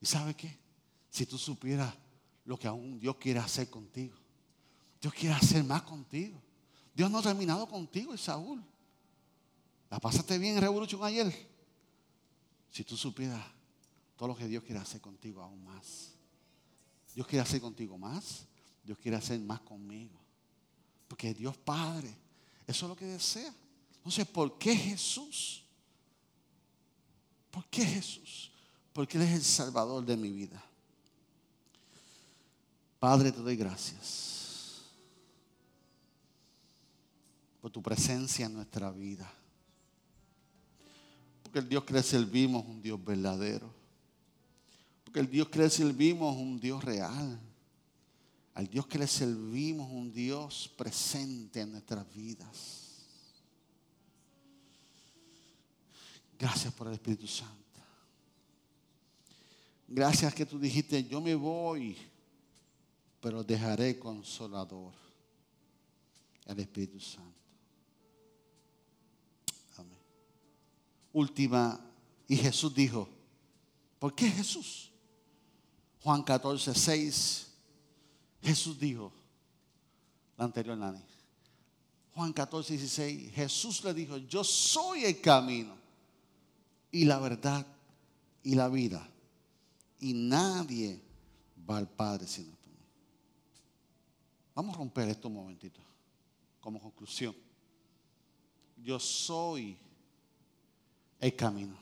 ¿Y 0.00 0.06
sabes 0.06 0.36
qué? 0.36 0.56
Si 1.10 1.26
tú 1.26 1.36
supieras 1.36 1.92
lo 2.44 2.56
que 2.56 2.68
aún 2.68 2.98
Dios 2.98 3.16
quiere 3.16 3.40
hacer 3.40 3.68
contigo, 3.68 4.16
Dios 5.00 5.12
quiere 5.12 5.34
hacer 5.34 5.62
más 5.64 5.82
contigo. 5.82 6.40
Dios 6.94 7.10
no 7.10 7.18
ha 7.18 7.22
terminado 7.22 7.66
contigo, 7.68 8.16
Saúl. 8.16 8.64
¿La 9.90 9.98
pasaste 9.98 10.38
bien 10.38 10.54
en 10.54 10.62
Revolución 10.62 11.04
ayer? 11.04 11.50
Si 12.70 12.84
tú 12.84 12.96
supieras 12.96 13.44
todo 14.16 14.28
lo 14.28 14.36
que 14.36 14.46
Dios 14.46 14.62
quiere 14.62 14.80
hacer 14.80 15.00
contigo 15.00 15.42
aún 15.42 15.64
más. 15.64 16.11
Dios 17.14 17.26
quiere 17.26 17.42
hacer 17.42 17.60
contigo 17.60 17.98
más. 17.98 18.46
Dios 18.82 18.98
quiere 18.98 19.16
hacer 19.16 19.38
más 19.40 19.60
conmigo. 19.60 20.18
Porque 21.08 21.34
Dios 21.34 21.56
Padre, 21.56 22.14
eso 22.66 22.86
es 22.86 22.88
lo 22.88 22.96
que 22.96 23.04
desea. 23.04 23.54
Entonces, 23.96 24.26
¿por 24.26 24.58
qué 24.58 24.74
Jesús? 24.74 25.62
¿Por 27.50 27.66
qué 27.66 27.84
Jesús? 27.84 28.50
Porque 28.92 29.18
Él 29.18 29.24
es 29.24 29.32
el 29.32 29.42
Salvador 29.42 30.04
de 30.04 30.16
mi 30.16 30.30
vida. 30.30 30.62
Padre, 32.98 33.30
te 33.32 33.40
doy 33.40 33.56
gracias 33.56 34.32
por 37.60 37.70
tu 37.70 37.80
presencia 37.80 38.46
en 38.46 38.54
nuestra 38.54 38.90
vida. 38.90 39.32
Porque 41.44 41.60
el 41.60 41.68
Dios 41.68 41.84
que 41.84 41.94
le 41.94 42.02
servimos 42.02 42.64
es 42.64 42.68
un 42.68 42.82
Dios 42.82 43.04
verdadero. 43.04 43.81
Porque 45.12 45.20
el 45.20 45.30
Dios 45.30 45.50
que 45.50 45.58
le 45.58 45.68
servimos 45.68 46.34
un 46.38 46.58
Dios 46.58 46.82
real. 46.82 47.38
Al 48.54 48.66
Dios 48.66 48.86
que 48.86 48.98
le 48.98 49.06
servimos 49.06 49.90
un 49.90 50.10
Dios 50.10 50.72
presente 50.74 51.60
en 51.60 51.72
nuestras 51.72 52.10
vidas. 52.14 53.04
Gracias 56.38 56.72
por 56.72 56.86
el 56.86 56.94
Espíritu 56.94 57.26
Santo. 57.26 57.52
Gracias 59.86 60.34
que 60.34 60.46
tú 60.46 60.58
dijiste, 60.58 61.04
yo 61.04 61.20
me 61.20 61.34
voy, 61.34 61.94
pero 63.20 63.44
dejaré 63.44 63.98
consolador, 63.98 64.94
el 66.46 66.58
Espíritu 66.58 66.98
Santo. 66.98 67.38
Amén. 69.76 69.98
Última, 71.12 71.78
y 72.26 72.34
Jesús 72.34 72.74
dijo, 72.74 73.10
¿por 73.98 74.14
qué 74.14 74.30
Jesús? 74.30 74.88
Juan 76.02 76.22
14, 76.22 76.74
6, 76.74 77.46
Jesús 78.42 78.78
dijo, 78.78 79.12
la 80.36 80.44
anterior 80.44 80.76
Nani. 80.76 81.00
Juan 82.14 82.32
14, 82.32 82.76
16, 82.76 83.32
Jesús 83.32 83.84
le 83.84 83.94
dijo, 83.94 84.16
yo 84.16 84.42
soy 84.42 85.04
el 85.04 85.20
camino 85.20 85.74
y 86.90 87.04
la 87.04 87.18
verdad 87.18 87.66
y 88.42 88.54
la 88.54 88.68
vida. 88.68 89.08
Y 90.00 90.12
nadie 90.12 91.00
va 91.68 91.78
al 91.78 91.88
Padre 91.88 92.26
sino 92.26 92.48
mí. 92.50 92.56
Vamos 94.54 94.74
a 94.74 94.78
romper 94.78 95.08
esto 95.08 95.28
un 95.28 95.34
momentito, 95.34 95.80
como 96.60 96.80
conclusión. 96.80 97.34
Yo 98.76 98.98
soy 98.98 99.78
el 101.20 101.36
camino. 101.36 101.76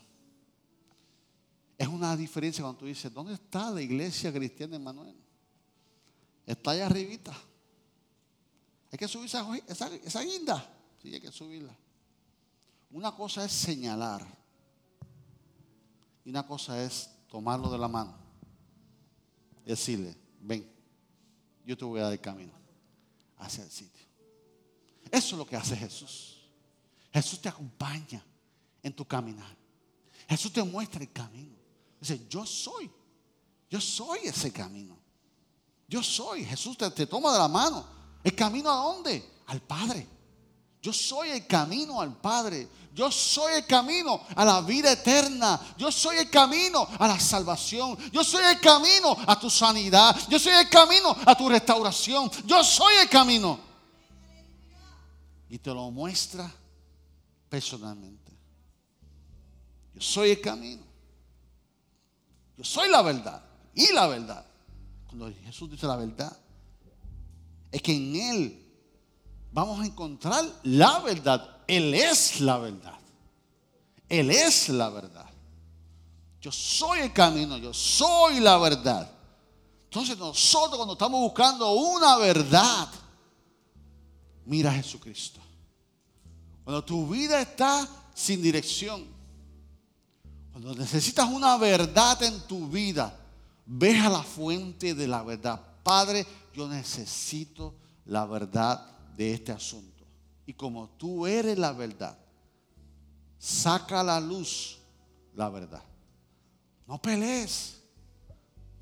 Es 1.80 1.88
una 1.88 2.14
diferencia 2.14 2.62
cuando 2.62 2.80
tú 2.80 2.84
dices, 2.84 3.10
¿dónde 3.10 3.32
está 3.32 3.70
la 3.70 3.80
iglesia 3.80 4.30
cristiana 4.30 4.74
de 4.74 4.84
Manuel? 4.84 5.16
Está 6.44 6.72
allá 6.72 6.84
arribita. 6.84 7.34
Hay 8.92 8.98
que 8.98 9.08
subir 9.08 9.24
esa, 9.24 9.56
esa, 9.66 10.20
guinda. 10.20 10.62
Sí, 11.00 11.14
hay 11.14 11.22
que 11.22 11.32
subirla. 11.32 11.74
Una 12.90 13.12
cosa 13.12 13.46
es 13.46 13.52
señalar. 13.52 14.26
Y 16.22 16.28
una 16.28 16.46
cosa 16.46 16.84
es 16.84 17.08
tomarlo 17.30 17.70
de 17.70 17.78
la 17.78 17.88
mano. 17.88 18.14
Y 19.64 19.70
decirle, 19.70 20.14
ven, 20.38 20.70
yo 21.64 21.78
te 21.78 21.84
voy 21.86 22.00
a 22.00 22.02
dar 22.02 22.12
el 22.12 22.20
camino 22.20 22.52
hacia 23.38 23.64
el 23.64 23.70
sitio. 23.70 24.04
Eso 25.10 25.34
es 25.34 25.38
lo 25.38 25.46
que 25.46 25.56
hace 25.56 25.74
Jesús. 25.74 26.42
Jesús 27.10 27.40
te 27.40 27.48
acompaña 27.48 28.22
en 28.82 28.92
tu 28.92 29.06
caminar. 29.06 29.56
Jesús 30.28 30.52
te 30.52 30.62
muestra 30.62 31.00
el 31.00 31.10
camino. 31.10 31.59
Dice, 32.00 32.26
yo 32.28 32.46
soy. 32.46 32.90
Yo 33.68 33.80
soy 33.80 34.20
ese 34.24 34.52
camino. 34.52 34.98
Yo 35.86 36.02
soy. 36.02 36.44
Jesús 36.44 36.76
te, 36.76 37.06
toma 37.06 37.32
de 37.32 37.38
la 37.38 37.48
mano. 37.48 37.84
¿El 38.24 38.34
camino 38.34 38.70
a 38.70 38.76
dónde? 38.76 39.42
Al 39.46 39.60
Padre. 39.60 40.06
Yo 40.82 40.92
soy 40.92 41.30
el 41.30 41.46
camino 41.46 42.00
al 42.00 42.16
Padre. 42.16 42.68
Yo 42.94 43.10
soy 43.10 43.54
el 43.54 43.66
camino 43.66 44.20
a 44.34 44.44
la 44.44 44.62
vida 44.62 44.92
eterna. 44.92 45.60
Yo 45.76 45.92
soy 45.92 46.16
el 46.16 46.30
camino 46.30 46.88
a 46.98 47.06
la 47.06 47.20
salvación. 47.20 47.96
Yo 48.10 48.24
soy 48.24 48.44
el 48.44 48.60
camino 48.60 49.16
a 49.26 49.38
tu 49.38 49.50
sanidad. 49.50 50.16
Yo 50.28 50.38
soy 50.38 50.54
el 50.54 50.68
camino 50.70 51.14
a 51.26 51.36
tu 51.36 51.48
restauración. 51.48 52.30
Yo 52.46 52.64
soy 52.64 52.94
el 53.02 53.08
camino. 53.08 53.60
Y 55.50 55.58
te 55.58 55.70
lo 55.74 55.90
muestra 55.90 56.50
personalmente. 57.48 58.32
Yo 59.94 60.00
soy 60.00 60.30
el 60.30 60.40
camino. 60.40 60.89
Yo 62.60 62.64
soy 62.64 62.90
la 62.90 63.00
verdad 63.00 63.42
y 63.74 63.90
la 63.90 64.06
verdad. 64.06 64.44
Cuando 65.06 65.32
Jesús 65.46 65.70
dice 65.70 65.86
la 65.86 65.96
verdad, 65.96 66.36
es 67.72 67.80
que 67.80 67.96
en 67.96 68.16
Él 68.16 68.66
vamos 69.50 69.80
a 69.80 69.86
encontrar 69.86 70.44
la 70.64 70.98
verdad. 70.98 71.62
Él 71.66 71.94
es 71.94 72.38
la 72.42 72.58
verdad. 72.58 72.98
Él 74.10 74.30
es 74.30 74.68
la 74.68 74.90
verdad. 74.90 75.24
Yo 76.42 76.52
soy 76.52 77.00
el 77.00 77.14
camino, 77.14 77.56
yo 77.56 77.72
soy 77.72 78.40
la 78.40 78.58
verdad. 78.58 79.10
Entonces 79.84 80.18
nosotros 80.18 80.76
cuando 80.76 80.92
estamos 80.92 81.18
buscando 81.18 81.72
una 81.72 82.18
verdad, 82.18 82.88
mira 84.44 84.70
a 84.70 84.74
Jesucristo. 84.74 85.40
Cuando 86.62 86.84
tu 86.84 87.08
vida 87.08 87.40
está 87.40 87.88
sin 88.14 88.42
dirección, 88.42 89.06
cuando 90.62 90.82
necesitas 90.82 91.26
una 91.26 91.56
verdad 91.56 92.22
en 92.22 92.38
tu 92.40 92.68
vida, 92.68 93.14
ve 93.64 93.98
a 93.98 94.10
la 94.10 94.22
fuente 94.22 94.94
de 94.94 95.08
la 95.08 95.22
verdad. 95.22 95.58
Padre, 95.82 96.26
yo 96.52 96.68
necesito 96.68 97.74
la 98.04 98.26
verdad 98.26 98.86
de 99.16 99.32
este 99.32 99.52
asunto. 99.52 100.04
Y 100.44 100.52
como 100.52 100.90
tú 100.90 101.26
eres 101.26 101.58
la 101.58 101.72
verdad, 101.72 102.14
saca 103.38 104.00
a 104.00 104.04
la 104.04 104.20
luz 104.20 104.78
la 105.34 105.48
verdad. 105.48 105.82
No 106.86 107.00
pelees. 107.00 107.80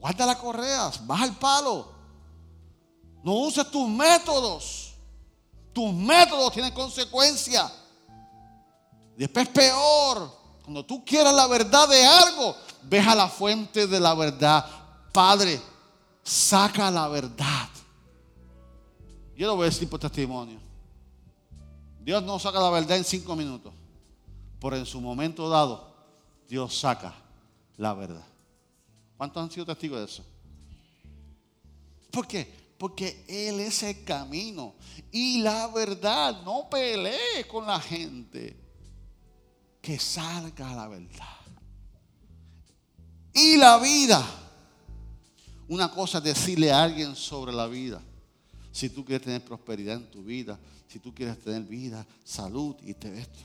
Guarda 0.01 0.27
las 0.27 0.37
correas, 0.37 1.07
baja 1.07 1.27
el 1.27 1.37
palo. 1.37 1.93
No 3.23 3.35
uses 3.35 3.71
tus 3.71 3.89
métodos. 3.89 4.95
Tus 5.73 5.95
métodos 5.95 6.53
tienen 6.53 6.73
consecuencias. 6.73 7.73
Después 9.17 9.49
peor. 9.51 10.38
Cuando 10.69 10.85
tú 10.85 11.03
quieras 11.03 11.33
la 11.33 11.47
verdad 11.47 11.89
de 11.89 12.05
algo, 12.05 12.55
ve 12.83 13.01
a 13.01 13.15
la 13.15 13.27
fuente 13.27 13.87
de 13.87 13.99
la 13.99 14.15
verdad. 14.15 14.67
Padre, 15.15 15.59
saca 16.23 16.91
la 16.91 17.09
verdad. 17.09 17.71
Yo 19.35 19.47
lo 19.47 19.57
voy 19.57 19.63
a 19.63 19.71
decir 19.71 19.89
por 19.89 19.99
testimonio. 19.99 20.61
Dios 22.03 22.23
no 22.23 22.39
saca 22.39 22.61
la 22.61 22.69
verdad 22.69 22.99
en 22.99 23.05
cinco 23.05 23.35
minutos. 23.35 23.73
Pero 24.61 24.77
en 24.77 24.85
su 24.85 25.01
momento 25.01 25.49
dado, 25.49 25.91
Dios 26.47 26.79
saca 26.79 27.15
la 27.79 27.95
verdad. 27.95 28.27
¿Cuántos 29.17 29.43
han 29.43 29.51
sido 29.51 29.65
testigos 29.65 30.01
de 30.01 30.05
eso? 30.05 30.23
¿Por 32.11 32.27
qué? 32.27 32.75
Porque 32.77 33.25
Él 33.27 33.61
es 33.61 33.83
el 33.85 34.05
camino 34.05 34.75
y 35.11 35.39
la 35.39 35.69
verdad. 35.69 36.43
No 36.43 36.69
pelee 36.69 37.47
con 37.51 37.67
la 37.67 37.81
gente. 37.81 38.68
Que 39.81 39.99
salga 39.99 40.75
la 40.75 40.89
verdad. 40.89 41.27
Y 43.35 43.57
la 43.57 43.79
vida. 43.79 44.25
Una 45.69 45.91
cosa 45.91 46.19
es 46.19 46.25
decirle 46.25 46.73
a 46.73 46.83
alguien 46.83 47.15
sobre 47.15 47.53
la 47.53 47.67
vida. 47.67 48.01
Si 48.73 48.89
tú 48.89 49.05
quieres 49.05 49.25
tener 49.25 49.45
prosperidad 49.45 49.97
en 49.97 50.11
tu 50.11 50.23
vida, 50.23 50.59
si 50.87 50.99
tú 50.99 51.15
quieres 51.15 51.39
tener 51.41 51.63
vida, 51.63 52.07
salud 52.25 52.77
y 52.83 52.95
te 52.95 53.19
esto. 53.19 53.45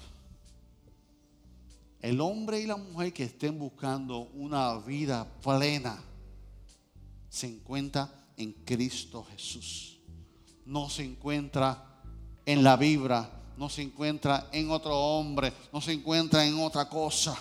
El 2.00 2.20
hombre 2.22 2.60
y 2.60 2.66
la 2.66 2.78
mujer 2.78 3.14
que 3.14 3.24
estén 3.24 3.58
buscando 3.58 4.30
una 4.34 4.78
vida 4.80 5.26
plena 5.42 6.02
se 7.30 7.48
encuentra 7.48 8.10
en 8.38 8.54
Cristo 8.66 9.26
Jesús. 9.32 10.00
No 10.66 10.90
se 10.90 11.04
encuentra 11.04 12.02
en 12.46 12.64
la 12.64 12.78
vibra, 12.78 13.30
no 13.58 13.70
se 13.70 13.82
encuentra 13.82 14.50
en 14.52 14.72
otro 14.72 14.98
hombre, 14.98 15.54
no 15.72 15.82
se 15.82 15.94
encuentra 15.94 16.46
en 16.46 16.60
otra 16.60 16.88
cosa. 16.90 17.38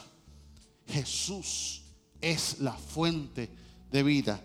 Jesús 0.86 1.82
es 2.20 2.60
la 2.60 2.72
fuente 2.72 3.48
de 3.90 4.02
vida. 4.02 4.40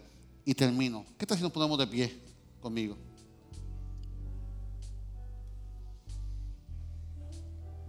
Y 0.45 0.53
termino. 0.53 1.05
¿Qué 1.18 1.26
tal 1.26 1.38
si 1.38 1.43
nos 1.43 1.51
ponemos 1.51 1.78
de 1.78 1.88
pie 1.88 2.18
conmigo? 2.61 2.95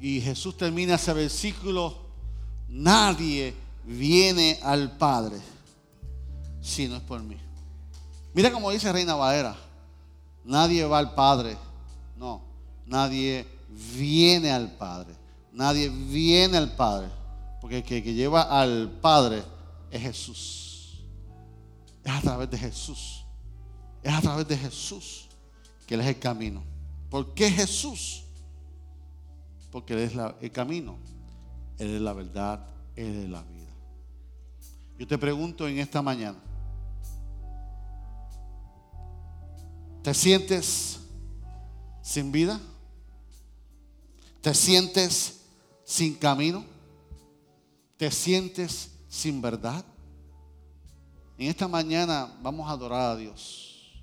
Y 0.00 0.20
Jesús 0.20 0.56
termina 0.56 0.94
ese 0.94 1.12
versículo 1.12 2.08
Nadie 2.68 3.54
viene 3.84 4.58
al 4.62 4.96
Padre 4.98 5.38
si 6.60 6.86
no 6.86 6.96
es 6.96 7.02
por 7.02 7.22
mí. 7.22 7.36
Mira 8.34 8.52
como 8.52 8.70
dice 8.70 8.92
Reina 8.92 9.14
Valera. 9.14 9.56
Nadie 10.44 10.84
va 10.84 10.98
al 10.98 11.14
Padre. 11.14 11.56
No, 12.16 12.42
nadie 12.86 13.46
viene 13.68 14.50
al 14.50 14.72
Padre. 14.72 15.14
Nadie 15.52 15.88
viene 15.88 16.56
al 16.56 16.74
Padre. 16.74 17.08
Porque 17.60 17.78
el 17.78 17.82
que, 17.82 18.00
lleva 18.00 18.42
al 18.42 18.90
Padre 19.00 19.42
es 19.90 20.02
Jesús. 20.02 21.04
Es 22.04 22.12
a 22.12 22.20
través 22.20 22.50
de 22.50 22.58
Jesús. 22.58 23.24
Es 24.02 24.12
a 24.12 24.20
través 24.20 24.46
de 24.46 24.56
Jesús 24.56 25.28
que 25.86 25.94
Él 25.94 26.00
es 26.00 26.06
el 26.06 26.18
camino. 26.18 26.62
¿Por 27.10 27.34
qué 27.34 27.50
Jesús? 27.50 28.24
Porque 29.70 29.94
Él 29.94 30.00
es 30.00 30.12
el 30.40 30.52
camino. 30.52 30.98
Él 31.78 31.94
es 31.94 32.00
la 32.00 32.12
verdad, 32.12 32.66
Él 32.94 33.24
es 33.24 33.28
la 33.28 33.42
vida. 33.42 33.58
Yo 34.98 35.06
te 35.06 35.16
pregunto 35.16 35.68
en 35.68 35.78
esta 35.78 36.02
mañana, 36.02 36.38
¿te 40.02 40.12
sientes 40.12 40.98
sin 42.02 42.32
vida? 42.32 42.60
¿Te 44.40 44.54
sientes 44.54 45.40
sin 45.84 46.14
camino? 46.14 46.64
¿Te 47.96 48.10
sientes 48.10 48.90
sin 49.08 49.40
verdad? 49.40 49.84
En 51.36 51.48
esta 51.48 51.68
mañana 51.68 52.36
vamos 52.42 52.68
a 52.68 52.72
adorar 52.72 53.12
a 53.12 53.16
Dios. 53.16 54.02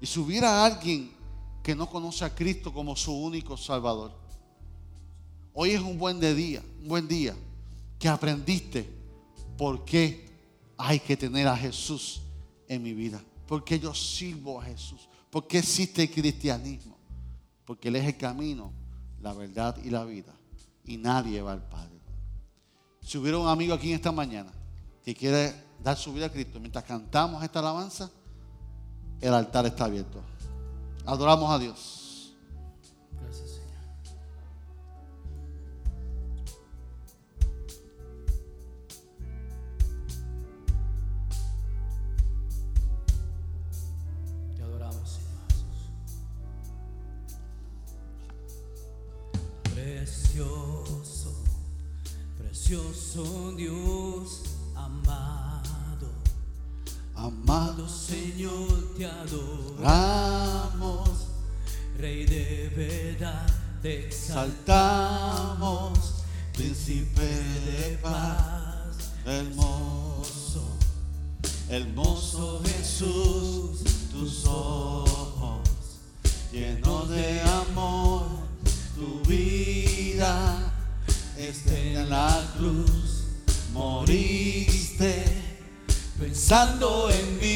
Y 0.00 0.06
si 0.06 0.18
hubiera 0.18 0.64
alguien 0.64 1.10
que 1.62 1.74
no 1.74 1.88
conoce 1.88 2.24
a 2.24 2.34
Cristo 2.34 2.72
como 2.72 2.94
su 2.94 3.12
único 3.12 3.56
Salvador, 3.56 4.26
Hoy 5.58 5.70
es 5.70 5.80
un 5.80 5.96
buen 5.96 6.20
día, 6.20 6.62
un 6.82 6.88
buen 6.88 7.08
día 7.08 7.34
que 7.98 8.10
aprendiste 8.10 8.86
por 9.56 9.86
qué 9.86 10.28
hay 10.76 11.00
que 11.00 11.16
tener 11.16 11.48
a 11.48 11.56
Jesús 11.56 12.20
en 12.68 12.82
mi 12.82 12.92
vida. 12.92 13.24
Porque 13.46 13.80
yo 13.80 13.94
sirvo 13.94 14.60
a 14.60 14.64
Jesús. 14.66 15.08
Porque 15.30 15.56
existe 15.56 16.02
el 16.02 16.10
cristianismo. 16.10 16.98
Porque 17.64 17.88
Él 17.88 17.96
es 17.96 18.04
el 18.04 18.18
camino, 18.18 18.70
la 19.26 19.32
verdad 19.32 19.76
y 19.82 19.90
la 19.90 20.04
vida. 20.04 20.32
Y 20.84 20.98
nadie 20.98 21.42
va 21.42 21.52
al 21.52 21.62
Padre. 21.68 21.98
Si 23.00 23.18
hubiera 23.18 23.38
un 23.38 23.48
amigo 23.48 23.74
aquí 23.74 23.88
en 23.88 23.96
esta 23.96 24.12
mañana 24.12 24.52
que 25.04 25.16
quiere 25.16 25.52
dar 25.82 25.96
su 25.96 26.12
vida 26.12 26.26
a 26.26 26.28
Cristo 26.30 26.60
mientras 26.60 26.84
cantamos 26.84 27.42
esta 27.42 27.58
alabanza, 27.58 28.08
el 29.20 29.34
altar 29.34 29.66
está 29.66 29.86
abierto. 29.86 30.22
Adoramos 31.04 31.50
a 31.50 31.58
Dios. 31.58 32.05
En 81.38 82.08
la 82.08 82.42
cruz, 82.56 83.24
moriste 83.74 85.22
pensando 86.18 87.10
en 87.10 87.38
mí. 87.38 87.50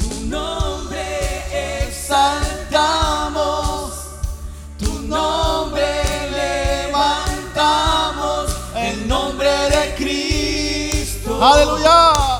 Tu 0.00 0.26
nombre 0.26 1.86
exaltamos, 1.86 3.92
tu 4.76 5.02
nombre 5.02 5.86
levantamos, 6.88 8.50
el 8.74 9.06
nombre 9.06 9.70
de 9.70 9.94
Cristo. 9.94 11.40
Aleluya. 11.40 12.35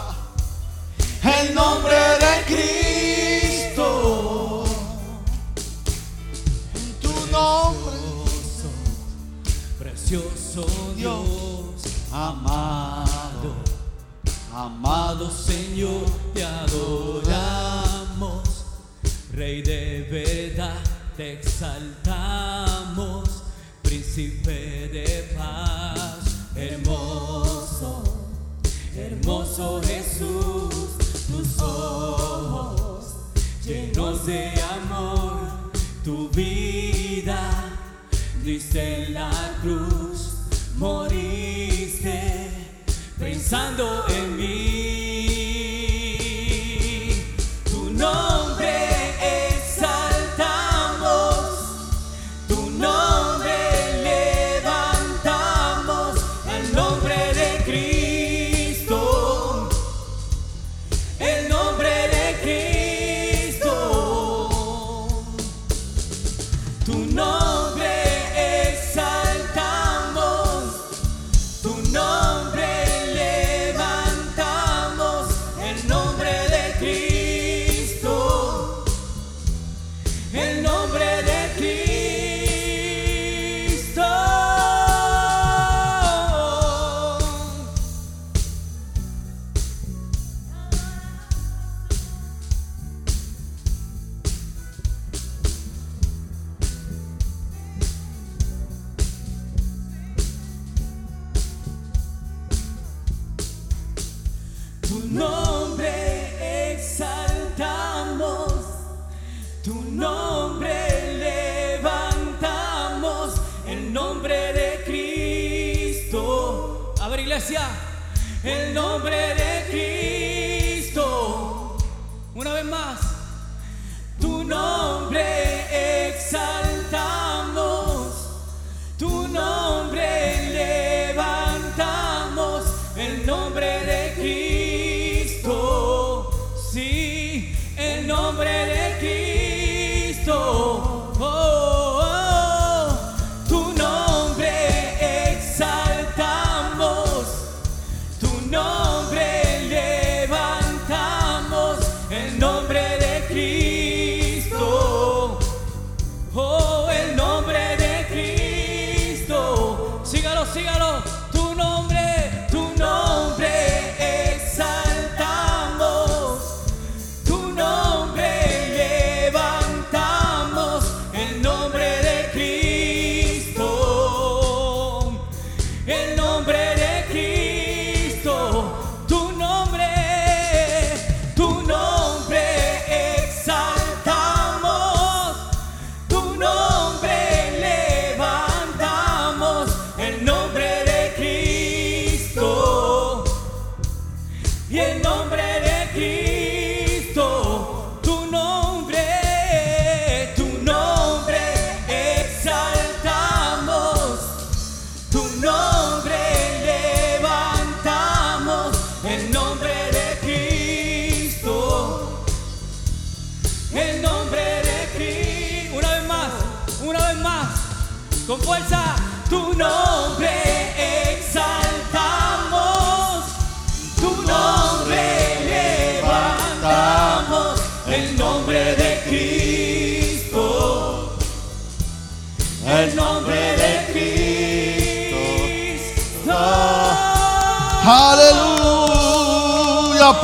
Te 15.77 16.43
adoramos. 16.43 16.89
Rey 19.35 19.61
de 19.61 20.09
verdad, 20.11 20.81
te 21.19 21.35
exaltamos. 21.35 23.29
Príncipe 23.83 24.89
de 24.89 25.35
paz, 25.37 26.47
hermoso, 26.57 28.03
hermoso 28.97 29.83
Jesús. 29.83 30.97
Tus 31.27 31.61
ojos 31.61 33.15
llenos 33.63 34.25
de 34.25 34.55
amor, 34.81 35.73
tu 36.03 36.31
vida, 36.31 37.51
diste 38.43 39.05
en 39.05 39.13
la 39.13 39.59
cruz, 39.61 40.39
moriste 40.79 42.47
pensando 43.19 44.05
en 44.09 44.37
mí. 44.37 44.66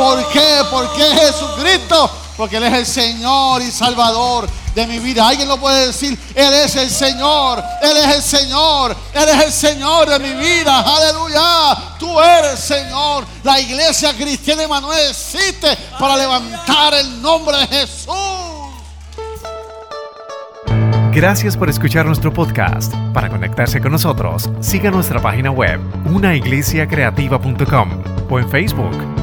¿Por 0.02 0.28
qué? 0.30 0.64
¿Por 0.68 0.92
qué 0.94 1.04
Jesucristo? 1.04 2.10
Porque 2.36 2.56
Él 2.56 2.64
es 2.64 2.74
el 2.74 2.86
Señor 2.86 3.62
y 3.62 3.70
Salvador 3.70 4.48
de 4.74 4.86
mi 4.88 4.98
vida. 4.98 5.28
Alguien 5.28 5.46
lo 5.46 5.58
puede 5.58 5.86
decir. 5.86 6.18
Él 6.34 6.52
es 6.54 6.74
el 6.74 6.90
Señor. 6.90 7.62
Él 7.80 7.96
es 7.98 8.16
el 8.16 8.22
Señor. 8.22 8.96
Él 9.14 9.28
es 9.28 9.44
el 9.44 9.52
Señor 9.52 10.08
de 10.08 10.18
mi 10.18 10.32
vida. 10.32 10.80
Aleluya. 10.80 11.96
Tú 12.00 12.20
eres 12.20 12.58
Señor. 12.58 13.24
La 13.44 13.60
iglesia 13.60 14.12
cristiana 14.16 14.64
Emanuel 14.64 15.10
existe 15.10 15.78
para 16.00 16.16
levantar 16.16 16.94
el 16.94 17.22
nombre 17.22 17.58
de 17.58 17.66
Jesús. 17.68 18.12
Gracias 21.12 21.56
por 21.56 21.70
escuchar 21.70 22.06
nuestro 22.06 22.32
podcast. 22.32 22.92
Para 23.14 23.28
conectarse 23.28 23.80
con 23.80 23.92
nosotros, 23.92 24.50
siga 24.60 24.90
nuestra 24.90 25.20
página 25.20 25.52
web, 25.52 25.78
unaiglesiacreativa.com 26.06 28.02
o 28.30 28.38
en 28.38 28.48
Facebook, 28.48 29.21